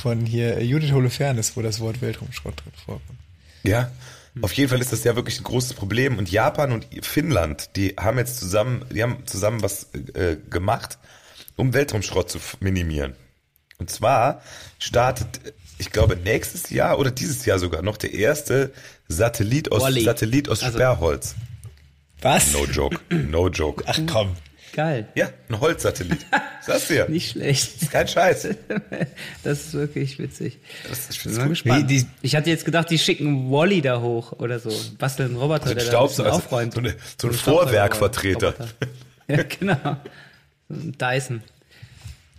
von 0.00 0.26
hier 0.26 0.64
Judith 0.64 0.92
Holofernes, 0.92 1.56
wo 1.56 1.62
das 1.62 1.80
Wort 1.80 2.00
Weltraumschrott 2.00 2.62
drin 2.62 2.72
vorkommt. 2.84 3.18
Ja, 3.62 3.90
auf 4.42 4.52
jeden 4.52 4.70
Fall 4.70 4.80
ist 4.80 4.92
das 4.92 5.04
ja 5.04 5.16
wirklich 5.16 5.40
ein 5.40 5.44
großes 5.44 5.74
Problem. 5.74 6.18
Und 6.18 6.30
Japan 6.30 6.72
und 6.72 6.86
Finnland, 7.02 7.76
die 7.76 7.94
haben 7.98 8.18
jetzt 8.18 8.38
zusammen, 8.38 8.84
die 8.90 9.02
haben 9.02 9.26
zusammen 9.26 9.62
was 9.62 9.88
äh, 10.14 10.36
gemacht, 10.48 10.98
um 11.56 11.74
Weltraumschrott 11.74 12.30
zu 12.30 12.38
minimieren. 12.60 13.14
Und 13.78 13.90
zwar 13.90 14.42
startet, 14.78 15.40
ich 15.78 15.90
glaube, 15.90 16.16
nächstes 16.16 16.70
Jahr 16.70 16.98
oder 16.98 17.10
dieses 17.10 17.44
Jahr 17.44 17.58
sogar 17.58 17.82
noch 17.82 17.96
der 17.96 18.12
erste 18.12 18.72
Satellit 19.08 19.72
aus, 19.72 19.82
Satellit 19.94 20.48
aus 20.48 20.62
also, 20.62 20.78
Sperrholz. 20.78 21.34
Was? 22.20 22.52
No 22.52 22.66
joke, 22.66 23.00
no 23.14 23.48
joke. 23.48 23.82
Ach 23.86 23.98
komm. 24.06 24.36
Geil. 24.72 25.08
Ja, 25.14 25.30
ein 25.48 25.60
Holzsatellit. 25.60 26.24
Sagst 26.62 26.90
du 26.90 26.96
ja. 26.96 27.08
Nicht 27.08 27.32
schlecht. 27.32 27.90
Kein 27.90 28.08
Scheiß. 28.08 28.48
Das 29.42 29.66
ist 29.66 29.74
wirklich 29.74 30.18
witzig. 30.18 30.58
Das 30.88 31.08
ist, 31.08 31.26
ich 31.26 31.34
bin 31.34 31.48
gespannt. 31.48 31.90
Die, 31.90 32.06
ich 32.20 32.36
hatte 32.36 32.50
jetzt 32.50 32.64
gedacht, 32.64 32.90
die 32.90 32.98
schicken 32.98 33.50
Wally 33.50 33.80
da 33.80 34.00
hoch 34.00 34.32
oder 34.32 34.58
so. 34.58 34.70
Basteln 34.98 35.30
einen 35.30 35.38
Roboter, 35.38 35.62
also 35.62 35.74
der 35.74 35.80
Staubs, 35.80 36.16
da 36.16 36.24
also 36.24 36.36
aufräumt. 36.36 36.74
So, 36.74 36.80
eine, 36.80 36.94
so 37.20 37.28
ein 37.28 37.34
Vorwerkvertreter. 37.34 38.54
Ja, 39.28 39.44
genau. 39.44 39.96
So 40.68 40.74
ein 40.74 40.96
Dyson. 40.98 41.40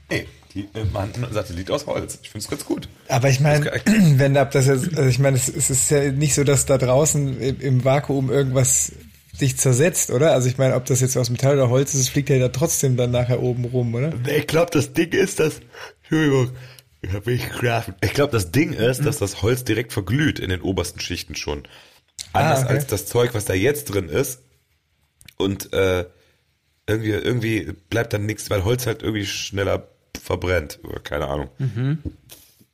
Nee, 0.09 0.27
die 0.53 0.67
machen 0.91 1.11
einen 1.15 1.31
Satellit 1.31 1.71
aus 1.71 1.87
Holz. 1.87 2.19
Ich 2.21 2.29
finde 2.29 2.43
es 2.43 2.49
ganz 2.49 2.65
gut. 2.65 2.89
Aber 3.07 3.29
ich 3.29 3.39
meine, 3.39 3.71
wenn 3.85 4.33
da 4.33 4.43
das 4.43 4.67
jetzt, 4.67 4.89
also 4.97 5.09
ich 5.09 5.19
meine, 5.19 5.37
es, 5.37 5.47
es 5.47 5.69
ist 5.69 5.89
ja 5.89 6.11
nicht 6.11 6.35
so, 6.35 6.43
dass 6.43 6.65
da 6.65 6.77
draußen 6.77 7.39
im 7.39 7.85
Vakuum 7.85 8.29
irgendwas 8.29 8.91
sich 9.33 9.57
zersetzt, 9.57 10.11
oder? 10.11 10.33
Also 10.33 10.49
ich 10.49 10.57
meine, 10.57 10.75
ob 10.75 10.85
das 10.85 11.01
jetzt 11.01 11.17
aus 11.17 11.29
Metall 11.29 11.55
oder 11.55 11.69
Holz 11.69 11.93
ist, 11.93 12.09
fliegt 12.09 12.29
ja 12.29 12.39
da 12.39 12.49
trotzdem 12.49 12.97
dann 12.97 13.11
nachher 13.11 13.41
oben 13.41 13.65
rum, 13.65 13.93
oder? 13.95 14.13
Ich 14.27 14.47
glaube, 14.47 14.71
das 14.71 14.93
Ding 14.93 15.11
ist, 15.11 15.39
dass, 15.39 15.61
Entschuldigung, 16.01 16.51
ich 17.01 17.11
habe 17.13 17.31
mich 17.31 17.49
grafen. 17.49 17.95
Ich 18.01 18.13
glaube, 18.13 18.31
das 18.31 18.51
Ding 18.51 18.73
ist, 18.73 19.05
dass 19.05 19.17
das 19.17 19.41
Holz 19.41 19.63
direkt 19.63 19.93
verglüht 19.93 20.39
in 20.39 20.49
den 20.49 20.61
obersten 20.61 20.99
Schichten 20.99 21.35
schon. 21.35 21.63
Anders 22.33 22.59
ah, 22.59 22.65
okay. 22.65 22.73
als 22.73 22.87
das 22.87 23.05
Zeug, 23.07 23.33
was 23.33 23.45
da 23.45 23.53
jetzt 23.53 23.85
drin 23.85 24.07
ist. 24.07 24.41
Und 25.37 25.73
äh, 25.73 26.05
irgendwie, 26.87 27.11
irgendwie 27.11 27.73
bleibt 27.89 28.13
dann 28.13 28.25
nichts, 28.25 28.49
weil 28.49 28.63
Holz 28.63 28.85
halt 28.85 29.01
irgendwie 29.01 29.25
schneller 29.25 29.87
verbrennt. 30.21 30.79
Keine 31.03 31.27
Ahnung. 31.27 31.49
Mhm. 31.57 31.99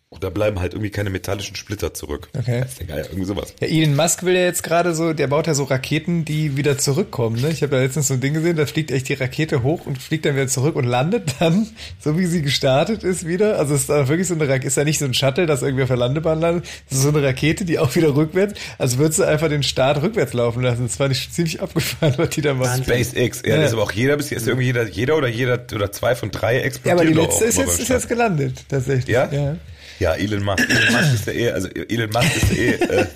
Und 0.09 0.23
da 0.23 0.29
bleiben 0.29 0.61
halt 0.61 0.73
irgendwie 0.73 0.89
keine 0.89 1.09
metallischen 1.09 1.57
Splitter 1.57 1.93
zurück. 1.93 2.29
Okay. 2.33 2.61
Das 2.61 2.71
ist 2.71 2.79
ja 2.79 2.85
geil, 2.85 3.05
irgendwie 3.09 3.25
sowas. 3.25 3.53
Ja, 3.59 3.67
Elon 3.67 3.93
Musk 3.93 4.23
will 4.23 4.35
ja 4.35 4.43
jetzt 4.43 4.63
gerade 4.63 4.95
so, 4.95 5.11
der 5.11 5.27
baut 5.27 5.47
ja 5.47 5.53
so 5.53 5.65
Raketen, 5.65 6.23
die 6.23 6.55
wieder 6.55 6.77
zurückkommen. 6.77 7.41
Ne? 7.41 7.49
Ich 7.49 7.61
habe 7.61 7.75
da 7.75 7.81
letztens 7.81 8.07
so 8.07 8.13
ein 8.13 8.21
Ding 8.21 8.33
gesehen, 8.33 8.55
da 8.55 8.65
fliegt 8.65 8.89
echt 8.91 9.09
die 9.09 9.15
Rakete 9.15 9.63
hoch 9.63 9.85
und 9.85 10.01
fliegt 10.01 10.23
dann 10.25 10.35
wieder 10.35 10.47
zurück 10.47 10.77
und 10.77 10.85
landet 10.85 11.35
dann, 11.39 11.67
so 11.99 12.17
wie 12.17 12.25
sie 12.25 12.41
gestartet 12.41 13.03
ist 13.03 13.27
wieder. 13.27 13.59
Also 13.59 13.75
es 13.75 13.81
ist 13.81 13.89
da 13.89 14.07
wirklich 14.07 14.29
so 14.29 14.33
eine 14.35 14.47
Rakete, 14.47 14.67
ist 14.67 14.77
ja 14.77 14.85
nicht 14.85 14.97
so 14.99 15.03
ein 15.03 15.13
Shuttle, 15.13 15.45
das 15.45 15.61
irgendwie 15.61 15.83
auf 15.83 15.89
der 15.89 15.97
Landebahn 15.97 16.39
landet. 16.39 16.65
Es 16.89 16.95
ist 16.95 17.03
so 17.03 17.09
eine 17.09 17.21
Rakete, 17.21 17.65
die 17.65 17.77
auch 17.77 17.93
wieder 17.93 18.15
rückwärts, 18.15 18.53
als 18.77 18.97
würdest 18.97 19.19
du 19.19 19.23
einfach 19.23 19.49
den 19.49 19.61
Start 19.63 20.01
rückwärts 20.01 20.31
laufen 20.31 20.63
lassen. 20.63 20.83
Das 20.87 20.97
war 21.01 21.09
nicht 21.09 21.33
ziemlich 21.33 21.61
abgefahren, 21.61 22.13
was 22.15 22.29
die 22.29 22.41
da 22.41 22.53
machen. 22.53 22.81
SpaceX, 22.81 23.41
ja, 23.45 23.49
Ja. 23.49 23.57
das 23.57 23.65
ist 23.67 23.73
aber 23.73 23.83
auch 23.83 23.91
jeder, 23.91 24.15
bis 24.15 24.31
ist 24.31 24.47
irgendwie 24.47 24.67
jeder, 24.67 24.87
jeder 24.87 25.17
oder 25.17 25.27
jeder 25.27 25.59
oder 25.75 25.91
zwei 25.91 26.15
von 26.15 26.31
drei 26.31 26.59
Ja, 26.59 26.61
explodieren. 26.61 26.97
aber 26.97 27.07
die 27.09 27.13
letzte 27.13 27.43
ist 27.43 27.57
jetzt, 27.57 27.77
ist 27.77 27.89
jetzt 27.89 28.07
gelandet, 28.07 28.63
tatsächlich. 28.69 29.13
Ja? 29.13 29.29
Ja. 29.33 29.57
Ja, 29.99 30.13
Elon 30.15 30.43
Musk. 30.43 30.69
Elon 30.69 30.93
Musk 30.93 31.13
ist 31.13 31.27
ja 31.27 31.33
eh, 31.33 31.51
also 31.51 31.67
Elon 31.69 32.09
Musk 32.09 32.35
ist 32.35 32.51
ja 32.51 32.57
eh 32.57 32.71
äh, 32.73 33.07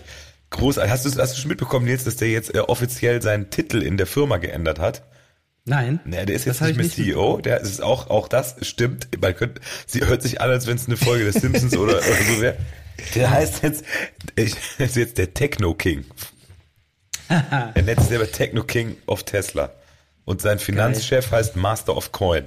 großartig. 0.50 0.92
Hast 0.92 1.06
du, 1.06 1.22
hast 1.22 1.36
du 1.36 1.42
schon 1.42 1.50
mitbekommen 1.50 1.88
jetzt, 1.88 2.08
dass 2.08 2.16
der 2.18 2.30
jetzt 2.30 2.54
äh, 2.54 2.60
offiziell 2.60 3.22
seinen 3.22 3.50
Titel 3.50 3.82
in 3.82 3.98
der 3.98 4.08
Firma 4.08 4.38
geändert 4.38 4.80
hat? 4.80 5.04
Nein. 5.66 6.00
Naja, 6.06 6.26
der 6.26 6.36
ist 6.36 6.46
jetzt 6.46 6.62
nicht 6.62 6.72
ich 6.72 6.78
mehr 6.78 6.86
nicht 6.86 6.96
CEO, 6.96 7.40
der 7.40 7.62
ist 7.62 7.84
auch, 7.84 8.10
auch 8.10 8.28
das 8.28 8.56
stimmt. 8.62 9.10
Man 9.22 9.36
könnte, 9.36 9.62
sie 9.86 10.02
hört 10.02 10.24
sich 10.24 10.42
an, 10.42 10.50
als 10.50 10.66
wenn 10.66 10.76
es 10.76 10.88
eine 10.88 10.98
Folge 10.98 11.26
des 11.26 11.36
Simpsons 11.36 11.78
oder, 11.78 11.98
oder 11.98 12.02
so 12.02 12.42
wäre. 12.42 12.58
Der 13.16 13.30
heißt 13.30 13.64
jetzt, 13.64 13.86
ich, 14.36 14.56
ist 14.80 14.96
jetzt 14.96 15.18
der 15.18 15.34
Techno 15.34 15.74
King. 15.74 16.06
er 17.28 17.82
nennt 17.84 18.00
sich 18.00 18.10
selber 18.10 18.30
Techno 18.30 18.64
King 18.64 18.98
of 19.06 19.24
Tesla. 19.24 19.72
Und 20.26 20.42
sein 20.42 20.60
Finanzchef 20.60 21.32
heißt 21.32 21.56
Master 21.56 21.96
of 21.96 22.12
Coin. 22.12 22.46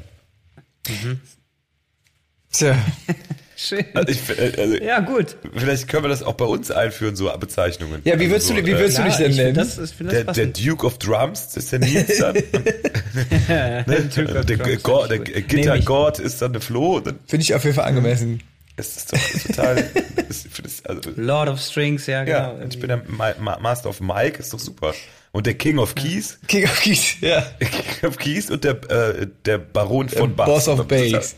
Tja, 2.52 2.76
Schön. 3.56 3.84
Also 3.94 4.12
ich, 4.12 4.38
äh, 4.38 4.60
also 4.60 4.74
Ja, 4.76 5.00
gut. 5.00 5.36
Vielleicht 5.56 5.88
können 5.88 6.04
wir 6.04 6.08
das 6.08 6.22
auch 6.22 6.34
bei 6.34 6.44
uns 6.44 6.70
einführen, 6.70 7.14
so 7.16 7.30
Bezeichnungen. 7.38 8.00
Ja, 8.04 8.18
wie 8.18 8.24
Also 8.24 8.30
würdest 8.30 8.48
so, 8.48 8.54
du, 8.54 8.66
wie 8.66 8.70
äh, 8.72 8.78
würdest 8.78 8.98
du 8.98 9.02
Ja, 9.02 9.08
dich 9.08 9.16
denn 9.16 9.34
nennen? 9.36 9.54
Das, 9.54 9.76
der, 9.98 10.24
der. 10.24 10.46
Duke 10.46 10.86
of 10.86 10.98
Drums, 10.98 11.46
das 11.54 11.64
ist 11.64 11.72
der 11.72 11.78
Nils 11.80 12.18
dann. 12.18 12.34
ne? 13.48 14.10
Duke 14.14 14.38
of 14.38 14.46
der 14.46 14.56
Drums 14.56 14.82
God, 14.82 15.10
der 15.10 15.18
gut. 15.18 15.48
Gitter. 15.48 15.78
God 15.80 16.18
ist 16.18 16.42
dann 16.42 16.52
der 16.52 16.62
Flo. 16.62 17.00
Dann 17.00 17.18
Finde 17.26 17.42
ich 17.42 17.54
auf 17.54 17.64
jeden 17.64 17.76
Fall 17.76 17.84
angemessen. 17.86 18.42
ist 18.76 19.12
das 19.12 19.20
doch 19.20 19.40
total. 19.46 19.78
ist, 20.28 20.48
also, 20.88 21.00
Lord 21.16 21.48
of 21.48 21.60
Strings, 21.60 22.06
ja, 22.06 22.24
ja, 22.24 22.48
genau. 22.50 22.62
und 22.64 22.74
ich 22.74 22.80
bin 22.80 22.88
der 22.88 23.02
Ma 23.06 23.34
Ma 23.38 23.58
Master 23.60 23.88
of 23.90 24.00
Mike, 24.00 24.38
ist 24.40 24.52
doch 24.52 24.58
super. 24.58 24.94
Und 25.34 25.46
der 25.46 25.54
King 25.54 25.78
of 25.78 25.96
Keys, 25.96 26.38
King 26.46 26.62
of 26.64 26.80
Keys, 26.80 27.16
ja. 27.20 27.40
der 27.60 27.68
King 27.68 28.08
of 28.08 28.16
Keys 28.18 28.50
und 28.52 28.62
der, 28.62 28.74
äh, 28.88 29.26
der 29.44 29.58
Baron 29.58 30.08
von 30.08 30.36
Bass. 30.36 30.46
Boss 30.46 30.68
of 30.68 30.86
Bass. 30.86 31.34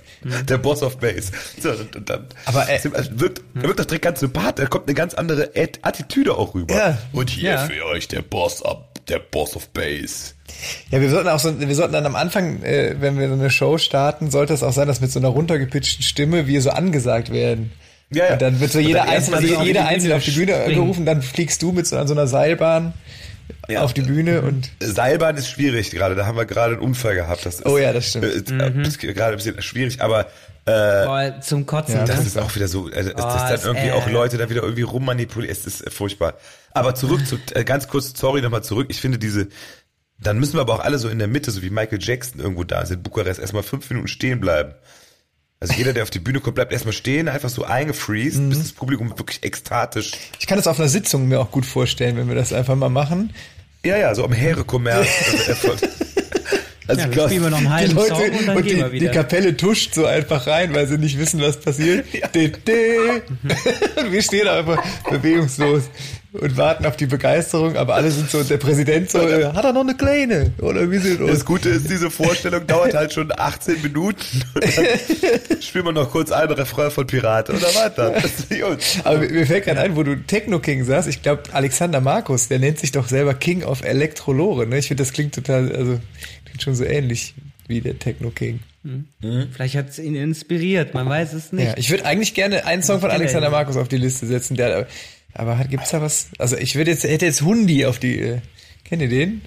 Der 0.47 0.59
Boss 0.59 0.83
of 0.83 0.99
Bass. 0.99 1.33
So, 1.59 1.71
und, 1.71 2.09
dann, 2.11 2.27
Aber, 2.45 2.69
äh, 2.69 2.79
also 2.93 3.19
wirkt, 3.19 3.41
er 3.55 3.63
wirkt 3.63 3.81
doch 3.81 3.87
direkt 3.87 4.05
ganz 4.05 4.21
sympathisch, 4.21 4.65
da 4.65 4.69
kommt 4.69 4.87
eine 4.87 4.95
ganz 4.95 5.15
andere 5.15 5.51
At- 5.57 5.79
Attitüde 5.81 6.37
auch 6.37 6.55
rüber. 6.55 6.75
Ja. 6.75 6.99
Und 7.13 7.31
hier 7.31 7.53
Ja. 7.53 7.59
für 7.67 7.87
euch 7.87 8.07
der 8.07 8.21
Boss 8.21 8.63
ab, 8.63 9.01
der 9.09 9.19
Boss 9.19 9.57
of 9.57 9.69
Bass. 9.71 10.35
Ja, 10.91 11.01
wir 11.01 11.09
sollten 11.09 11.29
auch 11.31 11.39
so, 11.39 11.59
wir 11.59 11.75
sollten 11.75 11.95
dann 11.95 12.05
am 12.05 12.17
Anfang, 12.17 12.63
äh, 12.65 12.97
wenn 13.01 13.19
wir 13.19 13.29
so 13.29 13.35
eine 13.35 13.49
Show 13.49 13.79
starten, 13.79 14.31
sollte 14.31 14.53
es 14.53 14.63
auch 14.63 14.75
sein, 14.75 14.87
dass 14.89 15.01
mit 15.01 15.11
so 15.11 15.19
einer 15.21 15.29
runtergepitchten 15.29 16.03
Stimme 16.03 16.47
wir 16.47 16.61
so 16.61 16.69
angesagt 16.69 17.33
werden. 17.33 17.73
Ja, 18.13 18.27
ja. 18.27 18.33
Und 18.35 18.43
dann 18.43 18.61
wird 18.61 18.71
so 18.73 18.79
jeder 18.79 19.05
Einzelne, 19.05 19.41
jeder 19.41 19.63
die 19.65 19.79
Einzelne 19.79 20.01
Bühne 20.01 20.17
auf 20.17 20.25
die 20.25 20.31
Bühne 20.33 20.53
springen. 20.61 20.75
gerufen, 20.75 21.07
dann 21.07 21.23
fliegst 21.23 21.63
du 21.63 21.73
mit 21.73 21.87
so 21.87 21.97
an 21.97 22.07
so 22.07 22.13
einer 22.13 22.27
Seilbahn 22.27 22.93
Ja. 23.69 23.83
auf 23.83 23.95
die 23.95 24.03
Bühne 24.03 24.43
und 24.43 24.71
Seilbahn 24.81 25.37
ist 25.37 25.49
schwierig 25.49 25.91
gerade, 25.91 26.15
da 26.15 26.27
haben 26.27 26.37
wir 26.37 26.47
gerade 26.47 26.75
einen 26.75 26.83
Unfall 26.83 27.15
gehabt. 27.15 27.45
Das 27.47 27.57
ist, 27.57 27.67
Oh 27.67 27.79
ja, 27.79 27.93
das 27.93 28.11
stimmt. 28.11 28.25
Äh, 28.25 28.29
äh, 28.29 28.83
ist 28.83 28.99
gerade 28.99 29.33
ein 29.33 29.37
bisschen 29.37 29.61
schwierig, 29.61 30.01
aber 30.01 30.27
äh, 30.67 31.05
Boah, 31.05 31.41
zum 31.41 31.65
Kotzen. 31.65 31.95
Ja, 31.95 32.01
ne? 32.03 32.07
das 32.09 32.27
ist 32.27 32.39
auch 32.39 32.55
wieder 32.57 32.67
so, 32.69 32.89
dass 32.89 33.07
Oh, 33.07 33.13
dann 33.17 33.55
ist, 33.55 33.65
irgendwie 33.65 33.89
äh, 33.89 33.93
auch 33.93 34.09
Leute 34.09 34.37
da 34.37 34.51
wieder 34.51 34.63
irgendwie 34.63 34.83
rummanipulieren, 34.83 35.53
es 35.57 35.65
ist 35.67 35.87
äh, 35.87 35.91
furchtbar. 35.91 36.35
Aber 36.73 36.95
zurück 36.95 37.27
zu, 37.27 37.39
äh, 37.55 37.65
ganz 37.65 37.87
kurz, 37.89 38.19
sorry 38.19 38.43
nochmal 38.43 38.65
zurück, 38.65 38.87
ich 38.91 39.01
finde 39.01 39.19
diese, 39.19 39.49
dann 40.19 40.39
müssen 40.39 40.55
wir 40.55 40.63
aber 40.63 40.75
auch 40.75 40.85
alle 40.85 40.99
so 40.99 41.09
in 41.09 41.19
der 41.19 41.29
Mitte, 41.29 41.51
so 41.51 41.63
wie 41.63 41.71
Michael 41.71 41.99
Jackson 42.01 42.41
irgendwo 42.41 42.65
da 42.65 42.83
ist 42.83 42.91
in 42.91 43.03
Bukarest, 43.03 43.39
erstmal 43.39 43.63
fünf 43.63 43.89
Minuten 43.91 44.09
stehen 44.09 44.41
bleiben. 44.41 44.75
Also 45.59 45.73
jeder, 45.75 45.93
der 45.95 46.03
auf 46.03 46.11
die 46.11 46.19
Bühne 46.19 46.41
kommt, 46.41 46.57
bleibt 46.57 46.73
erstmal 46.73 46.93
stehen, 46.93 47.29
einfach 47.29 47.49
so 47.49 47.65
eingefreezed, 47.65 48.41
Mhm. 48.43 48.49
bis 48.51 48.59
das 48.59 48.73
Publikum 48.73 49.11
wirklich 49.19 49.43
ekstatisch. 49.43 50.13
ich 50.39 50.47
kann 50.47 50.59
das 50.59 50.67
auf 50.67 50.79
einer 50.79 50.89
Sitzung 50.89 51.29
mir 51.29 51.41
auch 51.41 51.51
gut 51.51 51.65
vorstellen, 51.65 52.17
wenn 52.17 52.29
wir 52.29 52.35
das 52.35 52.53
einfach 52.53 52.77
mal 52.77 52.91
machen. 52.91 53.33
Ja, 53.85 53.97
ja, 53.97 54.15
so 54.15 54.25
am 54.25 54.33
Heerekommerz. 54.33 55.07
also, 55.49 55.71
also 55.71 55.87
Ja, 56.89 56.93
ich 56.93 56.99
wir 56.99 57.07
glaub- 57.09 57.27
spielen 57.29 57.43
wir 57.45 57.51
noch 57.51 57.57
einen 57.59 57.67
Die 57.69 57.73
halben 57.73 57.95
Leute 57.95 58.09
Song 58.15 58.31
und 58.39 58.49
dann 58.49 58.57
und 58.59 58.63
gehen 58.65 58.77
wir 58.79 58.85
die, 58.91 58.99
die 58.99 59.01
wieder. 59.07 59.13
Kapelle 59.13 59.57
tuscht 59.57 59.95
so 59.95 60.05
einfach 60.07 60.47
rein, 60.47 60.75
weil 60.75 60.87
sie 60.87 60.99
nicht 60.99 61.19
wissen, 61.19 61.41
was 61.41 61.59
passiert. 61.61 62.07
De, 62.35 62.49
de. 62.51 63.23
Und 63.97 64.13
wir 64.13 64.23
stehen 64.23 64.47
einfach 64.49 64.85
bewegungslos 65.11 65.85
und 66.41 66.57
warten 66.57 66.87
auf 66.87 66.97
die 66.97 67.07
Begeisterung, 67.07 67.77
aber 67.77 67.95
alle 67.95 68.11
sind 68.11 68.31
so, 68.31 68.43
der 68.43 68.57
Präsident 68.59 69.11
so, 69.11 69.21
hat 69.21 69.65
er 69.65 69.73
noch 69.73 69.81
eine 69.83 69.95
kleine? 69.97 70.53
Oder 70.61 70.91
wie 70.91 70.99
sieht 70.99 71.21
Das 71.21 71.31
aus? 71.31 71.45
Gute 71.45 71.69
ist, 71.71 71.89
diese 71.91 72.11
Vorstellung 72.11 72.67
dauert 72.67 72.95
halt 72.95 73.13
schon 73.13 73.33
18 73.37 73.83
Minuten. 73.83 74.25
Und 74.55 74.65
dann 74.77 75.61
spielen 75.63 75.85
wir 75.87 75.93
noch 75.93 76.11
kurz 76.11 76.31
einen 76.33 76.53
Refrain 76.53 76.91
von 76.91 77.07
Piraten 77.07 77.57
oder 77.57 77.75
weiter. 77.75 78.11
Das 78.11 78.25
ist 78.25 78.51
gut. 78.51 78.79
Aber 79.05 79.19
mir- 79.19 79.47
fällt 79.47 79.65
gerade 79.65 79.81
ein, 79.81 79.97
wo 79.97 80.03
du 80.03 80.17
Techno 80.17 80.59
King 80.61 80.85
sagst, 80.85 81.09
ich 81.09 81.23
glaube, 81.23 81.43
Alexander 81.53 82.01
Markus, 82.01 82.49
der 82.49 82.59
nennt 82.59 82.79
sich 82.79 82.93
doch 82.93 83.09
selber 83.09 83.35
King 83.35 83.63
of 83.65 83.83
Elektrolore. 83.85 84.67
Ne? 84.67 84.79
Ich 84.79 84.89
finde, 84.89 85.03
das 85.03 85.13
klingt 85.13 85.35
total, 85.35 85.71
also 85.75 86.01
klingt 86.45 86.63
schon 86.63 86.75
so 86.75 86.85
ähnlich 86.85 87.35
wie 87.69 87.81
der 87.81 87.99
Techno 87.99 88.31
King. 88.31 88.61
Vielleicht 89.53 89.75
hat 89.75 89.89
es 89.89 89.99
ihn 89.99 90.15
inspiriert, 90.15 90.95
man 90.95 91.09
weiß 91.09 91.33
es 91.33 91.51
nicht. 91.53 91.67
Ja, 91.67 91.75
ich 91.77 91.91
würde 91.91 92.05
eigentlich 92.05 92.35
gerne 92.35 92.65
einen 92.67 92.85
Song 92.85 93.01
von 93.01 93.11
Alexander. 93.11 93.51
Markus 93.51 93.77
auf 93.77 93.89
die 93.89 93.97
Liste 93.97 94.27
setzen, 94.27 94.57
der, 94.57 94.87
aber 95.39 95.59
hat, 95.59 95.71
gibt's 95.71 95.91
da 95.91 96.01
was? 96.01 96.29
Also 96.39 96.57
ich 96.57 96.75
würde 96.75 96.91
jetzt, 96.91 97.05
hätte 97.05 97.27
jetzt 97.27 97.43
Hundi 97.43 97.87
auf 97.87 97.99
die, 97.99 98.19
äh, 98.19 98.41
kennt 98.85 99.03
ihr 99.03 99.09
den? 99.09 99.43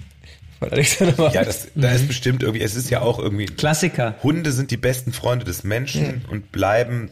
Von 0.58 0.70
Alexander 0.70 1.14
Markus. 1.16 1.34
Ja, 1.34 1.44
das, 1.44 1.68
da 1.74 1.90
ist 1.90 2.06
bestimmt 2.06 2.42
irgendwie, 2.42 2.62
es 2.62 2.74
ist 2.76 2.90
ja 2.90 3.00
auch 3.00 3.18
irgendwie, 3.18 3.46
Klassiker. 3.46 4.16
Hunde 4.22 4.52
sind 4.52 4.70
die 4.70 4.76
besten 4.76 5.12
Freunde 5.12 5.44
des 5.44 5.64
Menschen 5.64 6.24
und 6.30 6.52
bleiben, 6.52 7.10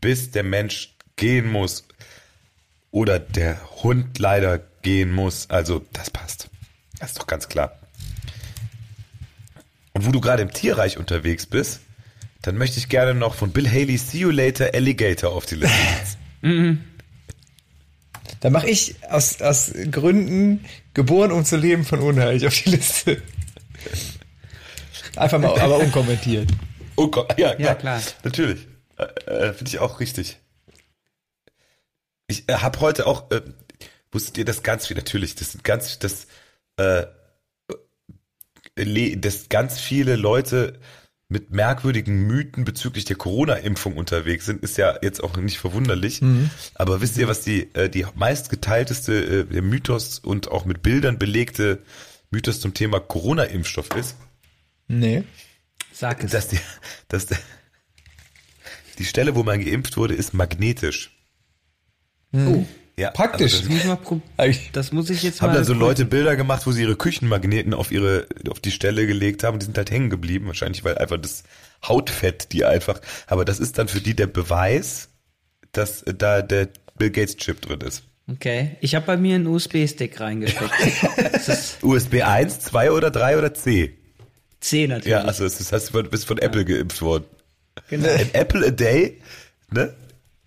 bis 0.00 0.30
der 0.30 0.42
Mensch 0.42 0.94
gehen 1.16 1.50
muss 1.50 1.86
oder 2.90 3.18
der 3.18 3.58
Hund 3.82 4.18
leider 4.18 4.60
gehen 4.82 5.10
muss. 5.10 5.48
Also, 5.48 5.84
das 5.92 6.10
passt. 6.10 6.48
Das 6.98 7.12
ist 7.12 7.18
doch 7.18 7.26
ganz 7.26 7.48
klar. 7.48 7.78
Und 9.94 10.06
wo 10.06 10.12
du 10.12 10.20
gerade 10.20 10.42
im 10.42 10.52
Tierreich 10.52 10.98
unterwegs 10.98 11.46
bist, 11.46 11.80
dann 12.42 12.56
möchte 12.56 12.78
ich 12.78 12.88
gerne 12.88 13.14
noch 13.14 13.34
von 13.34 13.52
Bill 13.52 13.68
Haley 13.68 13.96
See 13.96 14.18
You 14.18 14.30
Later 14.30 14.70
Alligator 14.74 15.32
auf 15.32 15.46
die 15.46 15.56
Liste 15.56 15.76
setzen. 15.98 16.84
Da 18.40 18.50
mache 18.50 18.68
ich 18.68 18.96
aus, 19.08 19.40
aus 19.40 19.72
Gründen 19.90 20.64
geboren, 20.94 21.32
um 21.32 21.44
zu 21.44 21.56
leben 21.56 21.84
von 21.84 22.00
Unheil 22.00 22.44
auf 22.46 22.54
die 22.54 22.70
Liste. 22.70 23.22
Einfach 25.16 25.38
mal, 25.38 25.58
aber 25.60 25.78
unkommentiert. 25.78 26.50
Oh 26.96 27.08
Gott, 27.08 27.38
ja, 27.38 27.58
Ja, 27.58 27.74
klar. 27.74 28.00
Natürlich. 28.24 28.66
Äh, 28.96 29.04
äh, 29.30 29.52
Finde 29.52 29.70
ich 29.70 29.78
auch 29.78 30.00
richtig. 30.00 30.38
Ich 32.26 32.48
äh, 32.48 32.54
habe 32.54 32.80
heute 32.80 33.06
auch, 33.06 33.30
äh, 33.30 33.42
wusstet 34.10 34.38
ihr 34.38 34.44
das 34.44 34.62
ganz 34.62 34.86
viel, 34.86 34.96
natürlich, 34.96 35.34
das 35.34 35.52
sind 35.52 35.64
ganz, 35.64 35.98
das, 35.98 36.26
äh, 36.76 37.06
dass 39.16 39.48
ganz 39.48 39.78
viele 39.80 40.16
Leute 40.16 40.80
mit 41.32 41.50
merkwürdigen 41.50 42.26
Mythen 42.26 42.64
bezüglich 42.64 43.04
der 43.04 43.16
Corona-Impfung 43.16 43.96
unterwegs 43.96 44.46
sind, 44.46 44.62
ist 44.62 44.78
ja 44.78 44.98
jetzt 45.02 45.22
auch 45.24 45.36
nicht 45.36 45.58
verwunderlich. 45.58 46.20
Aber 46.74 47.00
wisst 47.00 47.16
ihr, 47.16 47.26
was 47.26 47.40
die, 47.40 47.74
äh, 47.74 47.88
die 47.88 48.06
meistgeteilteste 48.14 49.12
äh, 49.12 49.44
der 49.44 49.62
Mythos 49.62 50.18
und 50.18 50.50
auch 50.50 50.64
mit 50.64 50.82
Bildern 50.82 51.18
belegte 51.18 51.82
Mythos 52.30 52.60
zum 52.60 52.74
Thema 52.74 53.00
Corona-Impfstoff 53.00 53.88
ist? 53.96 54.16
Nee. 54.86 55.24
Sag 55.92 56.22
es. 56.22 56.30
dass 56.30 56.48
die, 56.48 56.58
dass 57.08 57.26
der, 57.26 57.38
die 58.98 59.04
Stelle, 59.04 59.34
wo 59.34 59.42
man 59.42 59.64
geimpft 59.64 59.96
wurde, 59.96 60.14
ist 60.14 60.34
magnetisch. 60.34 61.16
oh, 62.34 62.66
Ja, 62.98 63.10
Praktisch. 63.10 63.54
Also 63.54 63.62
das, 63.64 63.68
muss 63.70 63.78
ich 63.80 63.84
mal 63.86 63.96
prob- 63.96 64.20
Eigentlich- 64.36 64.70
das 64.72 64.92
muss 64.92 65.08
ich 65.10 65.22
jetzt 65.22 65.36
das 65.36 65.42
haben 65.42 65.48
mal. 65.50 65.54
dann 65.56 65.64
so 65.64 65.72
prüfen. 65.72 65.80
Leute 65.86 66.04
Bilder 66.04 66.36
gemacht, 66.36 66.66
wo 66.66 66.72
sie 66.72 66.82
ihre 66.82 66.96
Küchenmagneten 66.96 67.72
auf 67.74 67.90
ihre, 67.90 68.26
auf 68.50 68.60
die 68.60 68.70
Stelle 68.70 69.06
gelegt 69.06 69.44
haben 69.44 69.54
und 69.54 69.60
die 69.62 69.66
sind 69.66 69.78
halt 69.78 69.90
hängen 69.90 70.10
geblieben. 70.10 70.46
Wahrscheinlich, 70.46 70.84
weil 70.84 70.98
einfach 70.98 71.16
das 71.18 71.44
Hautfett, 71.86 72.52
die 72.52 72.64
einfach, 72.64 73.00
aber 73.26 73.44
das 73.44 73.60
ist 73.60 73.78
dann 73.78 73.88
für 73.88 74.00
die 74.00 74.14
der 74.14 74.26
Beweis, 74.26 75.08
dass 75.72 76.04
da 76.06 76.42
der 76.42 76.68
Bill 76.98 77.10
Gates 77.10 77.36
Chip 77.36 77.60
drin 77.62 77.80
ist. 77.80 78.02
Okay, 78.30 78.76
ich 78.80 78.94
habe 78.94 79.06
bei 79.06 79.16
mir 79.16 79.34
einen 79.36 79.46
USB-Stick 79.48 80.20
reingesteckt. 80.20 80.70
das 81.32 81.78
USB 81.82 82.22
1, 82.22 82.60
2 82.60 82.92
oder 82.92 83.10
3 83.10 83.38
oder 83.38 83.52
C? 83.54 83.96
C 84.60 84.86
natürlich. 84.86 85.06
Ja, 85.10 85.22
also 85.22 85.44
ist, 85.44 85.72
hast 85.72 85.92
du 85.94 86.02
bist 86.04 86.26
von 86.26 86.38
Apple 86.38 86.64
geimpft 86.64 87.02
worden. 87.02 87.24
genau. 87.88 88.08
An 88.08 88.28
Apple 88.32 88.66
a 88.66 88.70
day, 88.70 89.20
ne? 89.70 89.92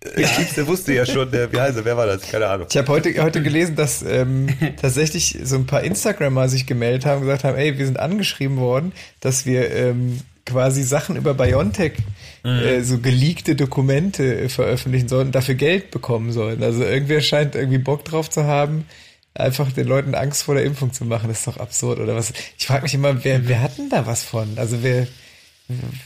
Ja. 0.04 0.28
Der 0.56 0.66
wusste 0.66 0.92
ja 0.92 1.06
schon, 1.06 1.30
der, 1.30 1.52
wie 1.52 1.60
heißt 1.60 1.76
er, 1.76 1.84
wer 1.84 1.96
war 1.96 2.06
das? 2.06 2.22
Keine 2.22 2.46
Ahnung. 2.46 2.66
Ich 2.70 2.76
habe 2.76 2.88
heute, 2.88 3.22
heute 3.22 3.42
gelesen, 3.42 3.76
dass 3.76 4.02
ähm, 4.02 4.48
tatsächlich 4.80 5.38
so 5.42 5.56
ein 5.56 5.66
paar 5.66 5.82
Instagrammer 5.82 6.48
sich 6.48 6.66
gemeldet 6.66 7.06
haben 7.06 7.18
und 7.18 7.22
gesagt 7.22 7.44
haben, 7.44 7.56
ey, 7.56 7.78
wir 7.78 7.86
sind 7.86 7.98
angeschrieben 7.98 8.58
worden, 8.58 8.92
dass 9.20 9.46
wir 9.46 9.70
ähm, 9.74 10.20
quasi 10.44 10.82
Sachen 10.84 11.16
über 11.16 11.34
Biontech, 11.34 11.94
mhm. 12.44 12.50
äh, 12.50 12.82
so 12.82 12.98
geleakte 12.98 13.56
Dokumente 13.56 14.42
äh, 14.42 14.48
veröffentlichen 14.48 15.08
sollen 15.08 15.28
und 15.28 15.34
dafür 15.34 15.56
Geld 15.56 15.90
bekommen 15.90 16.30
sollen. 16.30 16.62
Also 16.62 16.84
irgendwer 16.84 17.20
scheint 17.20 17.54
irgendwie 17.54 17.78
Bock 17.78 18.04
drauf 18.04 18.30
zu 18.30 18.44
haben, 18.44 18.86
einfach 19.34 19.72
den 19.72 19.88
Leuten 19.88 20.14
Angst 20.14 20.44
vor 20.44 20.54
der 20.54 20.64
Impfung 20.64 20.92
zu 20.92 21.04
machen. 21.04 21.28
Das 21.28 21.40
ist 21.40 21.46
doch 21.46 21.58
absurd, 21.58 21.98
oder 21.98 22.14
was? 22.14 22.32
Ich 22.58 22.66
frage 22.66 22.84
mich 22.84 22.94
immer, 22.94 23.24
wer, 23.24 23.48
wer 23.48 23.60
hat 23.60 23.76
denn 23.76 23.90
da 23.90 24.06
was 24.06 24.22
von? 24.22 24.56
Also 24.56 24.82
wer, 24.82 25.06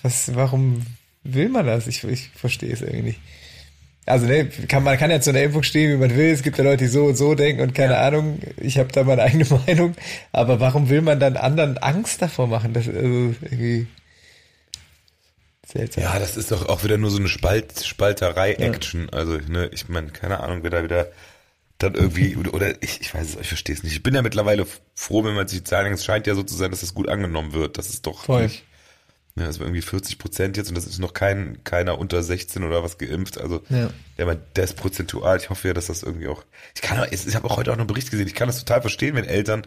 was, 0.03 0.35
warum 0.35 0.87
will 1.23 1.49
man 1.49 1.67
das? 1.67 1.87
Ich, 1.87 2.03
ich 2.05 2.31
verstehe 2.35 2.73
es 2.73 2.81
irgendwie 2.81 3.03
nicht. 3.03 3.21
Also 4.11 4.27
ne, 4.27 4.47
kann, 4.69 4.83
man 4.83 4.99
kann 4.99 5.11
ja 5.11 5.21
zu 5.21 5.31
einer 5.31 5.43
Impfung 5.43 5.63
stehen, 5.63 5.93
wie 5.93 5.97
man 5.97 6.17
will. 6.17 6.31
Es 6.31 6.43
gibt 6.43 6.59
ja 6.59 6.65
Leute, 6.65 6.85
die 6.85 6.91
so 6.91 7.07
und 7.07 7.17
so 7.17 7.35
denken 7.35 7.63
und 7.63 7.75
keine 7.75 7.95
ja. 7.95 8.07
Ahnung. 8.07 8.41
Ich 8.59 8.79
habe 8.79 8.91
da 8.93 9.05
meine 9.05 9.23
eigene 9.25 9.47
Meinung. 9.47 9.95
Aber 10.33 10.61
warum 10.61 10.89
will 10.89 11.03
man 11.03 11.21
dann 11.21 11.37
anderen 11.37 11.79
Angst 11.79 12.21
davor 12.21 12.47
machen? 12.47 12.73
Das 12.73 12.89
also 12.89 12.99
irgendwie 12.99 13.87
seltsam. 15.67 16.05
Ja, 16.05 16.19
das 16.19 16.37
ist 16.37 16.51
doch 16.51 16.69
auch 16.69 16.85
wieder 16.85 16.99
nur 16.99 17.11
so 17.11 17.19
eine 17.19 17.29
Spalt, 17.29 17.85
Spalterei-Action. 17.85 19.09
Ja. 19.13 19.19
Also 19.19 19.39
ne, 19.49 19.71
ich 19.73 19.89
meine, 19.89 20.09
keine 20.09 20.41
Ahnung, 20.41 20.63
wer 20.63 20.71
da 20.71 20.83
wieder 20.83 21.09
dann 21.79 21.95
irgendwie 21.95 22.37
oder, 22.37 22.83
ich, 22.83 23.01
ich 23.01 23.15
weiß 23.15 23.27
es, 23.27 23.41
ich 23.41 23.49
verstehe 23.49 23.75
es 23.75 23.83
nicht. 23.83 23.95
Ich 23.95 24.03
bin 24.03 24.15
ja 24.15 24.23
mittlerweile 24.23 24.67
froh, 24.95 25.25
wenn 25.25 25.35
man 25.35 25.49
sich 25.49 25.67
sagen, 25.67 25.93
es 25.95 26.05
scheint 26.05 26.27
ja 26.27 26.35
so 26.35 26.43
zu 26.43 26.55
sein, 26.55 26.71
dass 26.71 26.81
das 26.81 26.95
gut 26.95 27.09
angenommen 27.09 27.53
wird. 27.55 27.79
Das 27.79 27.89
ist 27.89 28.07
doch 28.07 28.25
Voll. 28.25 28.45
Nicht, 28.45 28.65
ja, 29.37 29.47
das 29.47 29.59
war 29.59 29.67
irgendwie 29.67 29.83
40 29.83 30.19
Prozent 30.19 30.57
jetzt 30.57 30.69
und 30.69 30.75
das 30.75 30.87
ist 30.87 30.99
noch 30.99 31.15
kein, 31.15 31.63
keiner 31.65 31.99
unter 31.99 32.23
16 32.23 32.65
oder 32.65 32.83
was 32.83 32.99
geimpft. 32.99 33.39
Also 33.39 33.63
ja. 33.71 33.91
der, 34.19 34.35
der 34.35 34.65
ist 34.65 34.77
prozentual. 34.77 35.39
Ich 35.39 35.51
hoffe 35.51 35.69
ja, 35.69 35.75
dass 35.75 35.87
das 35.87 36.03
irgendwie 36.03 36.29
auch. 36.29 36.45
Ich 36.75 36.83
kann 36.83 37.07
ich 37.11 37.35
habe 37.35 37.49
auch 37.49 37.57
heute 37.57 37.71
auch 37.71 37.77
noch 37.77 37.83
einen 37.83 37.87
Bericht 37.87 38.11
gesehen. 38.11 38.27
Ich 38.27 38.35
kann 38.35 38.49
das 38.49 38.59
total 38.59 38.81
verstehen, 38.81 39.15
wenn 39.15 39.25
Eltern 39.25 39.63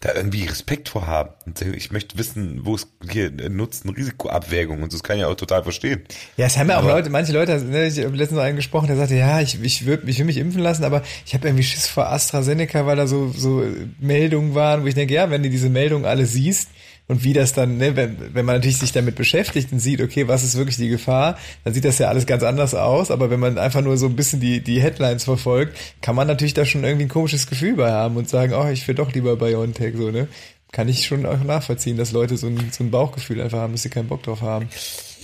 da 0.00 0.12
irgendwie 0.14 0.44
Respekt 0.44 0.88
vor 0.88 1.06
haben. 1.06 1.30
Und 1.46 1.62
ich 1.62 1.90
möchte 1.92 2.18
wissen, 2.18 2.66
wo 2.66 2.74
es 2.74 2.88
hier 3.08 3.30
Nutzen, 3.30 3.88
Risikoabwägung 3.88 4.82
und 4.82 4.90
so. 4.90 4.98
Das 4.98 5.04
kann 5.04 5.16
ich 5.16 5.22
ja 5.22 5.28
auch 5.28 5.36
total 5.36 5.62
verstehen. 5.62 6.02
Ja, 6.36 6.46
es 6.46 6.58
haben 6.58 6.68
ja 6.68 6.78
auch 6.78 6.84
Leute, 6.84 7.08
manche 7.08 7.32
Leute, 7.32 7.58
ne, 7.62 7.86
ich 7.86 7.98
habe 8.04 8.16
letztens 8.16 8.36
noch 8.36 8.44
einen 8.44 8.56
gesprochen, 8.56 8.88
der 8.88 8.96
sagte, 8.96 9.14
ja, 9.14 9.40
ich, 9.40 9.62
ich, 9.62 9.86
würd, 9.86 10.06
ich 10.06 10.18
will 10.18 10.26
mich 10.26 10.36
impfen 10.36 10.60
lassen, 10.60 10.84
aber 10.84 11.02
ich 11.24 11.32
habe 11.32 11.48
irgendwie 11.48 11.64
Schiss 11.64 11.86
vor 11.86 12.08
AstraZeneca, 12.08 12.84
weil 12.84 12.96
da 12.96 13.06
so, 13.06 13.32
so 13.34 13.64
Meldungen 13.98 14.54
waren, 14.54 14.82
wo 14.82 14.86
ich 14.86 14.94
denke, 14.94 15.14
ja, 15.14 15.30
wenn 15.30 15.42
du 15.42 15.48
diese 15.48 15.70
Meldungen 15.70 16.04
alle 16.04 16.26
siehst, 16.26 16.68
und 17.06 17.22
wie 17.22 17.34
das 17.34 17.52
dann, 17.52 17.76
ne, 17.76 17.96
wenn, 17.96 18.34
wenn 18.34 18.46
man 18.46 18.56
natürlich 18.56 18.78
sich 18.78 18.92
damit 18.92 19.14
beschäftigt 19.14 19.72
und 19.72 19.78
sieht, 19.78 20.00
okay, 20.00 20.26
was 20.26 20.42
ist 20.42 20.56
wirklich 20.56 20.76
die 20.76 20.88
Gefahr, 20.88 21.36
dann 21.62 21.74
sieht 21.74 21.84
das 21.84 21.98
ja 21.98 22.08
alles 22.08 22.24
ganz 22.24 22.42
anders 22.42 22.74
aus. 22.74 23.10
Aber 23.10 23.30
wenn 23.30 23.40
man 23.40 23.58
einfach 23.58 23.82
nur 23.82 23.98
so 23.98 24.06
ein 24.06 24.16
bisschen 24.16 24.40
die, 24.40 24.60
die 24.62 24.80
Headlines 24.80 25.24
verfolgt, 25.24 25.76
kann 26.00 26.14
man 26.14 26.26
natürlich 26.26 26.54
da 26.54 26.64
schon 26.64 26.82
irgendwie 26.82 27.04
ein 27.04 27.10
komisches 27.10 27.46
Gefühl 27.46 27.76
bei 27.76 27.92
haben 27.92 28.16
und 28.16 28.28
sagen, 28.28 28.54
oh, 28.54 28.68
ich 28.68 28.88
will 28.88 28.94
doch 28.94 29.12
lieber 29.12 29.36
BioNTech, 29.36 29.94
so, 29.96 30.10
ne? 30.10 30.28
Kann 30.72 30.88
ich 30.88 31.06
schon 31.06 31.24
auch 31.24 31.44
nachvollziehen, 31.44 31.96
dass 31.96 32.10
Leute 32.10 32.36
so 32.36 32.48
ein, 32.48 32.70
so 32.72 32.82
ein 32.82 32.90
Bauchgefühl 32.90 33.40
einfach 33.40 33.58
haben, 33.58 33.74
dass 33.74 33.82
sie 33.82 33.90
keinen 33.90 34.08
Bock 34.08 34.24
drauf 34.24 34.40
haben. 34.40 34.68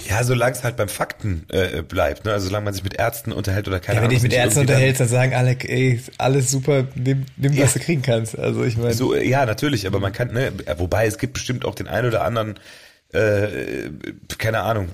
Ja, 0.08 0.24
solange 0.24 0.56
es 0.56 0.64
halt 0.64 0.76
beim 0.76 0.88
Fakten 0.88 1.46
äh, 1.48 1.82
bleibt, 1.82 2.24
ne? 2.24 2.32
Also 2.32 2.46
solange 2.46 2.64
man 2.64 2.74
sich 2.74 2.84
mit 2.84 2.94
Ärzten 2.94 3.32
unterhält 3.32 3.68
oder 3.68 3.80
keine 3.80 3.96
ja, 3.96 4.00
Ahnung. 4.00 4.10
Wenn 4.10 4.16
dich 4.16 4.22
mit 4.22 4.32
Ärzten 4.32 4.60
unterhältst, 4.60 5.00
dann 5.00 5.08
sagen 5.08 5.34
alle, 5.34 5.56
ey, 5.60 6.00
alles 6.18 6.50
super, 6.50 6.86
nimm, 6.94 7.26
nimm 7.36 7.52
ja. 7.52 7.64
was 7.64 7.74
du 7.74 7.80
kriegen 7.80 8.02
kannst. 8.02 8.38
Also 8.38 8.64
ich 8.64 8.76
meine. 8.76 8.94
So, 8.94 9.14
ja, 9.14 9.46
natürlich, 9.46 9.86
aber 9.86 10.00
man 10.00 10.12
kann, 10.12 10.32
ne, 10.32 10.52
wobei 10.78 11.06
es 11.06 11.18
gibt 11.18 11.34
bestimmt 11.34 11.64
auch 11.64 11.74
den 11.74 11.88
einen 11.88 12.08
oder 12.08 12.24
anderen 12.24 12.58
äh, 13.12 13.90
keine 14.38 14.60
Ahnung, 14.60 14.88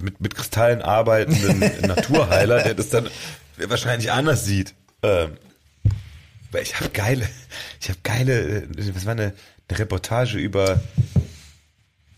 mit, 0.00 0.20
mit 0.20 0.34
Kristallen 0.34 0.82
arbeitenden 0.82 1.60
Naturheiler, 1.86 2.62
der 2.62 2.74
das 2.74 2.88
dann 2.88 3.08
wahrscheinlich 3.56 4.10
anders 4.10 4.44
sieht. 4.44 4.74
Ähm, 5.02 5.36
weil 6.50 6.62
ich 6.62 6.80
habe 6.80 6.90
geile, 6.90 7.28
ich 7.80 7.88
habe 7.88 7.98
geile, 8.02 8.64
was 8.92 9.06
war 9.06 9.12
eine, 9.12 9.34
eine 9.68 9.78
Reportage 9.78 10.38
über 10.38 10.80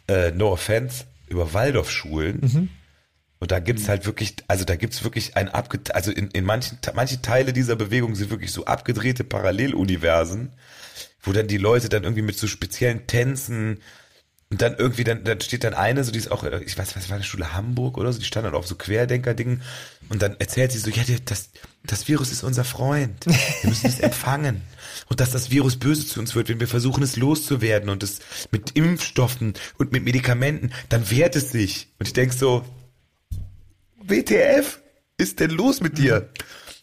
äh, 0.09 0.31
No 0.31 0.53
Offense, 0.53 1.05
über 1.29 1.53
Waldorfschulen. 1.53 2.41
Mhm. 2.41 2.69
Und 3.41 3.53
da 3.53 3.61
gibt's 3.61 3.89
halt 3.89 4.05
wirklich, 4.05 4.35
also 4.49 4.65
da 4.65 4.75
gibt's 4.75 5.05
wirklich 5.05 5.37
ein 5.37 5.49
abge, 5.49 5.79
also 5.95 6.11
in, 6.11 6.29
in 6.33 6.45
manchen, 6.45 6.79
manche 6.95 7.23
Teile 7.23 7.53
dieser 7.53 7.77
Bewegung 7.77 8.17
sind 8.17 8.31
wirklich 8.31 8.53
so 8.53 8.65
abgedrehte 8.65 9.23
Paralleluniversen, 9.23 10.53
wo 11.23 11.33
dann 11.33 11.47
die 11.47 11.59
Leute 11.59 11.89
dann 11.89 12.03
irgendwie 12.03 12.23
mit 12.23 12.37
so 12.37 12.49
speziellen 12.49 13.07
Tänzen 13.07 13.79
und 14.51 14.63
dann 14.63 14.77
irgendwie, 14.77 15.05
dann, 15.05 15.25
dann 15.25 15.41
steht 15.41 15.63
dann 15.63 15.75
eine, 15.75 16.03
so 16.03 16.11
die 16.11 16.19
ist 16.19 16.33
auch, 16.33 16.43
ich 16.43 16.77
weiß, 16.77 16.97
was 16.97 17.11
war 17.11 17.17
eine 17.17 17.25
Schule 17.25 17.53
Hamburg 17.53 17.99
oder 17.99 18.13
so, 18.13 18.19
die 18.19 18.25
stand 18.25 18.47
dann 18.47 18.55
auf 18.55 18.67
so 18.67 18.75
Querdenker-Dingen 18.75 19.63
und 20.09 20.23
dann 20.23 20.37
erzählt 20.41 20.73
sie 20.73 20.79
so, 20.79 20.91
ja, 20.91 21.03
das, 21.27 21.51
das 21.85 22.09
Virus 22.09 22.33
ist 22.33 22.43
unser 22.43 22.65
Freund. 22.65 23.27
Wir 23.27 23.69
müssen 23.69 23.87
es 23.87 24.01
empfangen 24.01 24.63
und 25.09 25.21
dass 25.21 25.31
das 25.31 25.51
Virus 25.51 25.77
böse 25.77 26.07
zu 26.07 26.21
uns 26.21 26.35
wird, 26.35 26.49
wenn 26.49 26.61
wir 26.61 26.69
versuchen, 26.69 27.03
es 27.03 27.17
loszuwerden 27.17 27.89
und 27.89 28.03
es 28.03 28.21
mit 28.51 28.73
Impfstoffen 28.73 29.55
und 29.79 29.93
mit 29.93 30.05
Medikamenten, 30.05 30.73
dann 30.89 31.11
wehrt 31.11 31.37
es 31.37 31.51
sich. 31.51 31.89
Und 31.99 32.07
ich 32.07 32.13
denk 32.13 32.33
so, 32.33 32.65
WTF, 34.03 34.81
ist 35.17 35.41
denn 35.41 35.51
los 35.51 35.81
mit 35.81 35.99
dir? 35.99 36.29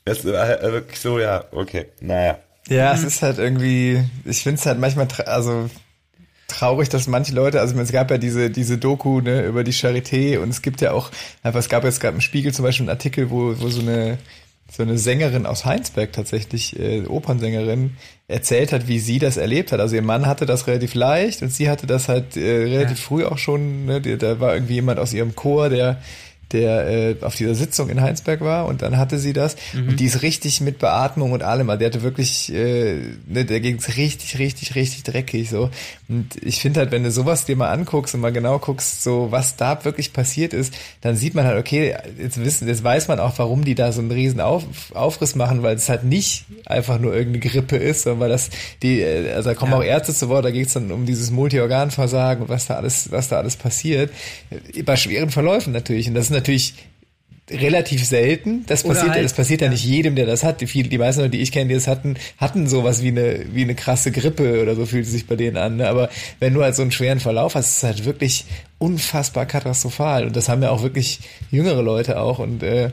Das 0.03 0.19
ist 0.19 0.25
wirklich 0.25 0.99
so, 0.99 1.19
ja, 1.19 1.45
okay, 1.51 1.87
naja. 2.01 2.39
Ja, 2.67 2.93
es 2.93 3.03
ist 3.03 3.21
halt 3.21 3.37
irgendwie, 3.37 4.03
ich 4.23 4.43
finde 4.43 4.59
es 4.59 4.65
halt 4.65 4.79
manchmal, 4.79 5.07
also 5.25 5.69
traurig, 6.47 6.89
dass 6.89 7.07
manche 7.07 7.33
Leute, 7.33 7.59
also 7.59 7.79
es 7.79 7.91
gab 7.91 8.11
ja 8.11 8.17
diese, 8.17 8.49
diese 8.49 8.77
Doku 8.77 9.21
ne, 9.21 9.45
über 9.45 9.63
die 9.63 9.73
Charité 9.73 10.39
und 10.39 10.49
es 10.49 10.61
gibt 10.61 10.81
ja 10.81 10.91
auch, 10.91 11.11
einfach, 11.43 11.59
es 11.59 11.69
gab 11.69 11.83
jetzt 11.83 11.99
gerade 11.99 12.15
im 12.15 12.21
Spiegel 12.21 12.53
zum 12.53 12.63
Beispiel 12.63 12.83
einen 12.83 12.95
Artikel, 12.95 13.29
wo, 13.29 13.59
wo 13.59 13.69
so 13.69 13.81
eine 13.81 14.17
so 14.71 14.83
eine 14.83 14.97
Sängerin 14.97 15.45
aus 15.45 15.65
Heinsberg 15.65 16.11
tatsächlich, 16.11 16.79
äh, 16.79 17.05
Opernsängerin, 17.05 17.97
erzählt 18.27 18.71
hat, 18.71 18.87
wie 18.87 18.99
sie 18.99 19.19
das 19.19 19.37
erlebt 19.37 19.71
hat. 19.71 19.79
Also 19.79 19.95
ihr 19.95 20.01
Mann 20.01 20.25
hatte 20.25 20.45
das 20.45 20.65
relativ 20.67 20.95
leicht 20.95 21.41
und 21.41 21.49
sie 21.49 21.69
hatte 21.69 21.85
das 21.85 22.09
halt 22.09 22.35
äh, 22.35 22.63
relativ 22.63 22.97
ja. 22.97 23.05
früh 23.05 23.25
auch 23.25 23.37
schon. 23.37 23.85
Ne? 23.85 24.01
Da 24.01 24.39
war 24.39 24.55
irgendwie 24.55 24.75
jemand 24.75 24.99
aus 24.99 25.13
ihrem 25.13 25.35
Chor, 25.35 25.69
der 25.69 26.01
der 26.51 26.87
äh, 26.87 27.15
auf 27.21 27.35
dieser 27.35 27.55
Sitzung 27.55 27.89
in 27.89 28.01
Heinsberg 28.01 28.41
war 28.41 28.65
und 28.67 28.81
dann 28.81 28.97
hatte 28.97 29.17
sie 29.17 29.33
das. 29.33 29.55
Mhm. 29.73 29.89
und 29.89 29.99
die 29.99 30.05
ist 30.05 30.21
richtig 30.21 30.61
mit 30.61 30.79
Beatmung 30.79 31.31
und 31.31 31.43
allem, 31.43 31.69
also 31.69 31.79
der 31.79 31.87
hatte 31.87 32.03
wirklich, 32.03 32.53
äh, 32.53 32.99
ne, 33.27 33.45
der 33.45 33.59
ging's 33.59 33.97
richtig, 33.97 34.37
richtig, 34.39 34.75
richtig 34.75 35.03
dreckig 35.03 35.49
so. 35.49 35.69
Und 36.07 36.35
ich 36.43 36.59
finde 36.59 36.81
halt, 36.81 36.91
wenn 36.91 37.03
du 37.03 37.11
sowas 37.11 37.45
dir 37.45 37.55
mal 37.55 37.71
anguckst 37.71 38.13
und 38.13 38.21
mal 38.21 38.31
genau 38.31 38.59
guckst, 38.59 39.03
so 39.03 39.27
was 39.31 39.55
da 39.55 39.83
wirklich 39.83 40.13
passiert 40.13 40.53
ist, 40.53 40.73
dann 41.01 41.15
sieht 41.15 41.33
man 41.33 41.45
halt, 41.45 41.57
okay, 41.57 41.95
jetzt 42.19 42.43
wissen, 42.43 42.67
jetzt 42.67 42.83
weiß 42.83 43.07
man 43.07 43.19
auch, 43.19 43.37
warum 43.37 43.65
die 43.65 43.75
da 43.75 43.91
so 43.91 44.01
einen 44.01 44.11
riesen 44.11 44.39
Auf, 44.39 44.63
Aufriss 44.93 45.35
machen, 45.35 45.63
weil 45.63 45.75
es 45.75 45.89
halt 45.89 46.03
nicht 46.03 46.45
einfach 46.65 46.99
nur 46.99 47.13
irgendeine 47.15 47.51
Grippe 47.51 47.77
ist, 47.77 48.03
sondern 48.03 48.21
weil 48.21 48.29
das 48.29 48.49
die, 48.83 49.01
äh, 49.01 49.31
also 49.33 49.49
da 49.49 49.55
kommen 49.55 49.71
ja. 49.71 49.79
auch 49.79 49.83
Ärzte 49.83 50.13
zu 50.13 50.29
Wort, 50.29 50.45
da 50.45 50.51
geht's 50.51 50.73
dann 50.73 50.91
um 50.91 51.05
dieses 51.05 51.31
Multiorganversagen 51.31 52.43
und 52.43 52.49
was 52.49 52.67
da 52.67 52.75
alles, 52.75 53.11
was 53.11 53.29
da 53.29 53.37
alles 53.37 53.55
passiert, 53.55 54.11
bei 54.85 54.95
schweren 54.95 55.29
Verläufen 55.29 55.73
natürlich. 55.73 56.07
Und 56.07 56.13
das 56.13 56.25
ist 56.25 56.31
natürlich 56.35 56.75
relativ 57.49 58.03
selten. 58.05 58.65
Das 58.65 58.83
passiert, 58.83 59.11
halt, 59.11 59.23
das 59.23 59.33
passiert 59.33 59.61
ja, 59.61 59.67
ja, 59.67 59.71
nicht 59.71 59.85
jedem, 59.85 60.15
der 60.15 60.25
das 60.25 60.43
hat. 60.43 60.61
Die, 60.61 60.65
die 60.65 60.97
meisten 60.97 61.21
Leute, 61.21 61.31
die 61.31 61.41
ich 61.41 61.51
kenne, 61.51 61.67
die 61.67 61.75
das 61.75 61.87
hatten, 61.87 62.15
hatten 62.37 62.67
sowas 62.67 63.03
wie 63.03 63.09
eine, 63.09 63.45
wie 63.53 63.63
eine 63.63 63.75
krasse 63.75 64.11
Grippe 64.11 64.61
oder 64.61 64.75
so 64.75 64.85
fühlt 64.85 65.05
es 65.05 65.11
sich 65.11 65.27
bei 65.27 65.35
denen 65.35 65.57
an. 65.57 65.77
Ne? 65.77 65.87
Aber 65.87 66.09
wenn 66.39 66.53
du 66.53 66.63
halt 66.63 66.75
so 66.75 66.81
einen 66.81 66.91
schweren 66.91 67.19
Verlauf 67.19 67.55
hast, 67.55 67.69
ist 67.69 67.77
es 67.77 67.83
halt 67.83 68.05
wirklich 68.05 68.45
unfassbar 68.79 69.45
katastrophal. 69.45 70.25
Und 70.25 70.35
das 70.35 70.49
haben 70.49 70.63
ja 70.63 70.71
auch 70.71 70.81
wirklich 70.81 71.19
jüngere 71.51 71.83
Leute 71.83 72.19
auch. 72.19 72.39
Und 72.39 72.63
äh, 72.63 72.89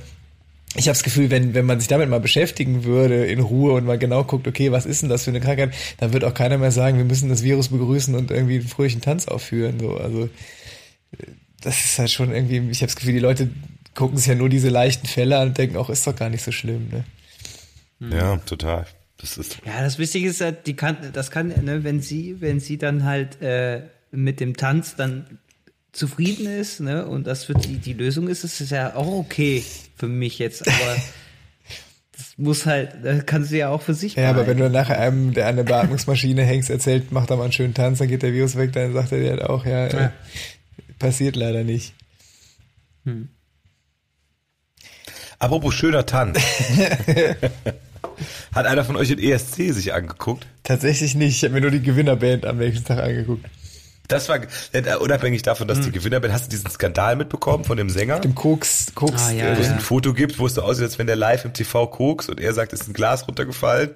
ich 0.76 0.86
habe 0.88 0.94
das 0.94 1.02
Gefühl, 1.02 1.30
wenn, 1.30 1.54
wenn 1.54 1.64
man 1.64 1.80
sich 1.80 1.88
damit 1.88 2.10
mal 2.10 2.20
beschäftigen 2.20 2.84
würde 2.84 3.26
in 3.26 3.40
Ruhe 3.40 3.72
und 3.72 3.86
mal 3.86 3.98
genau 3.98 4.24
guckt, 4.24 4.46
okay, 4.46 4.70
was 4.70 4.84
ist 4.84 5.00
denn 5.00 5.08
das 5.08 5.24
für 5.24 5.30
eine 5.30 5.40
Krankheit, 5.40 5.72
dann 5.98 6.12
wird 6.12 6.24
auch 6.24 6.34
keiner 6.34 6.58
mehr 6.58 6.72
sagen, 6.72 6.98
wir 6.98 7.04
müssen 7.04 7.30
das 7.30 7.42
Virus 7.42 7.68
begrüßen 7.68 8.14
und 8.14 8.30
irgendwie 8.30 8.58
einen 8.58 8.68
fröhlichen 8.68 9.00
Tanz 9.00 9.28
aufführen. 9.28 9.80
So, 9.80 9.96
also 9.96 10.28
das 11.62 11.84
ist 11.84 11.98
halt 11.98 12.10
schon 12.10 12.32
irgendwie, 12.34 12.56
ich 12.70 12.78
habe 12.80 12.86
das 12.88 12.96
Gefühl, 12.96 13.12
die 13.14 13.18
Leute 13.18 13.48
gucken 13.94 14.16
sich 14.16 14.26
ja 14.26 14.34
nur 14.34 14.48
diese 14.48 14.68
leichten 14.68 15.06
Fälle 15.06 15.38
an 15.38 15.48
und 15.48 15.58
denken 15.58 15.76
auch, 15.76 15.90
ist 15.90 16.06
doch 16.06 16.16
gar 16.16 16.30
nicht 16.30 16.42
so 16.42 16.52
schlimm, 16.52 16.88
ne? 16.90 17.04
Hm. 18.00 18.12
Ja, 18.12 18.36
total. 18.38 18.86
Das 19.18 19.36
ist 19.38 19.58
ja, 19.64 19.82
das 19.82 19.98
Wichtige 19.98 20.28
ist 20.28 20.40
halt, 20.40 20.66
die 20.66 20.74
kann, 20.74 20.96
das 21.12 21.30
kann, 21.30 21.48
ne, 21.48 21.84
wenn 21.84 22.00
sie, 22.00 22.40
wenn 22.40 22.58
sie 22.58 22.76
dann 22.78 23.04
halt 23.04 23.40
äh, 23.40 23.82
mit 24.10 24.40
dem 24.40 24.56
Tanz 24.56 24.96
dann 24.96 25.38
zufrieden 25.92 26.46
ist, 26.46 26.80
ne, 26.80 27.06
und 27.06 27.26
das 27.26 27.44
für 27.44 27.54
die 27.54 27.76
die 27.76 27.92
Lösung 27.92 28.26
ist, 28.28 28.42
ist 28.44 28.60
es 28.60 28.70
ja 28.70 28.96
auch 28.96 29.06
okay 29.12 29.62
für 29.96 30.08
mich 30.08 30.38
jetzt, 30.40 30.66
aber 30.66 30.96
das 32.16 32.32
muss 32.38 32.66
halt, 32.66 32.96
das 33.04 33.24
kann 33.26 33.44
sie 33.44 33.58
ja 33.58 33.68
auch 33.68 33.82
für 33.82 33.94
sich 33.94 34.14
Ja, 34.16 34.22
behalten. 34.32 34.38
aber 34.40 34.48
wenn 34.48 34.56
du 34.58 34.70
nachher 34.70 34.98
einem, 34.98 35.34
der 35.34 35.46
an 35.46 35.56
der 35.56 35.64
Beatmungsmaschine 35.64 36.42
hängst, 36.46 36.70
erzählt, 36.70 37.12
mach 37.12 37.26
da 37.26 37.36
mal 37.36 37.44
einen 37.44 37.52
schönen 37.52 37.74
Tanz, 37.74 37.98
dann 37.98 38.08
geht 38.08 38.22
der 38.22 38.32
Virus 38.32 38.56
weg, 38.56 38.72
dann 38.72 38.92
sagt 38.92 39.12
er 39.12 39.20
dir 39.20 39.30
halt 39.30 39.42
auch, 39.42 39.64
ja, 39.66 39.86
ja. 39.88 40.12
Passiert 41.02 41.34
leider 41.34 41.64
nicht. 41.64 41.94
Hm. 43.04 43.28
Apropos 45.40 45.74
schöner 45.74 46.06
Tanz. 46.06 46.38
Hat 48.54 48.66
einer 48.66 48.84
von 48.84 48.94
euch 48.94 49.08
den 49.08 49.18
ESC 49.18 49.72
sich 49.72 49.92
angeguckt? 49.92 50.46
Tatsächlich 50.62 51.16
nicht. 51.16 51.34
Ich 51.34 51.42
habe 51.42 51.54
mir 51.54 51.60
nur 51.60 51.72
die 51.72 51.82
Gewinnerband 51.82 52.46
am 52.46 52.58
nächsten 52.58 52.84
Tag 52.84 53.00
angeguckt. 53.00 53.44
Das 54.06 54.28
war 54.28 54.42
äh, 54.70 54.94
unabhängig 54.94 55.42
davon, 55.42 55.66
dass 55.66 55.78
hm. 55.78 55.86
die 55.86 55.90
Gewinnerband, 55.90 56.32
hast 56.32 56.46
du 56.46 56.50
diesen 56.50 56.70
Skandal 56.70 57.16
mitbekommen 57.16 57.64
von 57.64 57.76
dem 57.76 57.90
Sänger? 57.90 58.20
Dem 58.20 58.36
Koks, 58.36 58.92
Koks, 58.94 59.24
ah, 59.24 59.32
ja, 59.32 59.56
wo 59.56 59.60
es 59.60 59.70
ein 59.70 59.80
Foto 59.80 60.14
gibt, 60.14 60.38
wo 60.38 60.46
es 60.46 60.54
so 60.54 60.62
aussieht, 60.62 60.84
als 60.84 61.00
wenn 61.00 61.08
der 61.08 61.16
live 61.16 61.44
im 61.44 61.52
TV 61.52 61.88
koks 61.88 62.28
und 62.28 62.40
er 62.40 62.54
sagt, 62.54 62.72
es 62.74 62.82
ist 62.82 62.88
ein 62.88 62.92
Glas 62.92 63.26
runtergefallen. 63.26 63.90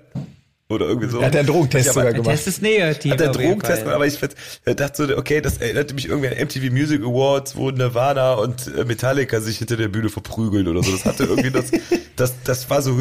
Oder 0.69 0.87
irgendwie 0.87 1.09
so. 1.09 1.21
Er 1.21 1.27
hat 1.27 1.37
einen 1.37 1.47
Drogentest 1.47 1.93
sogar 1.93 2.13
gemacht. 2.13 2.27
Der 2.27 2.35
Test 2.35 2.49
ist 2.49 2.63
negativ. 2.63 3.13
Hat 3.13 3.23
einen 3.23 3.33
Drogentest 3.33 3.83
gemacht, 3.83 3.95
aber 3.95 4.07
ich 4.07 4.19
dachte 4.19 5.07
so, 5.07 5.17
okay, 5.17 5.41
das 5.41 5.59
erinnerte 5.59 5.95
mich 5.95 6.09
irgendwie 6.09 6.29
an 6.29 6.45
MTV 6.45 6.73
Music 6.73 7.03
Awards, 7.03 7.55
wo 7.55 7.71
Nirvana 7.71 8.35
und 8.35 8.67
äh, 8.77 8.85
Metallica 8.85 9.41
sich 9.41 9.59
hinter 9.59 9.77
der 9.77 9.87
Bühne 9.87 10.09
verprügeln 10.09 10.67
oder 10.67 10.83
so. 10.83 10.91
Das 10.91 11.05
hatte 11.05 11.25
irgendwie 11.25 11.53
das, 11.53 11.67
das, 12.17 12.35
das 12.43 12.69
war 12.69 12.83
so 12.83 12.97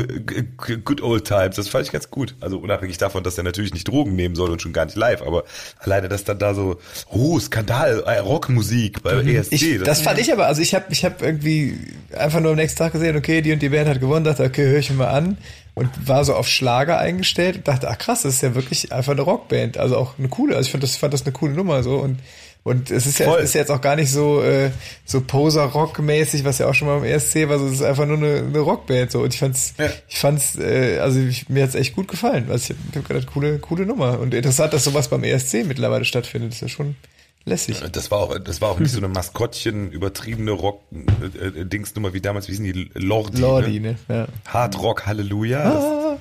good 0.84 1.01
old 1.01 1.26
times. 1.26 1.55
Das 1.55 1.68
fand 1.68 1.88
ich 1.88 1.91
ganz 1.91 2.11
gut. 2.11 2.36
Also 2.39 2.59
unabhängig 2.59 2.99
davon, 2.99 3.24
dass 3.24 3.36
er 3.39 3.43
natürlich 3.43 3.74
nicht 3.74 3.88
Drogen 3.88 4.16
nehmen 4.16 4.36
soll 4.36 4.51
und 4.51 4.61
schon 4.61 4.74
gar 4.74 4.86
nicht 4.86 4.95
live, 4.95 5.24
aber 5.24 5.43
alleine, 5.80 6.07
dass 6.07 6.24
dann 6.24 6.38
da 6.38 6.53
so, 6.53 6.78
oh, 7.09 7.39
Skandal, 7.39 8.03
äh, 8.05 8.20
Rockmusik 8.20 9.01
bei 9.01 9.24
mhm. 9.24 9.28
ESC. 9.28 9.51
Ich, 9.53 9.78
das, 9.80 9.86
das 9.86 10.01
fand 10.01 10.20
ich 10.20 10.32
aber, 10.32 10.45
also 10.45 10.61
ich 10.61 10.76
habe 10.76 10.86
ich 10.89 11.03
hab 11.03 11.24
irgendwie 11.24 11.80
einfach 12.16 12.41
nur 12.41 12.51
am 12.51 12.57
nächsten 12.57 12.78
Tag 12.78 12.93
gesehen, 12.93 13.18
okay, 13.18 13.41
die 13.41 13.51
und 13.53 13.61
die 13.63 13.70
Band 13.70 13.89
hat 13.89 13.99
gewonnen, 13.99 14.24
dachte, 14.24 14.43
okay, 14.43 14.68
höre 14.68 14.80
ich 14.80 14.91
mir 14.91 14.97
mal 14.97 15.07
an 15.07 15.38
und 15.76 16.07
war 16.07 16.26
so 16.26 16.34
auf 16.34 16.47
Schlager 16.47 16.97
eingestellt 16.97 17.57
und 17.57 17.67
dachte, 17.67 17.89
ach 17.89 17.97
krass, 17.97 18.23
das 18.23 18.36
ist 18.36 18.41
ja 18.41 18.55
wirklich 18.55 18.91
einfach 18.91 19.11
eine 19.11 19.21
Rockband, 19.21 19.78
also 19.78 19.97
auch 19.97 20.17
eine 20.17 20.30
coole, 20.30 20.55
also 20.55 20.65
ich 20.65 20.71
fand 20.71 20.84
das, 20.84 20.95
fand 20.95 21.13
das 21.13 21.23
eine 21.23 21.34
coole 21.34 21.53
Nummer 21.53 21.84
so 21.84 21.97
und 21.97 22.19
und 22.65 22.89
es 22.89 23.05
ist 23.05 23.19
ja, 23.19 23.36
ist 23.36 23.53
jetzt 23.53 23.69
auch 23.69 23.80
gar 23.80 23.95
nicht 23.95 24.09
so 24.09 24.41
äh, 24.41 24.71
so 25.05 25.21
Poser-Rock-mäßig, 25.21 26.45
was 26.45 26.57
ja 26.57 26.67
auch 26.67 26.73
schon 26.73 26.88
mal 26.88 26.97
im 26.97 27.03
ESC 27.03 27.47
war. 27.47 27.59
So, 27.59 27.67
es 27.67 27.73
ist 27.73 27.84
einfach 27.84 28.07
nur 28.07 28.17
eine, 28.17 28.38
eine 28.38 28.57
Rockband 28.57 29.11
so. 29.11 29.21
Und 29.21 29.36
ich 29.36 29.39
fand's, 29.39 29.76
ja. 29.78 29.88
ich 30.07 30.17
fand's, 30.17 30.57
äh, 30.57 30.97
also 30.97 31.19
ich, 31.19 31.47
mir 31.47 31.61
hat's 31.61 31.76
echt 31.76 31.95
gut 31.95 32.07
gefallen. 32.07 32.47
Also 32.49 32.73
ich 32.73 32.80
habe 32.95 33.01
hab 33.01 33.07
gedacht, 33.07 33.28
coole, 33.32 33.59
coole 33.59 33.86
Nummer. 33.86 34.19
Und 34.19 34.34
interessant, 34.34 34.73
dass 34.73 34.84
sowas 34.84 35.09
beim 35.09 35.23
ESC 35.23 35.63
mittlerweile 35.63 36.05
stattfindet. 36.05 36.53
Das 36.53 36.55
ist 36.55 36.61
ja 36.61 36.69
schon 36.69 36.95
lässig. 37.45 37.81
Das 37.91 38.11
war 38.11 38.19
auch, 38.19 38.39
das 38.39 38.61
war 38.61 38.69
auch 38.69 38.79
nicht 38.79 38.91
so 38.91 38.97
eine 38.97 39.07
Maskottchen, 39.07 39.91
übertriebene 39.91 40.51
Rock-Dingsnummer 40.51 42.09
äh, 42.09 42.13
wie 42.13 42.21
damals, 42.21 42.47
wie 42.47 42.51
hießen 42.51 42.65
die? 42.65 42.91
Lordi. 42.95 43.39
Lordi, 43.39 43.79
ne? 43.79 43.95
ne? 44.07 44.15
Ja. 44.15 44.27
Hard 44.51 44.81
Rock 44.81 45.05
Halleluja. 45.05 45.63
Ah. 45.63 46.17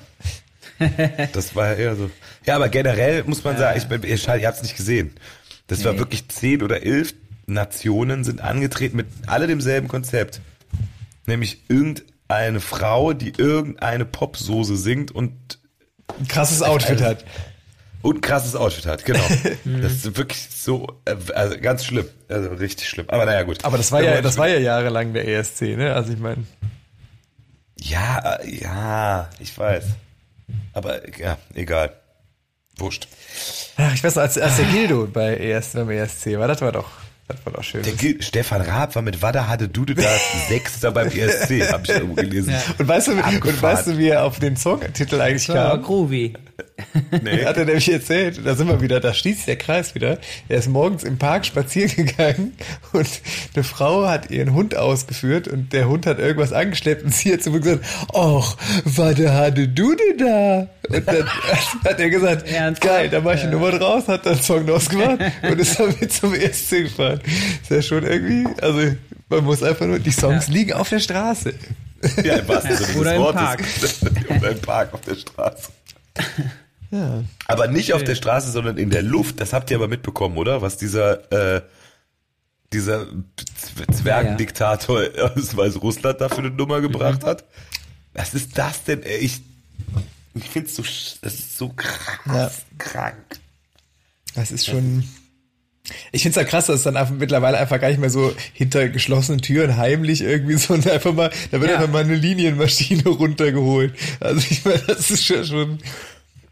Das, 0.77 1.31
das 1.31 1.55
war 1.55 1.67
ja 1.67 1.73
eher 1.73 1.95
so. 1.95 2.09
Ja, 2.45 2.55
aber 2.55 2.69
generell 2.69 3.23
muss 3.23 3.43
man 3.43 3.57
sagen, 3.57 3.77
ich, 3.77 4.03
ich, 4.03 4.27
ihr 4.27 4.47
habt 4.47 4.57
es 4.57 4.63
nicht 4.63 4.75
gesehen. 4.75 5.13
Das 5.67 5.79
nee. 5.79 5.85
war 5.85 5.97
wirklich 5.97 6.27
zehn 6.27 6.61
oder 6.61 6.83
elf 6.83 7.13
Nationen 7.47 8.23
sind 8.23 8.41
angetreten 8.41 8.97
mit 8.97 9.07
alle 9.27 9.47
demselben 9.47 9.87
Konzept. 9.87 10.41
Nämlich 11.27 11.61
irgendeine 11.69 12.59
Frau, 12.59 13.13
die 13.13 13.33
irgendeine 13.37 14.05
Popsoße 14.05 14.75
singt 14.77 15.11
und 15.11 15.59
ein 16.19 16.27
krasses 16.27 16.61
Outfit 16.61 17.01
also, 17.01 17.05
hat. 17.05 17.25
Und 18.05 18.17
ein 18.17 18.21
krasses 18.21 18.55
Outfit 18.55 18.85
hat, 18.85 19.03
genau. 19.03 19.23
das 19.65 19.93
ist 19.93 20.15
wirklich 20.15 20.47
so, 20.51 21.01
äh, 21.05 21.15
also 21.33 21.57
ganz 21.59 21.85
schlimm. 21.85 22.05
Also 22.27 22.49
richtig 22.49 22.87
schlimm. 22.87 23.09
Aber 23.09 23.25
naja, 23.25 23.41
gut. 23.41 23.65
Aber 23.65 23.77
das 23.77 23.91
war 23.91 24.03
ja, 24.03 24.21
das 24.21 24.37
war 24.37 24.47
ja 24.47 24.59
jahrelang 24.59 25.13
der 25.13 25.27
ESC, 25.27 25.75
ne? 25.75 25.91
Also 25.95 26.13
ich 26.13 26.19
meine. 26.19 26.43
Ja, 27.79 28.35
äh, 28.35 28.61
ja, 28.61 29.27
ich 29.39 29.57
weiß. 29.57 29.85
Aber 30.73 31.17
ja, 31.17 31.39
egal. 31.55 31.93
Wurscht. 32.77 33.07
Ach, 33.77 33.95
ich 33.95 34.03
weiß 34.03 34.17
noch, 34.17 34.21
als, 34.21 34.37
als 34.37 34.57
der 34.57 34.65
Gildo 34.65 35.07
bei 35.11 35.37
ES, 35.37 35.71
beim 35.73 35.89
ESC 35.89 36.37
war, 36.37 36.47
das 36.47 36.61
war 36.61 36.73
doch, 36.73 36.89
das 37.27 37.43
war 37.43 37.53
doch 37.53 37.63
schön. 37.63 37.81
Der 37.81 37.93
Gil 37.93 38.21
Stefan 38.21 38.61
Raab 38.61 38.93
war 38.93 39.01
mit 39.01 39.23
Wada 39.23 39.47
hatte 39.47 39.67
Dude 39.67 39.95
da 39.95 40.03
Sechster 40.47 40.91
beim 40.91 41.07
ESC, 41.07 41.71
habe 41.71 41.81
ich 41.85 41.89
irgendwo 41.89 42.13
gelesen. 42.13 42.51
Ja. 42.51 42.61
Und 42.77 42.87
weißt 42.87 43.07
du, 43.07 43.11
und 43.13 43.61
weißt 43.63 43.87
du, 43.87 43.97
wie 43.97 44.09
er 44.09 44.25
auf 44.25 44.37
den 44.37 44.57
Songtitel 44.57 45.19
eigentlich 45.21 45.47
das 45.47 45.55
war 45.55 45.71
kam? 45.71 45.81
Groovy. 45.81 46.35
Nee. 47.23 47.45
Hat 47.45 47.57
er 47.57 47.65
nämlich 47.65 47.91
erzählt, 47.91 48.41
da 48.43 48.55
sind 48.55 48.67
wir 48.67 48.81
wieder, 48.81 48.99
da 48.99 49.13
schließt 49.13 49.47
der 49.47 49.55
Kreis 49.55 49.95
wieder. 49.95 50.17
Er 50.49 50.57
ist 50.57 50.67
morgens 50.67 51.03
im 51.03 51.17
Park 51.17 51.45
spazieren 51.45 51.95
gegangen 51.95 52.53
und 52.93 53.07
eine 53.53 53.63
Frau 53.63 54.07
hat 54.07 54.31
ihren 54.31 54.53
Hund 54.53 54.75
ausgeführt 54.75 55.47
und 55.47 55.71
der 55.73 55.87
Hund 55.87 56.05
hat 56.05 56.19
irgendwas 56.19 56.53
angeschleppt 56.53 57.03
und 57.03 57.13
sie 57.13 57.33
hat 57.33 57.43
zu 57.43 57.51
mir 57.51 57.61
gesagt, 57.61 57.85
ach, 58.13 58.57
was 58.83 59.17
hatte 59.17 59.67
du 59.67 59.95
denn 59.95 60.17
da? 60.17 60.67
Und 60.89 61.07
dann 61.07 61.27
hat 61.85 61.99
er 61.99 62.09
gesagt, 62.09 62.47
Ernst? 62.49 62.81
geil, 62.81 63.09
da 63.09 63.21
mach 63.21 63.35
ich 63.35 63.41
eine 63.41 63.51
Nummer 63.51 63.71
draus, 63.71 64.07
hat 64.07 64.25
dann 64.25 64.41
Song 64.41 64.69
ausgemacht 64.69 65.19
und 65.43 65.59
ist 65.59 65.79
damit 65.79 66.11
zum 66.11 66.33
ESC 66.33 66.83
gefahren. 66.83 67.21
Ist 67.61 67.71
ja 67.71 67.81
schon 67.81 68.03
irgendwie, 68.03 68.47
also 68.61 68.95
man 69.29 69.43
muss 69.43 69.63
einfach 69.63 69.85
nur, 69.85 69.99
die 69.99 70.11
Songs 70.11 70.47
ja. 70.47 70.53
liegen 70.53 70.73
auf 70.73 70.89
der 70.89 70.99
Straße. 70.99 71.53
Ja, 72.23 72.35
im 72.35 72.47
wahrsten 72.47 72.75
Sinne 72.75 72.99
Oder 72.99 73.11
des 73.11 73.19
Wortes. 73.19 74.01
Oder 74.29 74.51
im 74.51 74.59
Park 74.59 74.93
auf 74.93 75.01
der 75.01 75.15
Straße. 75.15 75.69
Ja. 76.91 77.23
Aber 77.47 77.67
nicht 77.67 77.93
auf 77.93 78.03
der 78.03 78.15
Straße, 78.15 78.51
sondern 78.51 78.77
in 78.77 78.89
der 78.89 79.01
Luft. 79.01 79.39
Das 79.41 79.53
habt 79.53 79.71
ihr 79.71 79.77
aber 79.77 79.87
mitbekommen, 79.87 80.37
oder? 80.37 80.61
Was 80.61 80.77
dieser 80.77 81.57
äh, 81.57 81.61
dieser 82.73 83.07
Zwergendiktator 83.91 85.03
ja, 85.03 85.23
aus 85.23 85.55
Weißrussland 85.55 86.21
da 86.21 86.29
für 86.29 86.39
eine 86.39 86.49
Nummer 86.49 86.81
gebracht 86.81 87.23
mhm. 87.23 87.27
hat. 87.27 87.45
Was 88.13 88.33
ist 88.33 88.57
das 88.57 88.83
denn? 88.83 89.01
Ich, 89.21 89.41
ich 90.33 90.49
finde 90.49 90.69
es 90.69 90.75
so, 90.75 90.83
das 91.21 91.33
ist 91.33 91.57
so 91.57 91.69
krass 91.69 92.25
ja. 92.25 92.51
krank. 92.77 93.39
Das 94.35 94.51
ist 94.51 94.65
schon. 94.65 95.03
Ich 96.11 96.23
finde 96.23 96.39
es 96.39 96.43
ja 96.43 96.49
krass, 96.49 96.65
dass 96.65 96.77
es 96.77 96.83
dann 96.83 96.97
einfach 96.97 97.13
mittlerweile 97.13 97.57
einfach 97.59 97.79
gar 97.79 97.89
nicht 97.89 97.99
mehr 97.99 98.09
so 98.09 98.33
hinter 98.53 98.89
geschlossenen 98.89 99.41
Türen 99.41 99.77
heimlich 99.77 100.21
irgendwie 100.21 100.53
so 100.57 100.73
und 100.73 100.89
einfach 100.89 101.13
mal, 101.13 101.29
da 101.51 101.61
wird 101.61 101.71
ja. 101.71 101.77
einfach 101.77 101.91
mal 101.91 102.03
eine 102.03 102.15
Linienmaschine 102.15 103.03
runtergeholt. 103.09 103.95
Also 104.19 104.41
ich 104.49 104.65
meine, 104.65 104.79
das 104.79 105.11
ist 105.11 105.25
schon, 105.25 105.45
schon 105.45 105.79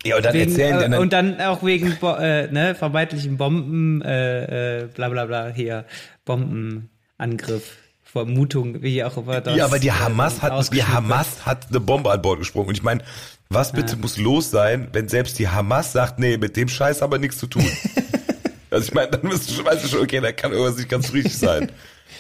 ja, 0.04 0.18
und 0.18 0.26
dann 0.26 0.34
wegen, 0.34 0.52
erzählen 0.52 0.78
äh, 0.78 0.90
dann, 0.90 0.94
Und 0.96 1.14
dann 1.14 1.42
auch 1.42 1.64
wegen 1.64 1.98
äh, 2.02 2.48
ne, 2.48 2.76
vermeintlichen 2.76 3.38
Bomben, 3.38 4.02
äh, 4.02 4.82
äh, 4.82 4.88
bla 4.88 5.10
bla 5.10 5.26
bla 5.26 5.50
hier, 5.50 5.86
Bombenangriff. 6.26 7.78
Vermutung, 8.04 8.84
wie 8.84 9.04
auch 9.04 9.18
immer 9.18 9.42
das. 9.42 9.58
Ja, 9.58 9.66
aber 9.66 9.80
die 9.80 9.92
Hamas 9.92 10.44
hat, 10.44 10.72
die 10.72 10.84
Hamas 10.84 11.48
hat 11.48 11.70
eine 11.70 11.80
Bombe 11.80 12.12
an 12.12 12.22
Bord 12.22 12.38
gesprungen. 12.38 12.70
Und 12.70 12.78
ich 12.78 12.84
meine, 12.84 13.02
was 13.50 13.72
bitte 13.72 13.94
ja. 13.94 13.98
muss 14.00 14.18
los 14.18 14.52
sein, 14.52 14.90
wenn 14.94 15.10
selbst 15.10 15.40
die 15.40 15.48
Hamas 15.48 15.94
sagt, 15.94 16.20
nee, 16.20 16.38
mit 16.38 16.56
dem 16.56 16.68
Scheiß 16.68 17.02
aber 17.02 17.18
nichts 17.18 17.40
zu 17.40 17.48
tun. 17.48 17.66
also 18.70 18.86
ich 18.86 18.94
meine, 18.94 19.10
dann 19.10 19.32
weißt 19.32 19.50
du 19.50 19.54
schon, 19.56 19.66
weißt 19.66 19.84
du 19.84 19.88
schon, 19.88 20.02
okay, 20.02 20.22
da 20.22 20.32
kann 20.32 20.52
irgendwas 20.52 20.78
nicht 20.78 20.90
ganz 20.90 21.12
richtig 21.12 21.36
sein. 21.36 21.72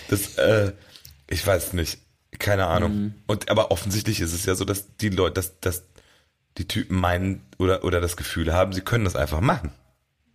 Das, 0.10 0.36
äh, 0.40 0.72
ich 1.30 1.46
weiß 1.46 1.74
nicht. 1.74 2.00
Keine 2.40 2.66
Ahnung. 2.66 2.96
Mhm. 2.96 3.14
Und 3.28 3.50
aber 3.52 3.70
offensichtlich 3.70 4.20
ist 4.20 4.34
es 4.34 4.48
ja 4.48 4.56
so, 4.56 4.66
dass 4.66 4.98
die 4.98 5.10
Leute, 5.10 5.36
dass, 5.36 5.60
dass 5.60 5.84
die 6.58 6.68
Typen 6.68 7.00
meinen 7.00 7.42
oder, 7.58 7.84
oder 7.84 8.02
das 8.02 8.18
Gefühl 8.18 8.54
haben, 8.54 8.74
sie 8.74 8.82
können 8.82 9.06
das 9.06 9.16
einfach 9.16 9.42
machen. 9.42 9.72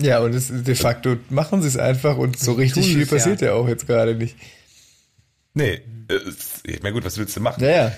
Ja, 0.01 0.21
und 0.21 0.35
es, 0.35 0.49
de 0.51 0.75
facto 0.75 1.17
machen 1.29 1.61
sie 1.63 1.69
es 1.69 1.77
einfach 1.77 2.17
und 2.17 2.39
so 2.39 2.53
richtig 2.53 2.87
viel 2.87 3.07
passiert 3.07 3.41
ja. 3.41 3.49
ja 3.49 3.55
auch 3.55 3.69
jetzt 3.69 3.87
gerade 3.87 4.15
nicht. 4.15 4.37
Nee, 5.55 5.83
ich 6.63 6.83
meine 6.83 6.95
gut, 6.95 7.05
was 7.05 7.19
willst 7.19 7.37
du 7.37 7.41
machen? 7.41 7.63
Naja, 7.63 7.93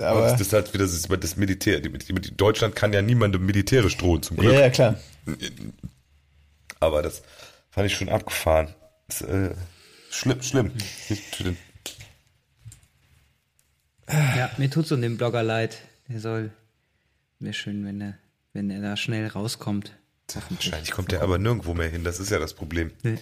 aber 0.00 0.22
das 0.22 0.40
ist 0.40 0.52
halt 0.52 0.72
wieder 0.74 0.84
das, 0.84 1.02
das 1.08 1.36
Militär. 1.36 1.80
Deutschland 1.80 2.74
kann 2.74 2.92
ja 2.92 3.02
niemandem 3.02 3.44
militärisch 3.46 3.96
drohen, 3.96 4.22
zum 4.22 4.36
Glück. 4.36 4.52
Ja, 4.52 4.60
ja, 4.60 4.70
klar. 4.70 4.96
Aber 6.80 7.02
das 7.02 7.22
fand 7.70 7.86
ich 7.86 7.96
schon 7.96 8.08
abgefahren. 8.08 8.74
Das, 9.06 9.22
äh, 9.22 9.54
schlimm, 10.10 10.42
schlimm. 10.42 10.72
Ja, 14.08 14.50
mir 14.56 14.70
tut's 14.70 14.90
um 14.90 15.00
den 15.00 15.16
Blogger 15.16 15.42
leid. 15.42 15.78
Der 16.08 16.18
soll 16.18 16.50
Wäre 17.40 17.54
schön, 17.54 17.86
wenn 17.86 18.00
er, 18.02 18.14
wenn 18.52 18.70
er 18.70 18.82
da 18.82 18.96
schnell 18.96 19.26
rauskommt. 19.26 19.92
Wahrscheinlich 20.50 20.92
kommt 20.92 21.12
er 21.12 21.22
aber 21.22 21.38
nirgendwo 21.38 21.74
mehr 21.74 21.88
hin, 21.88 22.04
das 22.04 22.20
ist 22.20 22.30
ja 22.30 22.38
das 22.38 22.54
Problem. 22.54 22.92
Nee. 23.02 23.18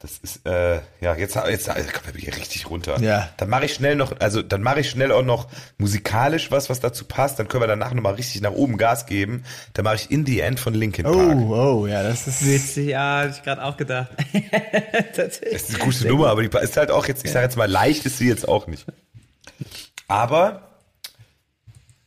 Das 0.00 0.18
ist, 0.18 0.46
äh, 0.46 0.80
ja, 1.00 1.14
jetzt, 1.14 1.34
jetzt 1.34 1.68
also, 1.68 1.90
kommt 1.90 2.14
er 2.14 2.20
hier 2.20 2.36
richtig 2.36 2.68
runter. 2.68 3.00
Ja. 3.00 3.30
Dann 3.36 3.48
mache 3.48 3.66
ich 3.66 3.74
schnell 3.74 3.96
noch, 3.96 4.18
also 4.20 4.42
dann 4.42 4.62
mache 4.62 4.80
ich 4.80 4.90
schnell 4.90 5.12
auch 5.12 5.22
noch 5.22 5.48
musikalisch 5.78 6.50
was, 6.50 6.68
was 6.68 6.80
dazu 6.80 7.04
passt. 7.06 7.38
Dann 7.38 7.48
können 7.48 7.62
wir 7.62 7.68
danach 7.68 7.94
nochmal 7.94 8.14
richtig 8.14 8.42
nach 8.42 8.50
oben 8.52 8.76
Gas 8.76 9.06
geben. 9.06 9.44
Dann 9.72 9.84
mache 9.84 9.96
ich 9.96 10.10
In 10.10 10.26
the 10.26 10.40
End 10.40 10.60
von 10.60 10.74
Linkin 10.74 11.04
Park. 11.04 11.16
Oh, 11.16 11.82
oh, 11.82 11.86
ja, 11.86 12.02
das 12.02 12.26
ist 12.26 12.44
witzig. 12.44 12.88
Ja, 12.88 13.22
hab 13.22 13.30
ich 13.30 13.42
gerade 13.42 13.64
auch 13.64 13.76
gedacht. 13.78 14.10
das 15.16 15.38
ist 15.38 15.70
eine 15.70 15.78
gute 15.78 16.08
Nummer, 16.08 16.28
aber 16.28 16.42
die 16.42 16.58
ist 16.58 16.76
halt 16.76 16.90
auch 16.90 17.06
jetzt, 17.06 17.24
ich 17.24 17.30
sage 17.30 17.44
jetzt 17.44 17.56
mal, 17.56 17.70
leicht 17.70 18.04
ist 18.04 18.18
sie 18.18 18.28
jetzt 18.28 18.46
auch 18.46 18.66
nicht. 18.66 18.84
Aber 20.06 20.68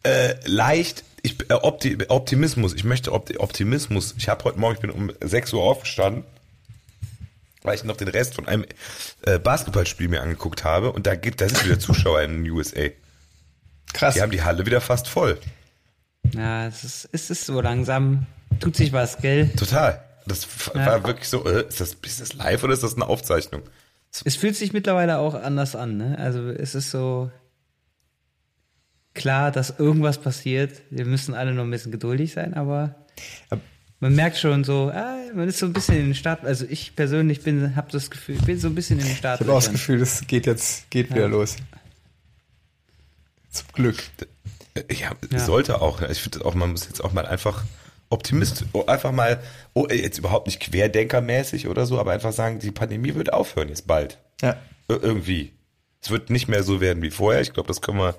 äh, 0.03 0.35
leicht 0.45 1.03
ich, 1.27 1.49
äh, 1.49 1.53
Opti 1.53 1.97
Optimismus, 2.07 2.73
ich 2.73 2.83
möchte 2.83 3.11
Opti 3.11 3.37
Optimismus. 3.37 4.15
Ich 4.17 4.29
habe 4.29 4.43
heute 4.45 4.59
Morgen, 4.59 4.75
ich 4.75 4.81
bin 4.81 4.89
um 4.89 5.11
6 5.21 5.53
Uhr 5.53 5.63
aufgestanden, 5.63 6.23
weil 7.63 7.75
ich 7.75 7.83
noch 7.83 7.97
den 7.97 8.07
Rest 8.07 8.35
von 8.35 8.47
einem 8.47 8.65
äh, 9.23 9.37
Basketballspiel 9.37 10.07
mir 10.07 10.21
angeguckt 10.21 10.63
habe 10.63 10.91
und 10.91 11.05
da 11.05 11.15
gibt, 11.15 11.41
da 11.41 11.49
sind 11.49 11.65
wieder 11.65 11.79
Zuschauer 11.79 12.21
in 12.21 12.43
den 12.43 12.51
USA. 12.51 12.87
Krass. 13.93 14.15
Die 14.15 14.21
haben 14.21 14.31
die 14.31 14.43
Halle 14.43 14.65
wieder 14.65 14.81
fast 14.81 15.07
voll. 15.07 15.37
Ja, 16.33 16.67
es 16.67 16.83
ist, 16.83 17.09
es 17.11 17.29
ist 17.29 17.45
so 17.45 17.61
langsam, 17.61 18.25
tut 18.59 18.75
sich 18.75 18.91
was, 18.91 19.17
gell? 19.17 19.49
Total. 19.55 20.03
Das 20.25 20.47
ja. 20.73 20.85
war 20.85 21.03
wirklich 21.05 21.29
so, 21.29 21.45
äh, 21.45 21.67
ist, 21.67 21.79
das, 21.79 21.95
ist 22.01 22.21
das 22.21 22.33
live 22.33 22.63
oder 22.63 22.73
ist 22.73 22.83
das 22.83 22.95
eine 22.95 23.07
Aufzeichnung? 23.07 23.61
Es 24.25 24.35
fühlt 24.35 24.55
sich 24.55 24.73
mittlerweile 24.73 25.19
auch 25.19 25.35
anders 25.35 25.75
an, 25.75 25.97
ne? 25.97 26.17
Also 26.17 26.49
es 26.49 26.75
ist 26.75 26.91
so, 26.91 27.31
klar, 29.17 29.51
dass 29.51 29.79
irgendwas 29.79 30.19
passiert. 30.19 30.81
Wir 30.89 31.05
müssen 31.05 31.33
alle 31.33 31.53
noch 31.53 31.63
ein 31.63 31.71
bisschen 31.71 31.91
geduldig 31.91 32.33
sein, 32.33 32.53
aber 32.53 32.95
man 33.99 34.15
merkt 34.15 34.37
schon 34.37 34.63
so, 34.63 34.91
ah, 34.93 35.17
man 35.33 35.47
ist 35.47 35.59
so 35.59 35.65
ein 35.65 35.73
bisschen 35.73 35.97
in 35.97 36.05
den 36.05 36.15
Start. 36.15 36.45
Also 36.45 36.65
ich 36.69 36.95
persönlich 36.95 37.41
bin, 37.41 37.75
habe 37.75 37.91
das 37.91 38.09
Gefühl, 38.09 38.37
bin 38.45 38.59
so 38.59 38.67
ein 38.67 38.75
bisschen 38.75 38.99
in 38.99 39.05
den 39.05 39.15
Start. 39.15 39.41
Ich 39.41 39.47
habe 39.47 39.57
auch 39.57 39.63
das 39.63 39.71
Gefühl, 39.71 40.01
es 40.01 40.25
geht 40.27 40.45
jetzt, 40.45 40.89
geht 40.91 41.09
wieder 41.09 41.21
ja. 41.21 41.27
los. 41.27 41.55
Zum 43.49 43.67
Glück. 43.73 43.97
Äh, 44.75 44.93
ja, 44.93 45.11
ja. 45.31 45.39
sollte 45.39 45.81
auch. 45.81 46.01
Ich 46.03 46.21
finde 46.21 46.45
auch, 46.45 46.53
man 46.53 46.71
muss 46.71 46.85
jetzt 46.85 47.03
auch 47.03 47.11
mal 47.11 47.25
einfach 47.25 47.63
Optimist, 48.09 48.65
oh, 48.73 48.85
einfach 48.85 49.11
mal, 49.11 49.41
oh, 49.73 49.87
jetzt 49.89 50.17
überhaupt 50.17 50.47
nicht 50.47 50.59
querdenkermäßig 50.59 51.67
oder 51.67 51.85
so, 51.85 51.99
aber 51.99 52.11
einfach 52.11 52.31
sagen, 52.31 52.59
die 52.59 52.71
Pandemie 52.71 53.15
wird 53.15 53.33
aufhören 53.33 53.69
jetzt 53.69 53.87
bald. 53.87 54.19
Ja. 54.41 54.57
irgendwie. 54.87 55.53
Es 56.01 56.11
wird 56.11 56.29
nicht 56.29 56.47
mehr 56.47 56.63
so 56.63 56.79
werden 56.79 57.01
wie 57.01 57.09
vorher. 57.09 57.41
Ich 57.41 57.53
glaube, 57.53 57.67
das 57.67 57.81
können 57.81 57.97
wir, 57.97 58.15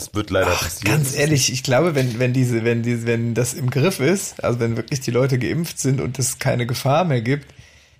das 0.00 0.14
wird 0.14 0.30
leider 0.30 0.52
Ach, 0.52 0.62
passieren. 0.62 0.96
Ganz 0.96 1.14
ehrlich, 1.14 1.52
ich 1.52 1.62
glaube, 1.62 1.94
wenn, 1.94 2.18
wenn 2.18 2.32
diese, 2.32 2.64
wenn 2.64 2.82
diese, 2.82 3.06
wenn 3.06 3.34
das 3.34 3.54
im 3.54 3.70
Griff 3.70 4.00
ist, 4.00 4.42
also 4.42 4.58
wenn 4.60 4.76
wirklich 4.76 5.00
die 5.00 5.10
Leute 5.10 5.38
geimpft 5.38 5.78
sind 5.78 6.00
und 6.00 6.18
es 6.18 6.38
keine 6.38 6.66
Gefahr 6.66 7.04
mehr 7.04 7.20
gibt, 7.20 7.52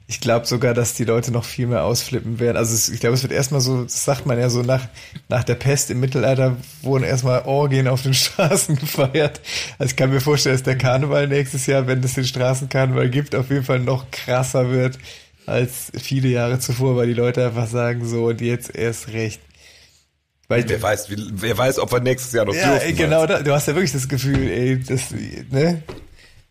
ich 0.09 0.21
glaube 0.21 0.45
sogar, 0.45 0.75
dass 0.75 0.95
die 0.95 1.05
Leute 1.05 1.31
noch 1.31 1.45
viel 1.45 1.69
mehr 1.69 1.85
ausflippen 1.85 2.41
werden. 2.41 2.57
Also 2.57 2.75
es, 2.75 2.89
ich 2.89 2.99
glaube, 2.99 3.15
es 3.15 3.23
wird 3.23 3.33
erstmal 3.33 3.61
so, 3.61 3.85
das 3.85 4.05
sagt 4.05 4.27
man 4.27 4.41
ja 4.41 4.51
so 4.51 4.63
nach, 4.63 4.89
nach 5.29 5.45
der 5.45 5.55
Pest 5.55 5.89
im 5.91 6.01
Mittelalter 6.01 6.57
wurden 6.83 7.05
erstmal 7.05 7.43
Orgien 7.45 7.87
auf 7.87 8.03
den 8.03 8.15
Straßen 8.15 8.77
gefeiert. 8.77 9.41
Also 9.79 9.91
ich 9.91 9.97
kann 9.97 10.11
mir 10.11 10.21
vorstellen, 10.21 10.57
dass 10.57 10.65
der 10.65 10.79
Karneval 10.79 11.29
nächstes 11.29 11.67
Jahr, 11.67 11.87
wenn 11.87 12.03
es 12.03 12.15
den 12.15 12.25
Straßenkarneval 12.25 13.09
gibt, 13.09 13.37
auf 13.37 13.51
jeden 13.51 13.65
Fall 13.65 13.79
noch 13.79 14.11
krasser 14.11 14.71
wird 14.71 14.99
als 15.47 15.93
viele 15.97 16.29
Jahre 16.29 16.59
zuvor, 16.59 16.97
weil 16.97 17.07
die 17.07 17.15
Leute 17.15 17.47
einfach 17.47 17.67
sagen 17.67 18.07
so 18.07 18.27
und 18.27 18.41
jetzt 18.41 18.75
erst 18.75 19.09
recht. 19.09 19.41
Weil 20.51 20.69
wer 20.69 20.83
weiß, 20.83 21.11
wie, 21.11 21.17
wer 21.31 21.57
weiß, 21.57 21.79
ob 21.79 21.93
wir 21.93 22.01
nächstes 22.01 22.33
Jahr 22.33 22.45
noch 22.45 22.55
ja, 22.55 22.73
dürfen. 22.73 22.97
Genau, 22.97 23.25
da, 23.25 23.41
du 23.41 23.53
hast 23.53 23.69
ja 23.69 23.75
wirklich 23.77 23.93
das 23.93 24.09
Gefühl, 24.09 24.51
ey, 24.51 24.81
das, 24.83 25.13
ne? 25.51 25.85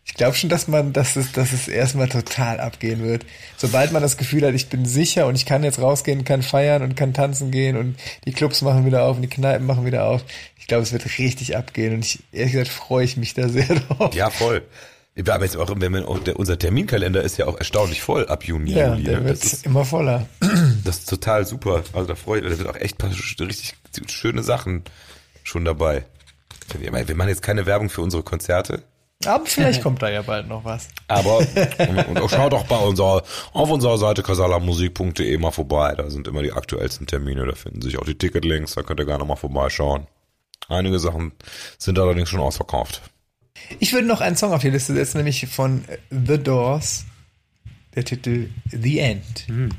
Ich 0.06 0.14
glaube 0.14 0.34
schon, 0.34 0.48
dass 0.48 0.68
man, 0.68 0.94
dass 0.94 1.16
es, 1.16 1.32
dass 1.32 1.52
es 1.52 1.68
erstmal 1.68 2.08
total 2.08 2.60
abgehen 2.60 3.02
wird. 3.02 3.26
Sobald 3.58 3.92
man 3.92 4.00
das 4.00 4.16
Gefühl 4.16 4.46
hat, 4.46 4.54
ich 4.54 4.70
bin 4.70 4.86
sicher 4.86 5.26
und 5.26 5.34
ich 5.34 5.44
kann 5.44 5.62
jetzt 5.62 5.82
rausgehen, 5.82 6.24
kann 6.24 6.40
feiern 6.42 6.82
und 6.82 6.96
kann 6.96 7.12
tanzen 7.12 7.50
gehen 7.50 7.76
und 7.76 7.96
die 8.24 8.32
Clubs 8.32 8.62
machen 8.62 8.86
wieder 8.86 9.02
auf 9.02 9.16
und 9.16 9.22
die 9.22 9.28
Kneipen 9.28 9.66
machen 9.66 9.84
wieder 9.84 10.06
auf. 10.06 10.24
Ich 10.58 10.66
glaube, 10.66 10.82
es 10.82 10.92
wird 10.92 11.18
richtig 11.18 11.58
abgehen 11.58 11.92
und 11.92 12.02
ich, 12.02 12.20
ehrlich 12.32 12.52
gesagt, 12.52 12.70
freue 12.70 13.04
ich 13.04 13.18
mich 13.18 13.34
da 13.34 13.50
sehr 13.50 13.66
drauf. 13.66 14.14
Ja, 14.14 14.30
voll. 14.30 14.62
Aber 15.28 15.44
jetzt 15.44 15.56
auch, 15.56 15.70
wenn 15.74 15.92
man, 15.92 16.04
unser 16.04 16.58
Terminkalender 16.58 17.22
ist 17.22 17.36
ja 17.36 17.46
auch 17.46 17.58
erstaunlich 17.58 18.02
voll 18.02 18.26
ab 18.26 18.44
Juni, 18.44 18.72
ja, 18.72 18.94
Juli. 18.94 19.04
Der 19.04 19.20
ne? 19.20 19.26
wird 19.26 19.44
ist, 19.44 19.66
immer 19.66 19.84
voller. 19.84 20.26
Das 20.84 20.98
ist 21.00 21.08
total 21.08 21.46
super. 21.46 21.82
Also 21.92 22.08
da 22.08 22.14
freue 22.14 22.38
ich 22.38 22.44
mich, 22.44 22.52
da 22.52 22.56
sind 22.58 22.68
auch 22.68 22.80
echt 22.80 22.98
paar 22.98 23.10
richtig 23.10 23.74
schöne 24.08 24.42
Sachen 24.42 24.84
schon 25.42 25.64
dabei. 25.64 26.04
Wir 26.78 26.92
machen 26.92 27.28
jetzt 27.28 27.42
keine 27.42 27.66
Werbung 27.66 27.90
für 27.90 28.00
unsere 28.00 28.22
Konzerte. 28.22 28.84
Aber 29.26 29.44
vielleicht 29.44 29.82
kommt 29.82 30.00
da 30.00 30.08
ja 30.08 30.22
bald 30.22 30.48
noch 30.48 30.64
was. 30.64 30.88
Aber 31.08 31.38
und, 31.78 32.20
und 32.20 32.30
schaut 32.30 32.52
doch 32.52 32.64
bei 32.64 32.78
unserer, 32.78 33.22
auf 33.52 33.70
unserer 33.70 33.98
Seite 33.98 34.22
kasalamusik.de 34.22 35.36
mal 35.36 35.50
vorbei. 35.50 35.94
Da 35.94 36.08
sind 36.08 36.26
immer 36.26 36.42
die 36.42 36.52
aktuellsten 36.52 37.06
Termine. 37.06 37.44
Da 37.44 37.54
finden 37.54 37.82
sich 37.82 37.98
auch 37.98 38.04
die 38.04 38.16
Ticketlinks. 38.16 38.74
Da 38.74 38.82
könnt 38.82 39.00
ihr 39.00 39.06
gerne 39.06 39.24
mal 39.24 39.36
vorbeischauen. 39.36 40.06
Einige 40.68 40.98
Sachen 40.98 41.32
sind 41.76 41.98
allerdings 41.98 42.30
schon 42.30 42.40
ausverkauft. 42.40 43.02
Ich 43.78 43.92
würde 43.92 44.06
noch 44.06 44.20
einen 44.20 44.36
Song 44.36 44.52
auf 44.52 44.62
die 44.62 44.70
Liste 44.70 44.94
setzen, 44.94 45.18
nämlich 45.18 45.46
von 45.46 45.84
The 46.10 46.38
Doors. 46.38 47.04
Der 47.94 48.04
Titel 48.04 48.48
The 48.70 48.98
End. 49.00 49.46
Hm. 49.46 49.70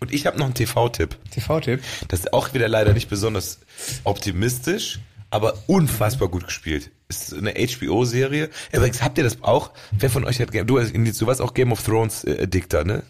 Und 0.00 0.12
ich 0.12 0.26
habe 0.26 0.38
noch 0.38 0.46
einen 0.46 0.54
TV-Tipp. 0.54 1.16
TV-Tipp? 1.30 1.82
Das 2.08 2.20
ist 2.20 2.32
auch 2.32 2.54
wieder 2.54 2.68
leider 2.68 2.92
nicht 2.92 3.08
besonders 3.08 3.60
optimistisch, 4.04 5.00
aber 5.30 5.54
unfassbar 5.66 6.28
gut 6.28 6.44
gespielt. 6.44 6.90
Ist 7.08 7.34
eine 7.34 7.54
HBO-Serie. 7.54 8.50
Übrigens, 8.72 9.02
habt 9.02 9.18
ihr 9.18 9.24
das 9.24 9.42
auch? 9.42 9.72
Wer 9.92 10.10
von 10.10 10.24
euch 10.24 10.40
hat 10.40 10.54
du, 10.54 10.62
du 10.62 11.26
warst 11.26 11.40
auch 11.40 11.54
Game 11.54 11.72
of 11.72 11.82
Thrones 11.82 12.24
äh, 12.24 12.46
Dikter, 12.46 12.84
ne? 12.84 13.02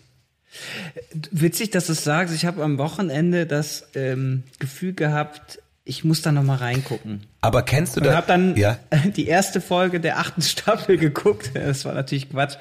Witzig, 1.31 1.71
dass 1.71 1.87
du 1.87 1.93
es 1.93 2.05
sagst. 2.05 2.35
Ich 2.35 2.45
habe 2.45 2.63
am 2.63 2.79
Wochenende 2.79 3.47
das 3.47 3.89
ähm, 3.95 4.45
Gefühl 4.59 4.95
gehabt, 4.95 5.59
ich 5.85 6.05
muss 6.05 6.23
da 6.23 6.33
noch 6.33 6.43
mal 6.43 6.57
reingucken. 6.57 7.27
Aber 7.41 7.63
kennst 7.63 7.97
du 7.97 8.01
da? 8.01 8.11
Ich 8.11 8.17
habe 8.17 8.27
dann 8.27 8.57
ja? 8.57 8.79
die 9.17 9.27
erste 9.27 9.61
Folge 9.61 10.01
der 10.01 10.19
achten 10.19 10.43
Staffel 10.43 10.97
geguckt. 10.97 11.51
Das 11.55 11.85
war 11.85 11.95
natürlich 11.95 12.31
Quatsch. 12.31 12.57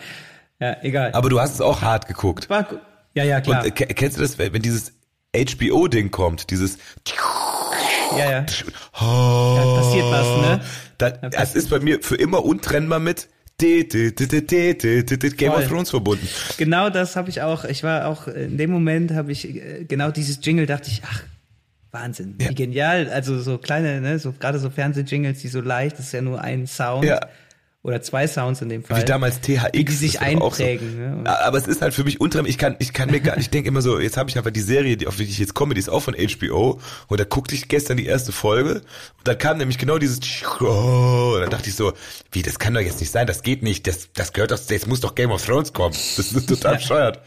Ja, 0.59 0.78
egal. 0.82 1.11
Aber 1.13 1.30
du 1.30 1.39
hast 1.39 1.53
es 1.53 1.61
auch 1.61 1.82
hart 1.82 2.07
geguckt. 2.07 2.49
War, 2.49 2.67
ja, 3.13 3.24
ja, 3.24 3.41
klar. 3.41 3.63
Und, 3.63 3.80
äh, 3.80 3.86
kennst 3.93 4.17
du 4.17 4.21
das, 4.21 4.38
wenn 4.38 4.61
dieses 4.61 4.93
HBO-Ding 5.36 6.11
kommt, 6.11 6.51
dieses 6.51 6.78
ja, 8.17 8.30
ja. 8.30 8.45
Oh, 9.01 9.55
da 9.57 9.82
passiert 9.82 10.05
was, 10.05 10.28
ne? 10.41 10.61
Da, 10.99 11.09
das 11.09 11.55
ist 11.55 11.71
bei 11.71 11.80
mir 11.80 12.03
für 12.03 12.15
immer 12.15 12.45
untrennbar 12.45 12.99
mit 12.99 13.28
Game 13.59 15.51
of 15.51 15.67
Thrones 15.67 15.89
verbunden. 15.89 16.28
Genau 16.57 16.89
das 16.89 17.15
habe 17.15 17.30
ich 17.30 17.41
auch. 17.41 17.63
Ich 17.65 17.84
war 17.84 18.07
auch 18.07 18.28
in 18.28 18.57
dem 18.57 18.71
Moment 18.71 19.11
habe 19.11 19.32
ich 19.32 19.47
äh, 19.47 19.86
genau 19.86 20.11
dieses 20.11 20.39
Jingle 20.43 20.65
dachte 20.65 20.89
ich, 20.91 21.01
ach 21.05 21.24
Wahnsinn, 21.94 22.36
wie 22.38 22.46
ja. 22.46 22.52
genial. 22.52 23.10
Also 23.10 23.39
so 23.39 23.58
kleine, 23.58 24.02
ne, 24.02 24.20
so 24.20 24.34
gerade 24.34 24.60
so 24.60 24.70
Fernsehjingles, 24.70 25.39
die 25.39 25.48
so 25.48 25.62
leicht, 25.62 26.00
das 26.00 26.08
ist 26.08 26.12
ja 26.12 26.22
nur 26.22 26.41
ein 26.41 26.68
Sound. 26.68 27.06
Ja 27.06 27.20
oder 27.84 28.01
zwei 28.01 28.27
Sounds 28.27 28.61
in 28.61 28.69
dem 28.69 28.81
Fall. 28.81 29.01
Wie 29.01 29.05
damals 29.05 29.41
THX. 29.41 29.73
Wie 29.73 29.84
die 29.84 29.91
sich 29.91 30.21
einprägen. 30.21 30.91
So. 30.93 30.97
Ne? 31.21 31.39
Aber 31.43 31.57
es 31.57 31.67
ist 31.67 31.81
halt 31.81 31.93
für 31.93 32.05
mich 32.05 32.21
untrennbar. 32.21 32.49
Ich 32.49 32.57
kann, 32.57 32.77
ich 32.79 32.93
kann 32.93 33.11
mir 33.11 33.19
gar, 33.19 33.38
ich 33.38 33.49
denke 33.49 33.67
immer 33.67 33.81
so, 33.81 33.99
jetzt 33.99 34.15
habe 34.15 34.29
ich 34.29 34.38
einfach 34.38 34.51
die 34.51 34.61
Serie, 34.61 34.95
die, 34.95 35.05
auf 35.05 35.17
die 35.17 35.23
ich 35.23 35.38
jetzt 35.38 35.53
komme, 35.53 35.73
die 35.73 35.79
ist 35.79 35.89
auch 35.89 35.99
von 35.99 36.15
HBO. 36.15 36.79
Und 37.07 37.19
da 37.19 37.25
guckte 37.25 37.55
ich 37.55 37.67
gestern 37.67 37.97
die 37.97 38.05
erste 38.05 38.31
Folge. 38.31 38.75
Und 38.75 39.27
dann 39.27 39.38
kam 39.38 39.57
nämlich 39.57 39.77
genau 39.77 39.97
dieses, 39.97 40.19
und 40.59 41.41
dann 41.41 41.49
dachte 41.49 41.67
ich 41.67 41.75
so, 41.75 41.91
wie, 42.31 42.41
das 42.41 42.57
kann 42.57 42.73
doch 42.73 42.79
jetzt 42.79 43.01
nicht 43.01 43.11
sein, 43.11 43.27
das 43.27 43.43
geht 43.43 43.63
nicht, 43.63 43.86
das, 43.86 44.07
das 44.13 44.31
gehört 44.31 44.51
doch, 44.51 44.59
jetzt 44.69 44.88
muss 44.88 45.01
doch 45.01 45.13
Game 45.13 45.31
of 45.31 45.45
Thrones 45.45 45.73
kommen. 45.73 45.93
Das 46.15 46.31
ist 46.31 46.47
total 46.47 46.75
bescheuert. 46.77 47.19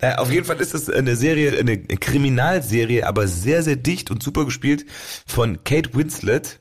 Naja, 0.00 0.18
auf 0.18 0.32
jeden 0.32 0.44
Fall 0.44 0.60
ist 0.60 0.74
es 0.74 0.90
eine 0.90 1.14
Serie, 1.14 1.56
eine 1.56 1.78
Kriminalserie, 1.78 3.06
aber 3.06 3.28
sehr, 3.28 3.62
sehr 3.62 3.76
dicht 3.76 4.10
und 4.10 4.24
super 4.24 4.44
gespielt 4.44 4.86
von 5.24 5.62
Kate 5.62 5.94
Winslet 5.94 6.58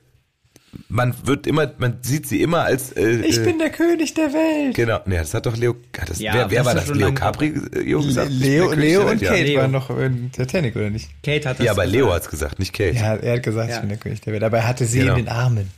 man 0.87 1.15
wird 1.25 1.47
immer, 1.47 1.71
man 1.77 1.99
sieht 2.01 2.27
sie 2.27 2.41
immer 2.41 2.63
als 2.63 2.91
äh, 2.91 3.21
Ich 3.21 3.43
bin 3.43 3.59
der 3.59 3.69
König 3.69 4.13
der 4.13 4.33
Welt. 4.33 4.75
Genau, 4.75 4.99
nee, 5.05 5.17
das 5.17 5.33
hat 5.33 5.45
doch 5.45 5.57
Leo, 5.57 5.75
das, 6.05 6.19
ja, 6.19 6.33
wer, 6.33 6.51
wer 6.51 6.65
war 6.65 6.75
das? 6.75 6.87
Leo 6.87 7.13
Capri 7.13 7.53
Leo 7.71 8.01
gesagt? 8.01 8.31
Leo, 8.31 8.71
Leo 8.73 9.09
und 9.09 9.21
Kate 9.21 9.43
Leo. 9.43 9.61
waren 9.61 9.71
noch 9.71 9.89
in 9.89 10.31
Titanic, 10.31 10.75
oder 10.75 10.89
nicht? 10.89 11.09
Kate 11.23 11.49
hat 11.49 11.59
das 11.59 11.65
Ja, 11.65 11.71
aber 11.71 11.83
gesagt. 11.83 11.95
Leo 11.95 12.13
hat's 12.13 12.29
gesagt, 12.29 12.59
nicht 12.59 12.73
Kate. 12.73 12.95
Ja, 12.95 13.15
er 13.15 13.35
hat 13.35 13.43
gesagt, 13.43 13.69
ja. 13.69 13.75
ich 13.75 13.81
bin 13.81 13.89
der 13.89 13.97
König 13.97 14.21
der 14.21 14.33
Welt. 14.33 14.43
Dabei 14.43 14.61
hatte 14.61 14.85
sie 14.85 14.99
genau. 14.99 15.15
in 15.15 15.25
den 15.25 15.29
Armen. 15.29 15.71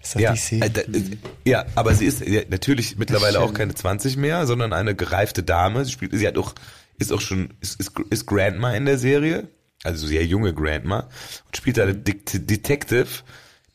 Das 0.00 0.14
ja, 0.14 0.32
die 0.32 0.60
äh, 0.60 0.66
äh, 0.66 1.16
ja, 1.44 1.64
aber 1.76 1.94
sie 1.94 2.06
ist 2.06 2.26
ja, 2.26 2.42
natürlich 2.48 2.98
mittlerweile 2.98 3.40
auch 3.40 3.54
keine 3.54 3.74
20 3.74 4.16
mehr, 4.16 4.46
sondern 4.46 4.72
eine 4.72 4.96
gereifte 4.96 5.44
Dame. 5.44 5.84
Sie 5.84 5.92
spielt, 5.92 6.12
sie 6.12 6.26
hat 6.26 6.36
auch, 6.36 6.54
ist 6.98 7.12
auch 7.12 7.20
schon, 7.20 7.50
ist, 7.60 7.78
ist, 7.78 7.92
ist 8.10 8.26
Grandma 8.26 8.74
in 8.74 8.84
der 8.84 8.98
Serie, 8.98 9.46
also 9.84 10.06
sehr 10.06 10.26
junge 10.26 10.54
Grandma 10.54 11.08
und 11.46 11.56
spielt 11.56 11.78
eine 11.78 11.94
Detective 11.94 13.06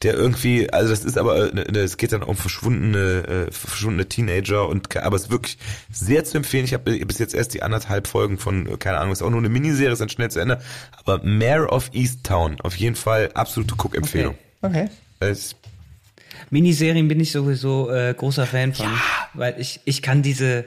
der 0.04 0.14
irgendwie, 0.14 0.72
also 0.72 0.92
das 0.92 1.04
ist 1.04 1.18
aber, 1.18 1.54
äh, 1.54 1.78
es 1.80 1.98
geht 1.98 2.12
dann 2.12 2.22
um 2.22 2.36
verschwundene, 2.36 3.48
äh, 3.48 3.52
verschwundene 3.52 4.08
Teenager 4.08 4.68
und 4.70 4.96
aber 4.96 5.16
es 5.16 5.24
ist 5.24 5.32
wirklich 5.32 5.58
sehr 5.92 6.24
zu 6.24 6.38
empfehlen. 6.38 6.66
Ich 6.66 6.74
habe 6.74 7.04
bis 7.06 7.18
jetzt 7.18 7.34
erst 7.34 7.54
die 7.56 7.64
anderthalb 7.64 8.08
Folgen 8.08 8.38
von, 8.38 8.68
äh, 8.68 8.78
keine 8.78 9.00
Ahnung, 9.00 9.12
ist 9.12 9.24
auch 9.24 9.30
nur 9.32 9.40
eine 9.40 9.50
Miniserie, 9.50 9.94
ist 9.94 10.00
dann 10.00 10.10
schnell 10.10 10.30
zu 10.30 10.40
Ende. 10.40 10.62
Aber 10.98 11.24
Mayor 11.24 11.72
of 11.72 11.90
Easttown, 11.94 12.62
auf 12.62 12.76
jeden 12.76 12.96
Fall 12.96 13.32
absolute 13.34 13.76
Guckempfehlung. 13.76 14.36
Okay. 14.62 14.90
okay. 15.20 15.36
Miniserien 16.52 17.08
bin 17.08 17.20
ich 17.20 17.32
sowieso 17.32 17.90
äh, 17.90 18.14
großer 18.16 18.46
Fan 18.46 18.74
von, 18.74 18.86
ja. 18.86 19.02
weil 19.34 19.60
ich 19.60 19.82
ich 19.86 20.02
kann 20.02 20.22
diese 20.22 20.66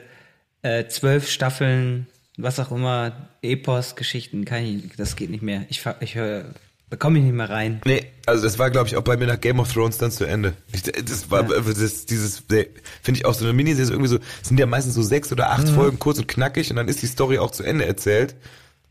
äh, 0.61 0.85
zwölf 0.87 1.29
Staffeln, 1.29 2.07
was 2.37 2.59
auch 2.59 2.71
immer, 2.71 3.29
Epos-Geschichten, 3.41 4.45
kann 4.45 4.63
ich, 4.63 4.95
das 4.97 5.15
geht 5.15 5.29
nicht 5.29 5.41
mehr. 5.41 5.65
Ich 5.69 5.81
ich 6.01 6.15
höre 6.15 6.45
da 6.91 6.97
komme 6.97 7.19
ich 7.19 7.23
nicht 7.23 7.33
mehr 7.33 7.49
rein. 7.49 7.79
Nee, 7.85 8.03
also 8.25 8.43
das 8.43 8.59
war, 8.59 8.69
glaube 8.69 8.89
ich, 8.89 8.97
auch 8.97 9.01
bei 9.01 9.15
mir 9.15 9.25
nach 9.25 9.39
Game 9.39 9.61
of 9.61 9.71
Thrones 9.71 9.97
dann 9.97 10.11
zu 10.11 10.25
Ende. 10.25 10.55
Ich, 10.73 10.83
das 10.83 11.31
war 11.31 11.49
ja. 11.49 11.61
das, 11.61 12.05
dieses, 12.05 12.43
finde 12.49 12.69
ich 13.13 13.23
auch 13.25 13.33
so 13.33 13.45
eine 13.45 13.53
Miniserie 13.53 13.91
irgendwie 13.91 14.09
so, 14.09 14.19
sind 14.43 14.59
ja 14.59 14.65
meistens 14.65 14.95
so 14.95 15.01
sechs 15.01 15.31
oder 15.31 15.51
acht 15.51 15.67
mhm. 15.67 15.73
Folgen 15.73 15.99
kurz 15.99 16.19
und 16.19 16.27
knackig 16.27 16.69
und 16.69 16.75
dann 16.75 16.89
ist 16.89 17.01
die 17.01 17.07
Story 17.07 17.37
auch 17.37 17.51
zu 17.51 17.63
Ende 17.63 17.85
erzählt. 17.85 18.35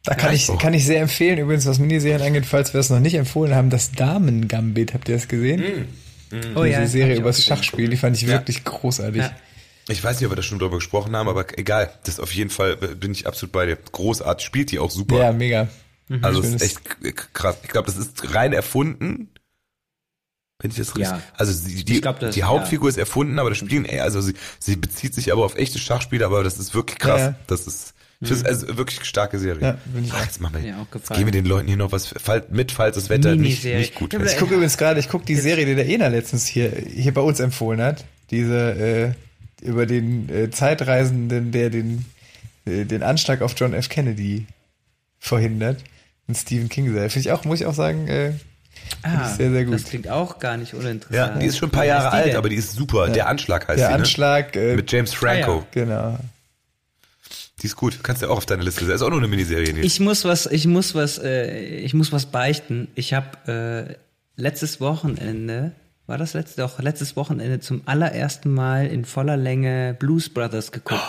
Da 0.04 0.14
kann 0.14 0.34
ich, 0.34 0.50
kann 0.58 0.72
ich 0.72 0.86
sehr 0.86 1.02
empfehlen, 1.02 1.38
übrigens, 1.38 1.66
was 1.66 1.78
Miniserien 1.78 2.22
angeht, 2.22 2.46
falls 2.46 2.72
wir 2.72 2.80
es 2.80 2.88
noch 2.88 3.00
nicht 3.00 3.16
empfohlen 3.16 3.54
haben, 3.54 3.68
das 3.68 3.92
Damen-Gambit, 3.92 4.94
habt 4.94 5.10
ihr 5.10 5.16
das 5.16 5.28
gesehen? 5.28 5.60
Mhm. 6.30 6.38
Mhm. 6.38 6.56
Oh 6.56 6.64
ja. 6.64 6.80
Diese 6.80 6.92
Serie 6.92 7.16
über 7.16 7.28
das 7.28 7.44
Schachspiel, 7.44 7.90
die 7.90 7.98
fand 7.98 8.16
ich 8.16 8.22
ja. 8.22 8.28
wirklich 8.28 8.64
großartig. 8.64 9.20
Ja. 9.20 9.30
Ich 9.88 10.02
weiß 10.02 10.18
nicht, 10.18 10.24
ob 10.24 10.32
wir 10.32 10.36
da 10.36 10.42
schon 10.42 10.58
drüber 10.58 10.76
gesprochen 10.76 11.14
haben, 11.14 11.28
aber 11.28 11.58
egal, 11.58 11.92
das 12.04 12.18
auf 12.18 12.32
jeden 12.32 12.48
Fall 12.48 12.76
bin 12.76 13.12
ich 13.12 13.26
absolut 13.26 13.52
bei 13.52 13.66
dir. 13.66 13.76
Großartig, 13.76 14.46
spielt 14.46 14.70
die 14.70 14.78
auch 14.78 14.90
super. 14.90 15.18
Ja, 15.18 15.32
mega. 15.32 15.68
Mhm. 16.10 16.24
Also 16.24 16.40
es 16.42 16.54
ist 16.54 16.62
echt 16.62 16.80
krass. 17.32 17.56
Ich 17.62 17.68
glaube, 17.68 17.86
das 17.86 17.96
ist 17.96 18.34
rein 18.34 18.52
erfunden. 18.52 19.28
Wenn 20.58 20.72
ich 20.72 20.76
das 20.76 20.88
richtig. 20.96 21.16
Ja. 21.16 21.22
Also 21.34 21.68
die, 21.68 21.84
die, 21.84 22.00
glaub, 22.00 22.18
das, 22.18 22.34
die 22.34 22.42
Hauptfigur 22.42 22.88
ja. 22.88 22.90
ist 22.90 22.98
erfunden, 22.98 23.38
aber 23.38 23.48
das 23.48 23.58
Spielen, 23.58 23.84
ey, 23.84 24.00
also 24.00 24.20
sie, 24.20 24.34
sie 24.58 24.76
bezieht 24.76 25.14
sich 25.14 25.32
aber 25.32 25.44
auf 25.44 25.56
echte 25.56 25.78
Schachspieler, 25.78 26.26
aber 26.26 26.42
das 26.42 26.58
ist 26.58 26.74
wirklich 26.74 26.98
krass. 26.98 27.20
Ja. 27.20 27.34
Das 27.46 27.66
ist 27.66 27.94
das 28.22 28.32
ist 28.32 28.46
also 28.46 28.76
wirklich 28.76 28.98
eine 28.98 29.06
starke 29.06 29.38
Serie. 29.38 29.62
Ja, 29.62 29.78
ich 29.98 30.12
Ach, 30.12 30.22
jetzt 30.22 30.42
machen 30.42 30.56
wir, 30.60 30.68
ja, 30.68 30.86
jetzt 30.92 31.08
geben 31.08 31.24
wir 31.24 31.32
den 31.32 31.46
Leuten 31.46 31.68
hier 31.68 31.78
noch 31.78 31.90
was 31.90 32.12
mit, 32.50 32.70
falls 32.70 32.96
das 32.96 33.08
Wetter 33.08 33.34
nicht, 33.34 33.64
nicht 33.64 33.94
gut 33.94 34.12
ist. 34.12 34.32
Ich 34.32 34.38
gucke 34.38 34.54
übrigens 34.54 34.76
gerade, 34.76 35.00
ich 35.00 35.08
gucke 35.08 35.24
die 35.24 35.36
Serie, 35.36 35.64
die 35.64 35.74
der 35.74 35.88
Ena 35.88 36.08
letztens 36.08 36.46
hier, 36.46 36.70
hier 36.70 37.14
bei 37.14 37.22
uns 37.22 37.40
empfohlen 37.40 37.80
hat. 37.80 38.04
Diese, 38.30 39.14
äh, 39.62 39.64
über 39.66 39.86
den 39.86 40.28
äh, 40.28 40.50
Zeitreisenden, 40.50 41.50
der 41.50 41.70
den, 41.70 42.04
äh, 42.66 42.84
den 42.84 43.02
Anschlag 43.02 43.40
auf 43.40 43.54
John 43.56 43.72
F. 43.72 43.88
Kennedy 43.88 44.46
verhindert 45.18 45.82
ein 46.30 46.34
Stephen 46.34 46.68
King 46.68 46.92
sehr. 46.92 47.10
Finde 47.10 47.28
ich 47.28 47.32
auch, 47.32 47.44
muss 47.44 47.60
ich 47.60 47.66
auch 47.66 47.74
sagen, 47.74 48.08
äh, 48.08 48.32
Ah, 49.02 49.28
sehr, 49.28 49.50
sehr 49.50 49.64
gut. 49.64 49.74
Das 49.74 49.84
klingt 49.84 50.08
auch 50.08 50.38
gar 50.38 50.56
nicht 50.56 50.74
uninteressant. 50.74 51.34
Ja, 51.34 51.38
die 51.38 51.46
ist 51.46 51.58
schon 51.58 51.68
ein 51.68 51.72
paar 51.72 51.84
Jahre 51.84 52.10
die 52.10 52.16
alt, 52.16 52.26
denn? 52.28 52.36
aber 52.36 52.48
die 52.48 52.56
ist 52.56 52.72
super. 52.72 53.08
Der 53.08 53.28
Anschlag 53.28 53.68
heißt 53.68 53.78
Der 53.78 53.88
sie, 53.88 53.94
Anschlag, 53.94 54.54
ne? 54.54 54.60
äh, 54.72 54.76
Mit 54.76 54.90
James 54.90 55.12
Franco. 55.14 55.52
Ah, 55.58 55.66
ja. 55.74 55.84
genau. 55.84 56.18
Die 57.62 57.66
ist 57.66 57.76
gut. 57.76 57.98
Kannst 58.02 58.22
du 58.22 58.28
auch 58.30 58.38
auf 58.38 58.46
deine 58.46 58.62
Liste 58.62 58.80
setzen. 58.84 58.96
Ist 58.96 59.02
auch 59.02 59.10
nur 59.10 59.18
eine 59.18 59.28
Miniserie. 59.28 59.72
Nils. 59.72 59.86
Ich 59.86 60.00
muss 60.00 60.24
was, 60.24 60.46
ich 60.46 60.66
muss 60.66 60.94
was, 60.94 61.18
äh, 61.18 61.50
ich 61.76 61.94
muss 61.94 62.10
was 62.10 62.26
beichten. 62.26 62.88
Ich 62.94 63.12
habe 63.12 63.96
äh, 64.36 64.40
letztes 64.40 64.80
Wochenende, 64.80 65.72
war 66.06 66.16
das 66.18 66.32
letzte, 66.34 66.62
doch 66.62 66.80
letztes 66.80 67.16
Wochenende 67.16 67.60
zum 67.60 67.82
allerersten 67.86 68.50
Mal 68.52 68.86
in 68.86 69.04
voller 69.04 69.36
Länge 69.36 69.94
Blues 69.98 70.30
Brothers 70.30 70.72
geguckt. 70.72 71.00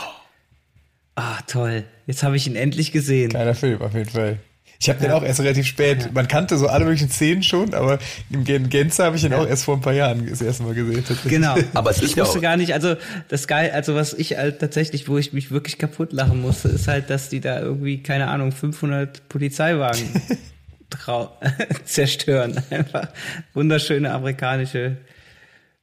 Ah, 1.16 1.40
toll. 1.48 1.84
Jetzt 2.06 2.22
habe 2.24 2.36
ich 2.36 2.48
ihn 2.48 2.56
endlich 2.56 2.92
gesehen. 2.92 3.32
Geiler 3.32 3.56
Film, 3.56 3.82
auf 3.82 3.94
jeden 3.94 4.10
Fall. 4.10 4.38
Ich 4.82 4.90
habe 4.90 5.00
den 5.00 5.12
auch 5.12 5.22
erst 5.22 5.40
relativ 5.42 5.68
spät. 5.68 6.12
Man 6.12 6.28
kannte 6.28 6.58
so 6.58 6.66
alle 6.68 6.86
möglichen 6.86 7.12
Szenen 7.12 7.44
schon, 7.44 7.76
aber 7.76 8.00
im 8.32 8.44
Gänze 8.44 9.04
habe 9.04 9.16
ich 9.16 9.24
ihn 9.24 9.32
auch 9.34 9.46
erst 9.48 9.66
vor 9.66 9.76
ein 9.76 9.82
paar 9.82 9.94
Jahren 9.94 10.28
das 10.28 10.42
erste 10.42 10.64
Mal 10.64 10.74
gesehen. 10.74 11.04
Genau. 11.26 11.56
Aber 11.76 11.92
es 11.92 11.98
ist 11.98 12.10
ich 12.10 12.16
ja 12.16 12.24
wusste 12.24 12.40
auch- 12.40 12.42
gar 12.42 12.58
nicht, 12.58 12.74
also 12.74 12.96
das 13.30 13.48
geil, 13.48 13.70
also 13.76 13.94
was 13.94 14.14
ich 14.14 14.38
halt 14.38 14.58
tatsächlich, 14.60 15.08
wo 15.08 15.20
ich 15.20 15.34
mich 15.34 15.52
wirklich 15.52 15.78
kaputt 15.78 16.14
lachen 16.14 16.42
musste, 16.42 16.70
ist 16.70 16.88
halt, 16.88 17.12
dass 17.12 17.30
die 17.30 17.42
da 17.42 17.60
irgendwie, 17.60 18.02
keine 18.02 18.28
Ahnung, 18.30 18.52
500 18.52 19.30
Polizeiwagen 19.30 20.02
zerstören. 21.86 22.60
Einfach 22.72 23.08
wunderschöne 23.54 24.12
amerikanische 24.12 24.98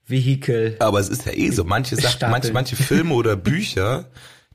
Vehikel. 0.07 0.77
Aber 0.81 0.99
es 1.01 1.09
ist 1.09 1.27
ja 1.27 1.33
eh 1.33 1.51
so. 1.51 1.65
Manche 1.65 1.97
Sachen, 1.97 2.31
manche, 2.31 2.53
manche 2.53 2.77
Filme 2.77 3.15
oder 3.15 3.37
Bücher, 3.37 4.07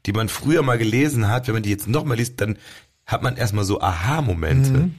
die 0.06 0.12
man 0.14 0.28
früher 0.30 0.64
mal 0.64 0.78
gelesen 0.78 1.30
hat, 1.30 1.48
wenn 1.48 1.54
man 1.54 1.64
die 1.64 1.70
jetzt 1.70 1.88
nochmal 1.88 2.18
liest, 2.18 2.42
dann 2.42 2.58
hat 3.06 3.24
man 3.24 3.38
erstmal 3.38 3.66
so 3.66 3.82
Aha-Momente. 3.82 4.72
Mhm. 4.72 4.96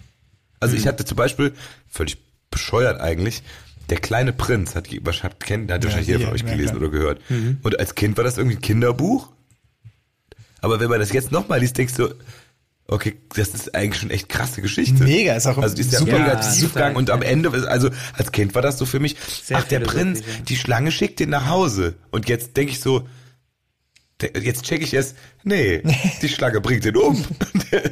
Also 0.60 0.76
ich 0.76 0.86
hatte 0.86 1.04
zum 1.04 1.16
Beispiel, 1.16 1.52
völlig 1.88 2.18
bescheuert 2.50 3.00
eigentlich, 3.00 3.42
der 3.90 3.98
kleine 3.98 4.32
Prinz 4.32 4.74
hat, 4.74 4.88
hat, 4.88 5.40
kennt, 5.40 5.70
hat 5.70 5.84
wahrscheinlich 5.84 6.08
jeder 6.08 6.20
ja, 6.20 6.26
von 6.26 6.34
euch 6.34 6.42
ja, 6.42 6.50
gelesen 6.50 6.76
oder 6.76 6.88
gehört. 6.88 7.20
Mhm. 7.28 7.58
Und 7.62 7.78
als 7.78 7.94
Kind 7.94 8.16
war 8.16 8.24
das 8.24 8.38
irgendwie 8.38 8.56
ein 8.56 8.62
Kinderbuch. 8.62 9.30
Aber 10.60 10.80
wenn 10.80 10.88
man 10.88 11.00
das 11.00 11.12
jetzt 11.12 11.32
nochmal 11.32 11.60
liest, 11.60 11.76
denkst 11.76 11.94
du, 11.94 12.14
okay, 12.86 13.16
das 13.34 13.48
ist 13.48 13.74
eigentlich 13.74 14.00
schon 14.00 14.10
echt 14.10 14.28
krasse 14.28 14.62
Geschichte. 14.62 15.04
Mega, 15.04 15.34
ist 15.34 15.46
auch 15.46 15.58
Also 15.58 15.74
die 15.74 15.82
ist 15.82 15.92
ja 15.92 15.98
super 15.98 16.18
mega 16.18 16.34
Ja, 16.34 16.40
tiefgang 16.40 16.96
und 16.96 17.10
am 17.10 17.22
Ende, 17.22 17.50
also 17.68 17.90
als 18.14 18.32
Kind 18.32 18.54
war 18.54 18.62
das 18.62 18.78
so 18.78 18.86
für 18.86 19.00
mich, 19.00 19.16
Sehr 19.44 19.58
ach 19.58 19.64
der 19.64 19.80
Prinz, 19.80 20.20
ja. 20.20 20.26
die 20.48 20.56
Schlange 20.56 20.90
schickt 20.90 21.20
den 21.20 21.30
nach 21.30 21.48
Hause. 21.48 21.94
Und 22.10 22.28
jetzt 22.28 22.56
denke 22.56 22.72
ich 22.72 22.80
so, 22.80 23.06
jetzt 24.40 24.64
check 24.64 24.82
ich 24.82 24.94
erst, 24.94 25.16
nee, 25.42 25.82
die 26.22 26.28
Schlange 26.28 26.60
bringt 26.60 26.84
ihn 26.84 26.96
um. 26.96 27.24
Der, 27.70 27.90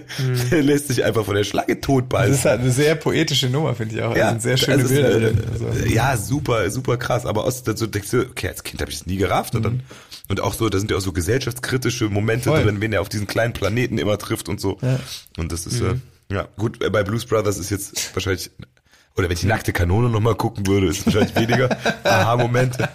der 0.51 0.63
lässt 0.63 0.89
sich 0.89 1.05
einfach 1.05 1.25
von 1.25 1.35
der 1.35 1.45
Schlange 1.45 1.77
Das 1.77 1.81
totbeißen. 1.81 2.35
ist 2.35 2.45
halt 2.45 2.61
eine 2.61 2.71
sehr 2.71 2.95
poetische 2.95 3.49
Nummer, 3.49 3.75
finde 3.75 3.97
ich 3.97 4.03
auch. 4.03 4.17
Ja, 4.17 4.31
sind 4.31 4.43
sehr 4.43 4.57
schöne 4.57 4.83
also 4.83 4.87
es, 4.87 4.93
Bilder 4.93 5.17
äh, 5.17 5.21
drin. 5.21 5.45
Also. 5.53 5.89
Ja, 5.89 6.17
super, 6.17 6.71
super 6.71 6.97
krass. 6.97 7.27
Aber 7.27 7.45
aus, 7.45 7.63
so 7.65 7.87
denkst 7.87 8.11
du, 8.11 8.21
okay, 8.23 8.49
als 8.49 8.63
Kind 8.63 8.81
habe 8.81 8.91
ich 8.91 8.99
es 8.99 9.07
nie 9.07 9.17
gerafft. 9.17 9.55
Und, 9.55 9.65
dann, 9.65 9.83
und 10.29 10.41
auch 10.41 10.55
so, 10.55 10.69
da 10.69 10.79
sind 10.79 10.91
ja 10.91 10.97
auch 10.97 11.03
so 11.03 11.13
gesellschaftskritische 11.13 12.09
Momente 12.09 12.51
Voll. 12.51 12.63
drin, 12.63 12.81
wen 12.81 12.93
er 12.93 13.01
auf 13.01 13.09
diesen 13.09 13.27
kleinen 13.27 13.53
Planeten 13.53 13.99
immer 13.99 14.19
trifft 14.19 14.49
und 14.49 14.61
so. 14.61 14.79
Und 15.37 15.53
das 15.53 15.67
ist, 15.67 15.81
äh, 15.81 15.95
ja, 16.31 16.49
gut, 16.57 16.83
äh, 16.83 16.91
bei 16.91 17.03
Blues 17.03 17.27
Brothers 17.27 17.59
ist 17.59 17.71
jetzt 17.71 18.15
wahrscheinlich, 18.15 18.51
oder 19.17 19.29
wenn 19.29 19.37
ich 19.37 19.45
nackte 19.45 19.73
Kanone 19.73 20.09
nochmal 20.09 20.35
gucken 20.35 20.67
würde, 20.67 20.87
ist 20.87 21.01
es 21.01 21.07
wahrscheinlich 21.07 21.35
weniger 21.37 21.77
Aha-Momente. 22.05 22.89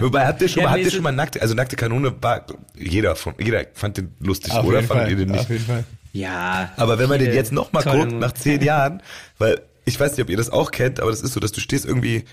Wobei, 0.00 0.26
habt 0.26 0.40
ihr 0.42 0.48
schon 0.48 0.62
Ja, 0.62 0.68
mal, 0.68 0.74
habt 0.76 0.84
ihr 0.84 0.90
schon 0.90 1.02
mal 1.02 1.12
nackte, 1.12 1.42
also 1.42 1.54
nackte 1.54 1.76
Kanone 1.76 2.14
war, 2.22 2.46
jeder 2.76 3.16
von, 3.16 3.34
jeder 3.38 3.64
fand 3.74 3.96
den 3.96 4.14
lustig, 4.20 4.52
Auf 4.52 4.64
oder? 4.64 4.82
Fall. 4.82 5.10
ihr 5.10 5.16
den 5.16 5.30
nicht? 5.30 5.40
Auf 5.40 5.50
jeden 5.50 5.64
Fall. 5.64 5.84
Ja. 6.12 6.72
Aber 6.76 6.98
wenn 6.98 7.08
man 7.08 7.18
den 7.18 7.32
jetzt 7.32 7.52
nochmal 7.52 7.84
guckt, 7.84 8.12
nach 8.12 8.32
zehn 8.32 8.62
Jahren, 8.62 9.02
weil 9.38 9.60
ich 9.84 9.98
weiß 9.98 10.12
nicht, 10.12 10.22
ob 10.22 10.30
ihr 10.30 10.36
das 10.36 10.50
auch 10.50 10.70
kennt, 10.70 11.00
aber 11.00 11.10
das 11.10 11.20
ist 11.22 11.32
so, 11.32 11.40
dass 11.40 11.52
du 11.52 11.60
stehst 11.60 11.84
irgendwie, 11.84 12.24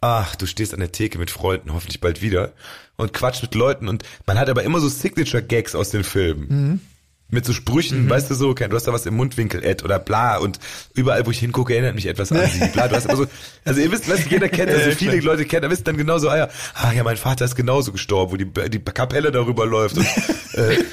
ach, 0.00 0.36
du 0.36 0.46
stehst 0.46 0.74
an 0.74 0.80
der 0.80 0.92
Theke 0.92 1.18
mit 1.18 1.30
Freunden, 1.30 1.72
hoffentlich 1.72 2.00
bald 2.00 2.22
wieder, 2.22 2.52
und 2.96 3.12
quatscht 3.12 3.42
mit 3.42 3.54
Leuten 3.54 3.88
und 3.88 4.04
man 4.26 4.38
hat 4.38 4.48
aber 4.48 4.62
immer 4.62 4.80
so 4.80 4.88
Signature-Gags 4.88 5.74
aus 5.74 5.90
den 5.90 6.04
Filmen. 6.04 6.80
Mit 7.28 7.44
so 7.44 7.52
Sprüchen, 7.52 8.08
weißt 8.08 8.30
du 8.30 8.34
so, 8.34 8.48
okay, 8.50 8.68
du 8.68 8.76
hast 8.76 8.86
da 8.86 8.92
was 8.92 9.04
im 9.04 9.14
Mundwinkel, 9.14 9.64
Ed, 9.64 9.82
oder 9.82 9.98
bla, 9.98 10.38
und 10.38 10.60
überall, 10.94 11.26
wo 11.26 11.32
ich 11.32 11.40
hingucke, 11.40 11.72
erinnert 11.72 11.96
mich 11.96 12.06
etwas 12.06 12.30
an 12.30 12.48
sie, 12.48 12.66
bla, 12.68 12.86
du 12.86 12.94
hast 12.94 13.06
immer 13.06 13.16
so, 13.16 13.26
also 13.64 13.80
ihr 13.80 13.90
wisst, 13.90 14.08
was 14.08 14.30
jeder 14.30 14.48
kennt, 14.48 14.70
also 14.70 14.90
viele 14.96 15.18
Leute 15.18 15.44
kennen, 15.44 15.62
da 15.62 15.70
wisst 15.70 15.88
dann 15.88 15.96
genauso, 15.96 16.28
ah 16.28 16.36
ja, 16.36 16.48
ah 16.74 16.92
ja, 16.92 17.02
mein 17.02 17.16
Vater 17.16 17.44
ist 17.44 17.56
genauso 17.56 17.90
gestorben, 17.90 18.32
wo 18.32 18.36
die, 18.36 18.70
die 18.70 18.78
Kapelle 18.78 19.32
darüber 19.32 19.66
läuft 19.66 19.96
und, 19.96 20.06
äh, 20.54 20.84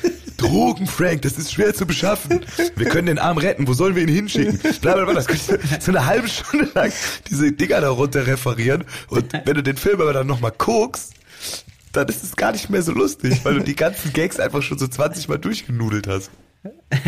Drogen, 0.43 0.87
Frank, 0.87 1.21
das 1.21 1.37
ist 1.37 1.53
schwer 1.53 1.73
zu 1.73 1.85
beschaffen. 1.85 2.41
Wir 2.75 2.89
können 2.89 3.07
den 3.07 3.19
Arm 3.19 3.37
retten, 3.37 3.67
wo 3.67 3.73
sollen 3.73 3.95
wir 3.95 4.03
ihn 4.03 4.09
hinschicken? 4.09 4.59
Bla, 4.81 4.95
bla, 4.95 5.05
bla. 5.05 5.13
Das 5.13 5.27
könnte 5.27 5.59
so 5.79 5.91
eine 5.91 6.05
halbe 6.05 6.27
Stunde 6.27 6.69
lang 6.73 6.91
diese 7.29 7.51
Dinger 7.53 7.79
darunter 7.79 8.27
referieren. 8.27 8.83
Und 9.07 9.31
wenn 9.45 9.55
du 9.55 9.63
den 9.63 9.77
Film 9.77 10.01
aber 10.01 10.11
dann 10.11 10.27
nochmal 10.27 10.51
guckst, 10.57 11.13
dann 11.93 12.07
ist 12.09 12.23
es 12.23 12.35
gar 12.35 12.51
nicht 12.51 12.69
mehr 12.69 12.81
so 12.81 12.91
lustig, 12.91 13.39
weil 13.43 13.55
du 13.55 13.59
die 13.61 13.75
ganzen 13.75 14.11
Gags 14.13 14.39
einfach 14.39 14.61
schon 14.61 14.77
so 14.77 14.87
20 14.87 15.29
Mal 15.29 15.37
durchgenudelt 15.37 16.07
hast. 16.07 16.29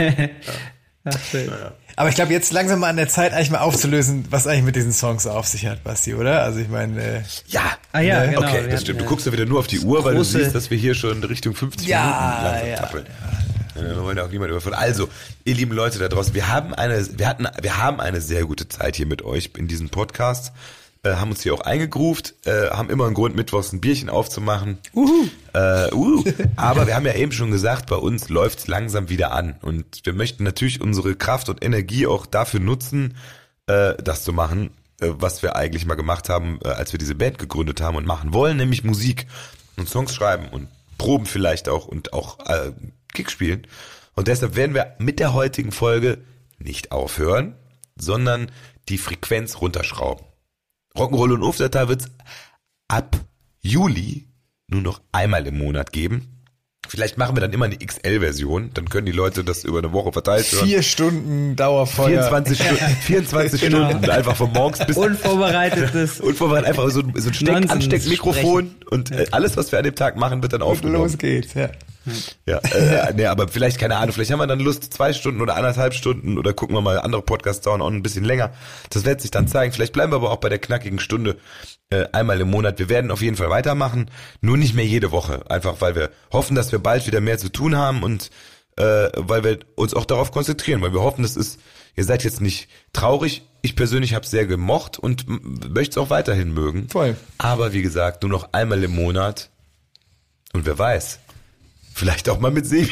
Ach, 1.07 1.19
schön. 1.29 1.51
Aber 1.97 2.09
ich 2.09 2.15
glaube, 2.15 2.33
jetzt 2.33 2.51
langsam 2.51 2.79
mal 2.79 2.89
an 2.89 2.97
der 2.97 3.07
Zeit, 3.07 3.31
eigentlich 3.33 3.51
mal 3.51 3.59
aufzulösen, 3.59 4.25
was 4.31 4.47
eigentlich 4.47 4.63
mit 4.65 4.75
diesen 4.75 4.91
Songs 4.91 5.27
auf 5.27 5.47
sich 5.47 5.65
hat, 5.67 5.83
Basti, 5.83 6.15
oder? 6.15 6.41
Also 6.41 6.59
ich 6.59 6.67
meine, 6.67 7.01
äh, 7.01 7.21
Ja. 7.47 7.61
Ah 7.91 7.99
ja, 8.01 8.21
Ne? 8.21 8.29
genau. 8.33 8.41
okay, 8.41 8.67
das 8.69 8.81
stimmt. 8.81 9.01
Du 9.01 9.05
guckst 9.05 9.25
ja 9.25 9.31
wieder 9.31 9.45
nur 9.45 9.59
auf 9.59 9.67
die 9.67 9.79
Uhr, 9.79 10.03
weil 10.03 10.15
du 10.15 10.23
siehst, 10.23 10.55
dass 10.55 10.71
wir 10.71 10.77
hier 10.77 10.95
schon 10.95 11.23
Richtung 11.23 11.53
50 11.55 11.87
Ja, 11.87 12.01
Minuten 12.03 12.43
langsam 12.43 12.67
ja. 12.69 12.75
tappeln. 12.77 13.05
Ja, 13.75 13.81
Wir 13.95 14.03
wollen 14.03 14.17
ja 14.17 14.25
auch 14.25 14.29
niemand 14.31 14.49
überfordern. 14.51 14.79
Also, 14.79 15.07
ihr 15.45 15.53
lieben 15.53 15.73
Leute 15.75 15.99
da 15.99 16.07
draußen, 16.09 16.33
wir 16.33 16.47
haben 16.51 16.73
eine, 16.73 17.05
wir 17.17 17.27
hatten, 17.27 17.47
wir 17.61 17.77
haben 17.77 17.99
eine 18.01 18.19
sehr 18.19 18.43
gute 18.45 18.67
Zeit 18.67 18.95
hier 18.95 19.05
mit 19.05 19.21
euch 19.23 19.51
in 19.57 19.67
diesem 19.67 19.89
Podcast. 19.89 20.53
Äh, 21.05 21.17
haben 21.17 21.29
uns 21.29 21.43
hier 21.43 21.53
auch 21.53 21.61
eingegruft, 21.61 22.33
äh, 22.45 22.69
haben 22.71 22.89
immer 22.89 23.05
einen 23.05 23.13
Grund, 23.13 23.35
mittwochs 23.35 23.71
ein 23.71 23.79
Bierchen 23.79 24.09
aufzumachen. 24.09 24.79
Uhu. 24.93 25.29
Äh, 25.53 25.93
uhu. 25.93 26.23
Aber 26.55 26.87
wir 26.87 26.95
haben 26.95 27.05
ja 27.05 27.13
eben 27.13 27.31
schon 27.31 27.51
gesagt, 27.51 27.85
bei 27.85 27.95
uns 27.95 28.29
läuft's 28.29 28.65
langsam 28.67 29.07
wieder 29.07 29.31
an. 29.31 29.55
Und 29.61 30.01
wir 30.03 30.13
möchten 30.13 30.43
natürlich 30.43 30.81
unsere 30.81 31.15
Kraft 31.15 31.47
und 31.47 31.63
Energie 31.63 32.07
auch 32.07 32.25
dafür 32.25 32.59
nutzen, 32.59 33.15
äh, 33.67 33.93
das 34.03 34.23
zu 34.23 34.33
machen, 34.33 34.71
äh, 34.99 35.09
was 35.11 35.43
wir 35.43 35.55
eigentlich 35.55 35.85
mal 35.85 35.93
gemacht 35.93 36.27
haben, 36.27 36.59
äh, 36.63 36.69
als 36.69 36.91
wir 36.91 36.97
diese 36.97 37.13
Band 37.13 37.37
gegründet 37.37 37.81
haben 37.81 37.97
und 37.97 38.07
machen 38.07 38.33
wollen, 38.33 38.57
nämlich 38.57 38.83
Musik 38.83 39.27
und 39.77 39.87
Songs 39.87 40.15
schreiben 40.15 40.49
und 40.49 40.69
proben 40.97 41.27
vielleicht 41.27 41.69
auch 41.69 41.85
und 41.85 42.13
auch 42.13 42.39
äh, 42.47 42.71
Kick 43.13 43.29
spielen. 43.29 43.67
Und 44.15 44.27
deshalb 44.27 44.55
werden 44.55 44.73
wir 44.73 44.95
mit 44.97 45.19
der 45.19 45.33
heutigen 45.33 45.71
Folge 45.71 46.17
nicht 46.57 46.91
aufhören, 46.91 47.53
sondern 47.95 48.51
die 48.89 48.97
Frequenz 48.97 49.61
runterschrauben. 49.61 50.25
Rock'n'Roll 50.95 51.33
und 51.33 51.43
Uftertal 51.43 51.87
wird's 51.89 52.05
ab 52.87 53.15
Juli 53.61 54.27
nur 54.67 54.81
noch 54.81 55.01
einmal 55.11 55.45
im 55.47 55.57
Monat 55.57 55.91
geben. 55.91 56.31
Vielleicht 56.87 57.17
machen 57.17 57.35
wir 57.35 57.41
dann 57.41 57.51
immer 57.51 57.65
eine 57.65 57.77
XL-Version, 57.79 58.69
dann 58.75 58.87
können 58.89 59.07
die 59.07 59.11
Leute 59.11 59.43
das 59.43 59.63
über 59.63 59.79
eine 59.79 59.91
Woche 59.91 60.11
verteilt 60.13 60.51
hören. 60.51 60.67
vier 60.67 60.83
Stunden 60.83 61.55
Dauerfeuer. 61.55 62.21
24, 62.29 62.57
Stu 62.59 62.75
24 63.01 63.61
Genau. 63.61 63.89
Stunden 63.89 64.09
einfach 64.11 64.35
von 64.35 64.53
morgens 64.53 64.85
bis 64.85 64.95
Unvorbereitetes. 64.95 66.19
und 66.21 66.35
vorbereitet 66.37 66.69
einfach 66.69 66.87
so, 66.91 66.99
ein- 66.99 67.13
so 67.15 67.29
ein 67.29 67.33
Steck, 67.33 67.71
Ansteckmikrofon 67.71 68.75
und 68.91 69.09
äh, 69.09 69.25
alles, 69.31 69.57
was 69.57 69.71
wir 69.71 69.79
an 69.79 69.85
dem 69.85 69.95
Tag 69.95 70.15
machen, 70.15 70.43
wird 70.43 70.53
dann 70.53 70.61
Und 70.61 70.67
aufgenommen. 70.73 71.05
los 71.05 71.17
geht's, 71.17 71.55
ja. 71.55 71.69
Ja, 72.45 72.59
äh, 72.59 73.13
nee, 73.13 73.25
aber 73.25 73.47
vielleicht, 73.47 73.79
keine 73.79 73.97
Ahnung, 73.97 74.13
vielleicht 74.13 74.31
haben 74.31 74.39
wir 74.39 74.47
dann 74.47 74.59
Lust, 74.59 74.93
zwei 74.93 75.13
Stunden 75.13 75.41
oder 75.41 75.55
anderthalb 75.55 75.93
Stunden 75.93 76.37
oder 76.37 76.53
gucken 76.53 76.75
wir 76.75 76.81
mal, 76.81 76.99
andere 76.99 77.21
Podcasts 77.21 77.61
dauern 77.63 77.81
auch 77.81 77.89
ein 77.89 78.03
bisschen 78.03 78.23
länger. 78.23 78.53
Das 78.89 79.05
wird 79.05 79.21
sich 79.21 79.31
dann 79.31 79.47
zeigen. 79.47 79.73
Vielleicht 79.73 79.93
bleiben 79.93 80.11
wir 80.11 80.17
aber 80.17 80.31
auch 80.31 80.37
bei 80.37 80.49
der 80.49 80.59
knackigen 80.59 80.99
Stunde 80.99 81.37
äh, 81.89 82.05
einmal 82.11 82.39
im 82.41 82.49
Monat. 82.49 82.79
Wir 82.79 82.89
werden 82.89 83.11
auf 83.11 83.21
jeden 83.21 83.37
Fall 83.37 83.49
weitermachen, 83.49 84.09
nur 84.41 84.57
nicht 84.57 84.75
mehr 84.75 84.85
jede 84.85 85.11
Woche. 85.11 85.49
Einfach, 85.49 85.81
weil 85.81 85.95
wir 85.95 86.11
hoffen, 86.31 86.55
dass 86.55 86.71
wir 86.71 86.79
bald 86.79 87.07
wieder 87.07 87.21
mehr 87.21 87.37
zu 87.37 87.49
tun 87.49 87.75
haben 87.75 88.03
und 88.03 88.29
äh, 88.77 89.09
weil 89.15 89.43
wir 89.43 89.59
uns 89.75 89.93
auch 89.93 90.05
darauf 90.05 90.31
konzentrieren, 90.31 90.81
weil 90.81 90.93
wir 90.93 91.01
hoffen, 91.01 91.23
das 91.23 91.37
ist, 91.37 91.59
ihr 91.95 92.03
seid 92.03 92.23
jetzt 92.23 92.41
nicht 92.41 92.67
traurig. 92.93 93.43
Ich 93.61 93.75
persönlich 93.75 94.13
habe 94.13 94.25
es 94.25 94.31
sehr 94.31 94.45
gemocht 94.45 94.99
und 94.99 95.25
möchte 95.73 95.91
es 95.91 95.97
auch 95.97 96.09
weiterhin 96.09 96.53
mögen. 96.53 96.89
Voll. 96.89 97.15
Aber 97.37 97.73
wie 97.73 97.81
gesagt, 97.81 98.23
nur 98.23 98.31
noch 98.31 98.53
einmal 98.53 98.83
im 98.83 98.91
Monat. 98.91 99.49
Und 100.53 100.65
wer 100.65 100.77
weiß, 100.77 101.19
vielleicht 101.95 102.29
auch 102.29 102.39
mal 102.39 102.51
mit 102.51 102.67
Sebi. 102.67 102.91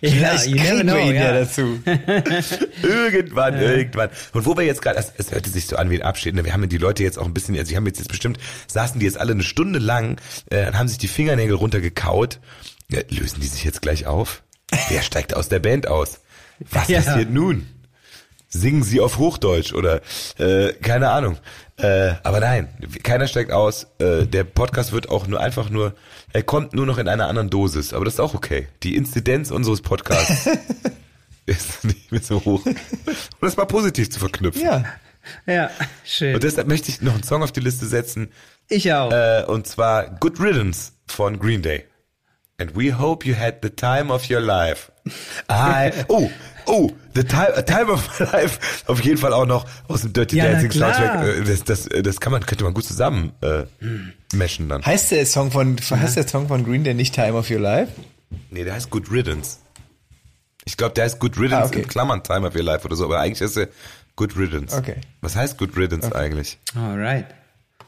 Vielleicht 0.00 0.46
you 0.46 0.56
never 0.56 0.68
kriegen 0.68 0.86
wir 0.86 0.94
know, 0.94 0.98
ihn 0.98 1.14
ja, 1.14 1.22
ja. 1.22 1.32
dazu. 1.32 1.80
irgendwann, 2.82 3.60
irgendwann. 3.60 4.10
Und 4.32 4.46
wo 4.46 4.56
wir 4.56 4.64
jetzt 4.64 4.82
gerade, 4.82 5.04
es, 5.16 5.30
hörte 5.30 5.50
sich 5.50 5.66
so 5.66 5.76
an 5.76 5.90
wie 5.90 5.96
ein 6.00 6.02
Abschied. 6.02 6.34
Ne? 6.34 6.44
Wir 6.44 6.52
haben 6.52 6.68
die 6.68 6.78
Leute 6.78 7.02
jetzt 7.02 7.18
auch 7.18 7.26
ein 7.26 7.34
bisschen, 7.34 7.56
also 7.56 7.68
die 7.68 7.76
haben 7.76 7.86
jetzt, 7.86 7.98
jetzt 7.98 8.08
bestimmt, 8.08 8.38
saßen 8.68 9.00
die 9.00 9.06
jetzt 9.06 9.18
alle 9.18 9.32
eine 9.32 9.42
Stunde 9.42 9.78
lang, 9.78 10.20
äh, 10.50 10.72
haben 10.72 10.88
sich 10.88 10.98
die 10.98 11.08
Fingernägel 11.08 11.56
runtergekaut. 11.56 12.40
Ja, 12.90 13.00
lösen 13.10 13.40
die 13.40 13.46
sich 13.46 13.64
jetzt 13.64 13.82
gleich 13.82 14.06
auf? 14.06 14.42
Wer 14.88 15.02
steigt 15.02 15.34
aus 15.34 15.48
der 15.48 15.58
Band 15.58 15.86
aus? 15.88 16.20
Was 16.70 16.88
Ja. 16.88 17.00
passiert 17.02 17.30
nun? 17.30 17.66
Singen 18.54 18.84
sie 18.84 19.00
auf 19.00 19.18
Hochdeutsch 19.18 19.72
oder 19.72 20.00
äh, 20.38 20.72
keine 20.74 21.10
Ahnung. 21.10 21.38
Äh, 21.76 22.12
aber 22.22 22.38
nein, 22.38 22.68
keiner 23.02 23.26
steigt 23.26 23.50
aus. 23.50 23.88
Äh, 23.98 24.26
der 24.26 24.44
Podcast 24.44 24.92
wird 24.92 25.08
auch 25.08 25.26
nur 25.26 25.40
einfach 25.40 25.70
nur, 25.70 25.94
er 26.32 26.44
kommt 26.44 26.72
nur 26.72 26.86
noch 26.86 26.98
in 26.98 27.08
einer 27.08 27.26
anderen 27.26 27.50
Dosis. 27.50 27.92
Aber 27.92 28.04
das 28.04 28.14
ist 28.14 28.20
auch 28.20 28.34
okay. 28.34 28.68
Die 28.84 28.94
Inzidenz 28.94 29.50
unseres 29.50 29.82
Podcasts 29.82 30.48
ist 31.46 31.84
nicht 31.84 32.12
mehr 32.12 32.22
so 32.22 32.44
hoch. 32.44 32.64
Um 32.64 32.74
das 33.40 33.56
mal 33.56 33.66
positiv 33.66 34.08
zu 34.10 34.20
verknüpfen. 34.20 34.62
Ja. 34.62 34.84
Ja, 35.46 35.70
schön. 36.04 36.34
Und 36.34 36.44
deshalb 36.44 36.68
möchte 36.68 36.90
ich 36.90 37.00
noch 37.00 37.14
einen 37.14 37.22
Song 37.22 37.42
auf 37.42 37.50
die 37.50 37.60
Liste 37.60 37.86
setzen. 37.86 38.30
Ich 38.68 38.92
auch. 38.92 39.10
Äh, 39.10 39.44
und 39.46 39.66
zwar 39.66 40.10
Good 40.20 40.38
Riddance 40.38 40.92
von 41.06 41.38
Green 41.38 41.62
Day. 41.62 41.86
And 42.58 42.76
we 42.76 42.92
hope 42.92 43.26
you 43.26 43.34
had 43.36 43.56
the 43.62 43.70
time 43.70 44.12
of 44.12 44.30
your 44.30 44.40
life. 44.40 44.90
I, 45.50 45.90
oh, 46.08 46.30
oh, 46.66 46.90
the 47.14 47.24
time, 47.24 47.48
a 47.56 47.62
time 47.62 47.90
of 47.90 48.08
my 48.20 48.26
life. 48.26 48.84
Auf 48.86 49.00
jeden 49.04 49.18
Fall 49.18 49.32
auch 49.32 49.44
noch 49.46 49.66
aus 49.88 50.02
dem 50.02 50.12
Dirty 50.12 50.36
Ja, 50.36 50.52
Dancing. 50.52 50.70
Soundtrack. 50.70 51.24
Äh, 51.24 51.42
Das, 51.44 51.64
das, 51.64 51.88
das 52.02 52.20
kann 52.20 52.30
man, 52.32 52.46
könnte 52.46 52.62
man 52.64 52.72
gut 52.72 52.84
zusammen 52.84 53.32
äh, 53.42 53.64
meshen 54.36 54.68
dann. 54.68 54.84
Heißt 54.86 55.10
der 55.10 55.26
Song 55.26 55.50
von, 55.50 55.76
heißt 55.78 56.16
der 56.16 56.28
Song 56.28 56.46
von 56.48 56.64
Green 56.64 56.84
Day 56.84 56.94
nicht 56.94 57.14
Time 57.14 57.32
of 57.34 57.50
Your 57.50 57.58
Life? 57.60 57.92
Nee, 58.50 58.62
der 58.64 58.74
heißt 58.74 58.88
Good 58.90 59.10
Riddance. 59.10 59.58
Ich 60.64 60.76
glaube, 60.76 60.94
der 60.94 61.04
heißt 61.04 61.18
Good 61.18 61.36
Riddance 61.38 61.64
Ah, 61.64 61.66
okay. 61.68 61.82
in 61.82 61.88
Klammern 61.88 62.22
Time 62.22 62.46
of 62.46 62.54
Your 62.54 62.62
Life 62.62 62.86
oder 62.86 62.94
so, 62.96 63.04
aber 63.04 63.18
eigentlich 63.20 63.40
ist 63.42 63.56
er 63.56 63.68
Good 64.16 64.36
Riddance. 64.36 64.76
Okay. 64.76 64.96
Was 65.20 65.34
heißt 65.36 65.58
Good 65.58 65.76
Riddance 65.76 66.14
eigentlich? 66.14 66.58
Alright. 66.76 67.26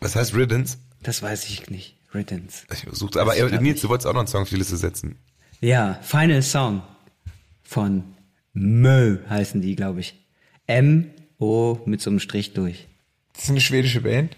Was 0.01 0.17
heißt 0.17 0.35
Riddance? 0.35 0.77
Das 1.03 1.23
weiß 1.23 1.45
ich 1.49 1.71
nicht. 1.71 1.96
Riddance. 2.15 2.67
Ich 2.73 2.85
suchte, 2.93 3.21
aber 3.21 3.35
Das 3.35 3.53
äh, 3.53 3.61
Nils, 3.61 3.81
du 3.81 3.89
wolltest 3.89 4.07
auch 4.07 4.13
noch 4.13 4.21
einen 4.21 4.29
Song 4.29 4.43
auf 4.43 4.49
die 4.49 4.57
Liste 4.57 4.77
setzen. 4.77 5.17
Ja, 5.61 5.99
Final 6.03 6.43
Song 6.43 6.83
von 7.63 8.05
Mö 8.53 9.19
heißen 9.29 9.61
die, 9.61 9.77
glaube 9.77 10.01
ich. 10.01 10.15
M-O 10.67 11.81
mit 11.87 12.01
so 12.01 12.11
einem 12.11 12.21
Strich 12.21 12.55
durch. 12.55 12.87
Das 13.35 13.45
ist 13.45 13.51
eine 13.51 13.61
schwedische 13.61 14.01
Band. 14.01 14.37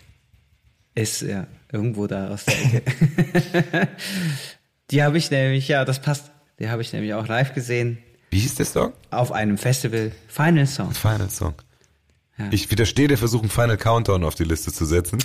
Ist 0.95 1.23
ja 1.23 1.47
irgendwo 1.73 2.07
da 2.07 2.29
aus 2.29 2.45
der 2.45 2.55
Ecke. 2.61 3.89
die 4.91 5.03
habe 5.03 5.19
ich 5.19 5.31
nämlich, 5.31 5.69
ja, 5.69 5.85
das 5.85 6.01
passt. 6.01 6.31
Die 6.59 6.69
habe 6.69 6.83
ich 6.83 6.93
nämlich 6.93 7.15
auch 7.15 7.29
live 7.29 7.55
gesehen 7.55 7.99
Wie 8.31 8.41
hieß 8.41 8.57
der 8.57 8.67
Song? 8.67 8.93
auf 9.11 9.31
einem 9.31 9.59
Festival. 9.59 10.11
Final 10.27 10.67
Song. 10.67 10.93
Final 10.93 11.31
Song. 11.31 11.55
Ja. 12.37 12.49
Ich 12.51 12.71
widerstehe 12.71 13.09
der 13.09 13.19
Versuch, 13.19 13.41
einen 13.41 13.51
Final 13.51 13.77
Countdown 13.77 14.25
auf 14.25 14.35
die 14.35 14.45
Liste 14.45 14.73
zu 14.73 14.85
setzen. 14.85 15.19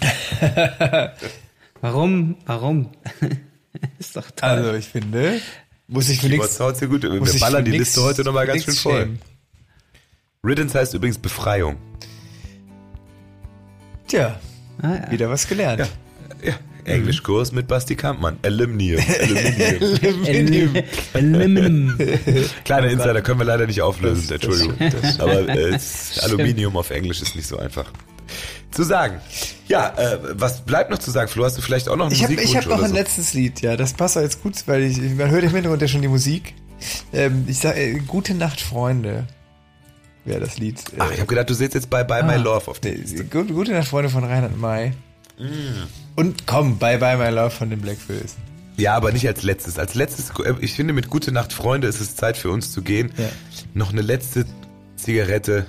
Warum? 1.84 2.38
Warum? 2.46 2.92
ist 4.00 4.16
doch 4.16 4.32
toll. 4.32 4.50
Also 4.50 4.74
ich 4.76 4.88
finde, 4.88 5.42
muss 5.90 6.08
ich 6.08 6.22
für 6.22 6.30
nichts. 6.30 6.56
Sehr 6.56 6.88
gut. 6.88 7.04
Wir 7.04 7.20
muss 7.20 7.34
ich 7.34 7.42
ballern 7.42 7.66
die 7.66 7.72
Liste 7.72 8.02
heute 8.02 8.24
nochmal 8.24 8.48
ganz 8.48 8.64
schön 8.64 8.74
voll. 8.74 9.00
schämen. 9.02 9.22
Riddance 10.46 10.80
heißt 10.80 10.94
übrigens 10.94 11.18
Befreiung. 11.18 11.76
Tja, 14.08 14.40
ah, 14.82 14.94
ja. 14.94 15.12
wieder 15.12 15.30
was 15.30 15.46
gelernt. 15.46 15.90
Ja. 16.42 16.54
Englischkurs 16.86 17.52
mit 17.52 17.68
Basti 17.68 17.98
Kampmann. 17.98 18.38
Aluminium. 18.44 19.04
Aluminium. 20.24 20.78
Elim- 21.14 21.98
Kleiner 22.64 22.88
Insider 22.88 23.22
können 23.22 23.40
wir 23.40 23.46
leider 23.46 23.68
nicht 23.68 23.82
auflösen, 23.82 24.32
Entschuldigung. 24.32 24.78
Aber 25.20 25.50
äh, 25.50 25.72
das 25.72 26.18
Aluminium 26.24 26.78
auf 26.78 26.92
Englisch 26.92 27.22
ist 27.22 27.36
nicht 27.36 27.48
so 27.48 27.58
einfach 27.58 27.92
zu 28.74 28.84
sagen. 28.84 29.22
Ja, 29.68 29.94
äh, 29.98 30.20
was 30.34 30.62
bleibt 30.62 30.90
noch 30.90 31.00
zu 31.00 31.12
sagen? 31.12 31.30
Flo, 31.30 31.46
hast 31.46 31.58
du 31.58 31.62
vielleicht 31.62 31.90
auch 31.90 31.96
noch 31.96 32.06
einen 32.06 32.16
Ich 32.16 32.24
habe 32.24 32.36
hab 32.36 32.66
noch 32.68 32.84
ein 32.84 32.90
so? 32.90 32.96
letztes 32.96 33.34
Lied, 33.34 33.62
ja, 33.62 33.78
das 33.78 33.94
passt 33.94 34.18
auch 34.18 34.22
jetzt 34.22 34.42
gut, 34.44 34.56
weil 34.66 34.84
ich, 34.84 35.00
man 35.00 35.30
hört 35.30 35.44
im 35.44 35.52
Hintergrund 35.52 35.82
ja 35.82 35.88
schon 35.88 36.02
die 36.02 36.08
Musik. 36.08 36.54
Ähm, 37.14 37.46
ich 37.48 37.60
sage, 37.60 37.80
äh, 37.80 38.00
Gute 38.00 38.34
Nacht, 38.34 38.60
Freunde, 38.60 39.26
wäre 40.26 40.40
das 40.40 40.58
Lied. 40.58 40.80
Äh, 40.94 40.98
Ach, 41.00 41.12
ich 41.12 41.18
habe 41.18 41.28
gedacht, 41.28 41.50
du 41.50 41.54
setzt 41.54 41.76
jetzt 41.76 41.90
bei 41.90 42.04
Bye 42.04 42.24
My 42.24 42.36
Love 42.36 42.70
auf 42.70 42.82
nee, 42.84 42.92
Liste. 42.92 43.24
Gute, 43.26 43.54
Gute 43.54 43.72
Nacht, 43.72 43.88
Freunde 43.88 44.10
von 44.10 44.24
Reinhard 44.24 44.58
May. 44.58 44.92
Mm. 45.40 45.88
Und 46.16 46.46
komm, 46.46 46.78
Bye 46.78 46.98
Bye 46.98 47.18
My 47.18 47.30
Love 47.30 47.52
von 47.52 47.70
den 47.70 47.82
Blackfills. 47.82 48.36
Ja, 48.76 48.96
aber 48.96 49.12
nicht 49.12 49.28
als 49.28 49.44
letztes. 49.44 49.78
Als 49.78 49.94
letztes, 49.96 50.32
äh, 50.44 50.56
ich 50.60 50.74
finde, 50.74 50.94
mit 50.94 51.10
Gute 51.10 51.32
Nacht, 51.32 51.54
Freunde, 51.54 51.88
ist 51.88 52.02
es 52.02 52.16
Zeit 52.16 52.38
für 52.38 52.50
uns 52.50 52.72
zu 52.72 52.82
gehen. 52.82 53.12
Ja. 53.18 53.30
Noch 53.74 53.92
eine 53.92 54.02
letzte 54.02 54.46
Zigarette. 54.96 55.66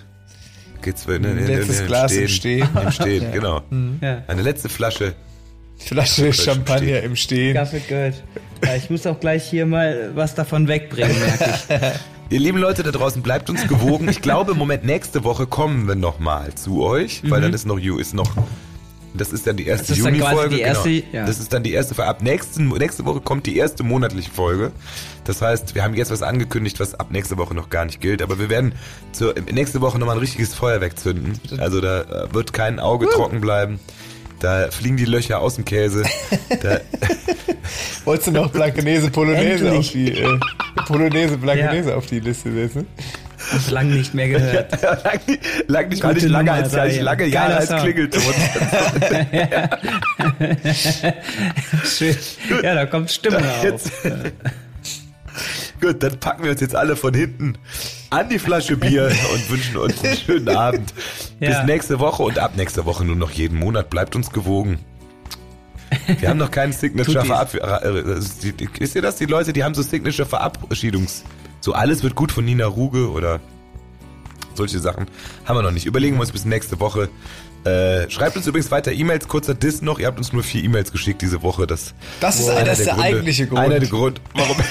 Geht's 0.84 1.06
ne, 1.06 1.14
Ein 1.14 1.46
letztes 1.46 1.86
Glas 1.86 2.12
im 2.12 2.28
Stehen. 2.28 2.68
Im 2.80 2.90
Stehen, 2.90 3.32
genau. 3.32 3.62
Ja. 4.02 4.22
Eine 4.26 4.42
letzte 4.42 4.68
Flasche. 4.68 5.14
Flasche 5.78 6.30
Champagner 6.32 6.78
Stehen. 6.78 7.04
im 7.04 7.16
Stehen. 7.16 7.54
Kaffee 7.54 7.80
gehört. 7.88 8.22
Ja, 8.62 8.76
ich 8.76 8.90
muss 8.90 9.06
auch 9.06 9.18
gleich 9.18 9.48
hier 9.48 9.64
mal 9.64 10.10
was 10.14 10.34
davon 10.34 10.68
wegbringen, 10.68 11.18
merke 11.18 11.54
ich. 11.54 12.30
Ihr 12.30 12.40
lieben 12.40 12.58
Leute 12.58 12.82
da 12.82 12.90
draußen, 12.90 13.22
bleibt 13.22 13.48
uns 13.48 13.66
gewogen. 13.66 14.08
Ich 14.08 14.20
glaube, 14.20 14.52
im 14.52 14.58
Moment 14.58 14.84
nächste 14.84 15.24
Woche 15.24 15.46
kommen 15.46 15.88
wir 15.88 15.94
nochmal 15.94 16.54
zu 16.54 16.82
euch, 16.82 17.22
weil 17.30 17.40
dann 17.40 17.54
ist 17.54 17.66
noch 17.66 17.78
You 17.78 17.98
ist 17.98 18.12
noch. 18.14 18.30
Das 19.16 19.32
ist 19.32 19.46
dann 19.46 19.56
die 19.56 19.66
erste 19.66 19.94
Juni-Folge. 19.94 20.56
genau. 20.58 21.18
ja. 21.20 21.26
Das 21.26 21.38
ist 21.38 21.52
dann 21.52 21.62
die 21.62 21.72
erste 21.72 21.94
Folge. 21.94 22.10
Ab 22.10 22.20
nächsten, 22.20 22.68
nächste 22.68 23.04
Woche 23.04 23.20
kommt 23.20 23.46
die 23.46 23.56
erste 23.56 23.84
monatliche 23.84 24.30
Folge. 24.30 24.72
Das 25.22 25.40
heißt, 25.40 25.74
wir 25.76 25.84
haben 25.84 25.94
jetzt 25.94 26.10
was 26.10 26.22
angekündigt, 26.22 26.80
was 26.80 26.94
ab 26.94 27.08
nächste 27.10 27.38
Woche 27.38 27.54
noch 27.54 27.70
gar 27.70 27.84
nicht 27.84 28.00
gilt. 28.00 28.22
Aber 28.22 28.40
wir 28.40 28.50
werden 28.50 28.74
zur, 29.12 29.34
nächste 29.52 29.80
Woche 29.80 29.98
nochmal 29.98 30.16
ein 30.16 30.20
richtiges 30.20 30.54
Feuerwerk 30.54 30.98
zünden. 30.98 31.38
Also 31.58 31.80
da 31.80 32.02
äh, 32.02 32.34
wird 32.34 32.52
kein 32.52 32.80
Auge 32.80 33.08
trocken 33.08 33.40
bleiben. 33.40 33.78
Da 34.40 34.70
fliegen 34.70 34.96
die 34.96 35.04
Löcher 35.04 35.40
aus 35.40 35.54
dem 35.56 35.64
Käse. 35.64 36.02
Da, 36.62 36.80
Wolltest 38.04 38.28
du 38.28 38.32
noch 38.32 38.50
Blankenese 38.50 39.10
Polonaise 39.10 39.72
auf 39.72 39.90
die 39.90 40.12
äh, 40.12 40.38
Polonaise 40.86 41.38
Blankenese 41.38 41.96
auf 41.96 42.06
die 42.06 42.20
Liste 42.20 42.52
setzen? 42.52 42.86
Hab 43.52 43.70
lang 43.70 43.90
nicht 43.90 44.14
mehr 44.14 44.28
gehört. 44.28 44.82
lang, 44.82 45.20
nicht- 45.26 45.40
lang 45.68 45.88
nicht, 45.88 46.02
Gute 46.02 46.14
nicht 46.14 46.28
lange 46.28 46.50
Nummer, 46.50 46.64
als, 46.64 46.74
als 46.74 46.96
ja. 46.96 47.02
lange 47.02 47.26
Jahre 47.26 47.56
als. 47.56 47.68
Klingelton. 47.82 48.22
Schön. 51.84 52.16
Ja, 52.62 52.74
da 52.74 52.86
kommt 52.86 53.10
Stimme 53.10 53.38
auf. 53.38 53.82
Gut, 55.84 56.02
dann 56.02 56.18
packen 56.20 56.44
wir 56.44 56.50
uns 56.52 56.60
jetzt 56.60 56.74
alle 56.74 56.96
von 56.96 57.12
hinten 57.14 57.58
an 58.10 58.28
die 58.28 58.38
Flasche 58.38 58.76
Bier 58.76 59.10
und 59.32 59.50
wünschen 59.50 59.76
uns 59.76 60.02
einen 60.02 60.16
schönen 60.16 60.48
Abend. 60.56 60.94
Bis 61.40 61.48
Ja. 61.50 61.64
nächste 61.64 61.98
Woche 62.00 62.22
und 62.22 62.38
ab 62.38 62.52
nächster 62.56 62.84
Woche 62.86 63.04
nur 63.04 63.16
noch 63.16 63.30
jeden 63.32 63.58
Monat. 63.58 63.90
Bleibt 63.90 64.16
uns 64.16 64.30
gewogen. 64.30 64.78
Wir 66.18 66.28
haben 66.30 66.38
noch 66.38 66.50
keinen 66.50 66.72
Signature. 66.80 67.24
Verabschiedung. 67.24 68.68
Wisst 68.78 68.94
ihr 68.94 69.02
das? 69.02 69.16
Die 69.16 69.26
Leute, 69.26 69.52
die 69.52 69.62
haben 69.62 69.74
so 69.74 69.82
Signature 69.82 70.26
Verabschiedungs. 70.26 71.24
So 71.60 71.72
alles 71.72 72.02
wird 72.02 72.14
gut 72.14 72.32
von 72.32 72.44
Nina 72.44 72.66
Ruge 72.66 73.10
oder 73.10 73.40
solche 74.54 74.78
Sachen. 74.78 75.06
Haben 75.44 75.58
wir 75.58 75.62
noch 75.62 75.70
nicht. 75.70 75.86
Überlegen 75.86 76.16
wir 76.16 76.20
uns 76.22 76.32
bis 76.32 76.44
nächste 76.44 76.80
Woche. 76.80 77.08
Äh, 77.64 78.10
schreibt 78.10 78.36
uns 78.36 78.46
übrigens 78.46 78.70
weiter 78.70 78.92
E-Mails. 78.92 79.26
Kurzer 79.28 79.54
Diss 79.54 79.80
noch. 79.82 79.98
Ihr 79.98 80.06
habt 80.06 80.18
uns 80.18 80.32
nur 80.32 80.42
vier 80.42 80.62
E-Mails 80.64 80.92
geschickt 80.92 81.22
diese 81.22 81.42
Woche. 81.42 81.66
Das, 81.66 81.94
Das 82.20 82.38
ist, 82.40 82.48
einer 82.48 82.64
das 82.64 82.78
ist 82.80 82.86
der 82.86 82.94
Gründe- 82.94 83.02
eigentliche 83.06 83.46
Grund. 83.46 83.60
Einer 83.60 83.78
der 83.80 83.88
Grund, 83.88 84.20
warum 84.34 84.56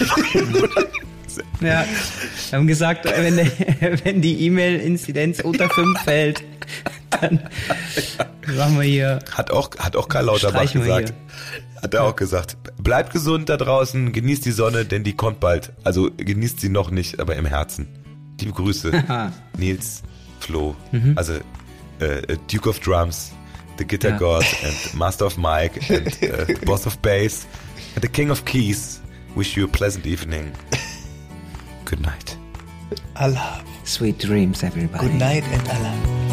Ja, 1.62 1.84
wir 2.50 2.58
haben 2.60 2.68
gesagt, 2.68 3.06
wenn, 3.06 3.38
wenn 4.04 4.22
die 4.22 4.46
E-Mail-Inzidenz 4.46 5.40
unter 5.40 5.68
5 5.70 6.00
fällt, 6.02 6.44
dann 7.10 7.40
machen 8.56 8.76
wir 8.80 8.84
hier. 8.84 9.20
Hat 9.32 9.50
auch, 9.50 9.72
hat 9.80 9.96
auch 9.96 10.08
Karl 10.10 10.26
Lauterbach 10.26 10.72
gesagt. 10.72 11.14
Hat 11.82 11.94
er 11.96 12.04
auch 12.04 12.16
gesagt. 12.16 12.58
Bleibt 12.78 13.12
gesund 13.14 13.50
da 13.50 13.58
draußen, 13.58 14.12
genießt 14.14 14.46
die 14.46 14.52
Sonne, 14.52 14.86
denn 14.86 15.04
die 15.04 15.14
kommt 15.16 15.40
bald. 15.40 15.72
Also 15.84 16.12
genießt 16.16 16.60
sie 16.60 16.70
noch 16.70 16.92
nicht, 16.92 17.20
aber 17.20 17.36
im 17.36 17.46
Herzen. 17.48 17.88
Liebe 18.40 18.54
Grüße, 18.54 18.92
Nils, 19.58 20.04
Flo, 20.40 20.76
also 21.16 21.34
äh, 21.34 21.40
Uh, 22.02 22.36
Duke 22.48 22.66
of 22.68 22.80
Drums, 22.80 23.32
the 23.78 23.84
Guitar 23.84 24.12
Ja. 24.12 24.18
God 24.18 24.44
and 24.64 24.94
Master 24.98 25.26
of 25.26 25.38
Mike 25.38 25.90
and 25.90 26.08
äh, 26.22 26.66
Boss 26.66 26.86
of 26.86 27.02
Bass 27.02 27.46
and 27.96 28.04
the 28.04 28.08
King 28.08 28.30
of 28.30 28.44
Keys. 28.46 29.00
Wish 29.36 29.58
you 29.58 29.66
a 29.66 29.68
pleasant 29.68 30.06
evening. 30.06 30.52
Good 31.86 32.02
night. 32.02 32.38
Allah. 33.16 33.64
Sweet 33.84 34.18
dreams, 34.20 34.64
everybody. 34.64 35.08
Good 35.08 35.16
night 35.20 35.44
and 35.44 35.68
Allah. 35.70 36.33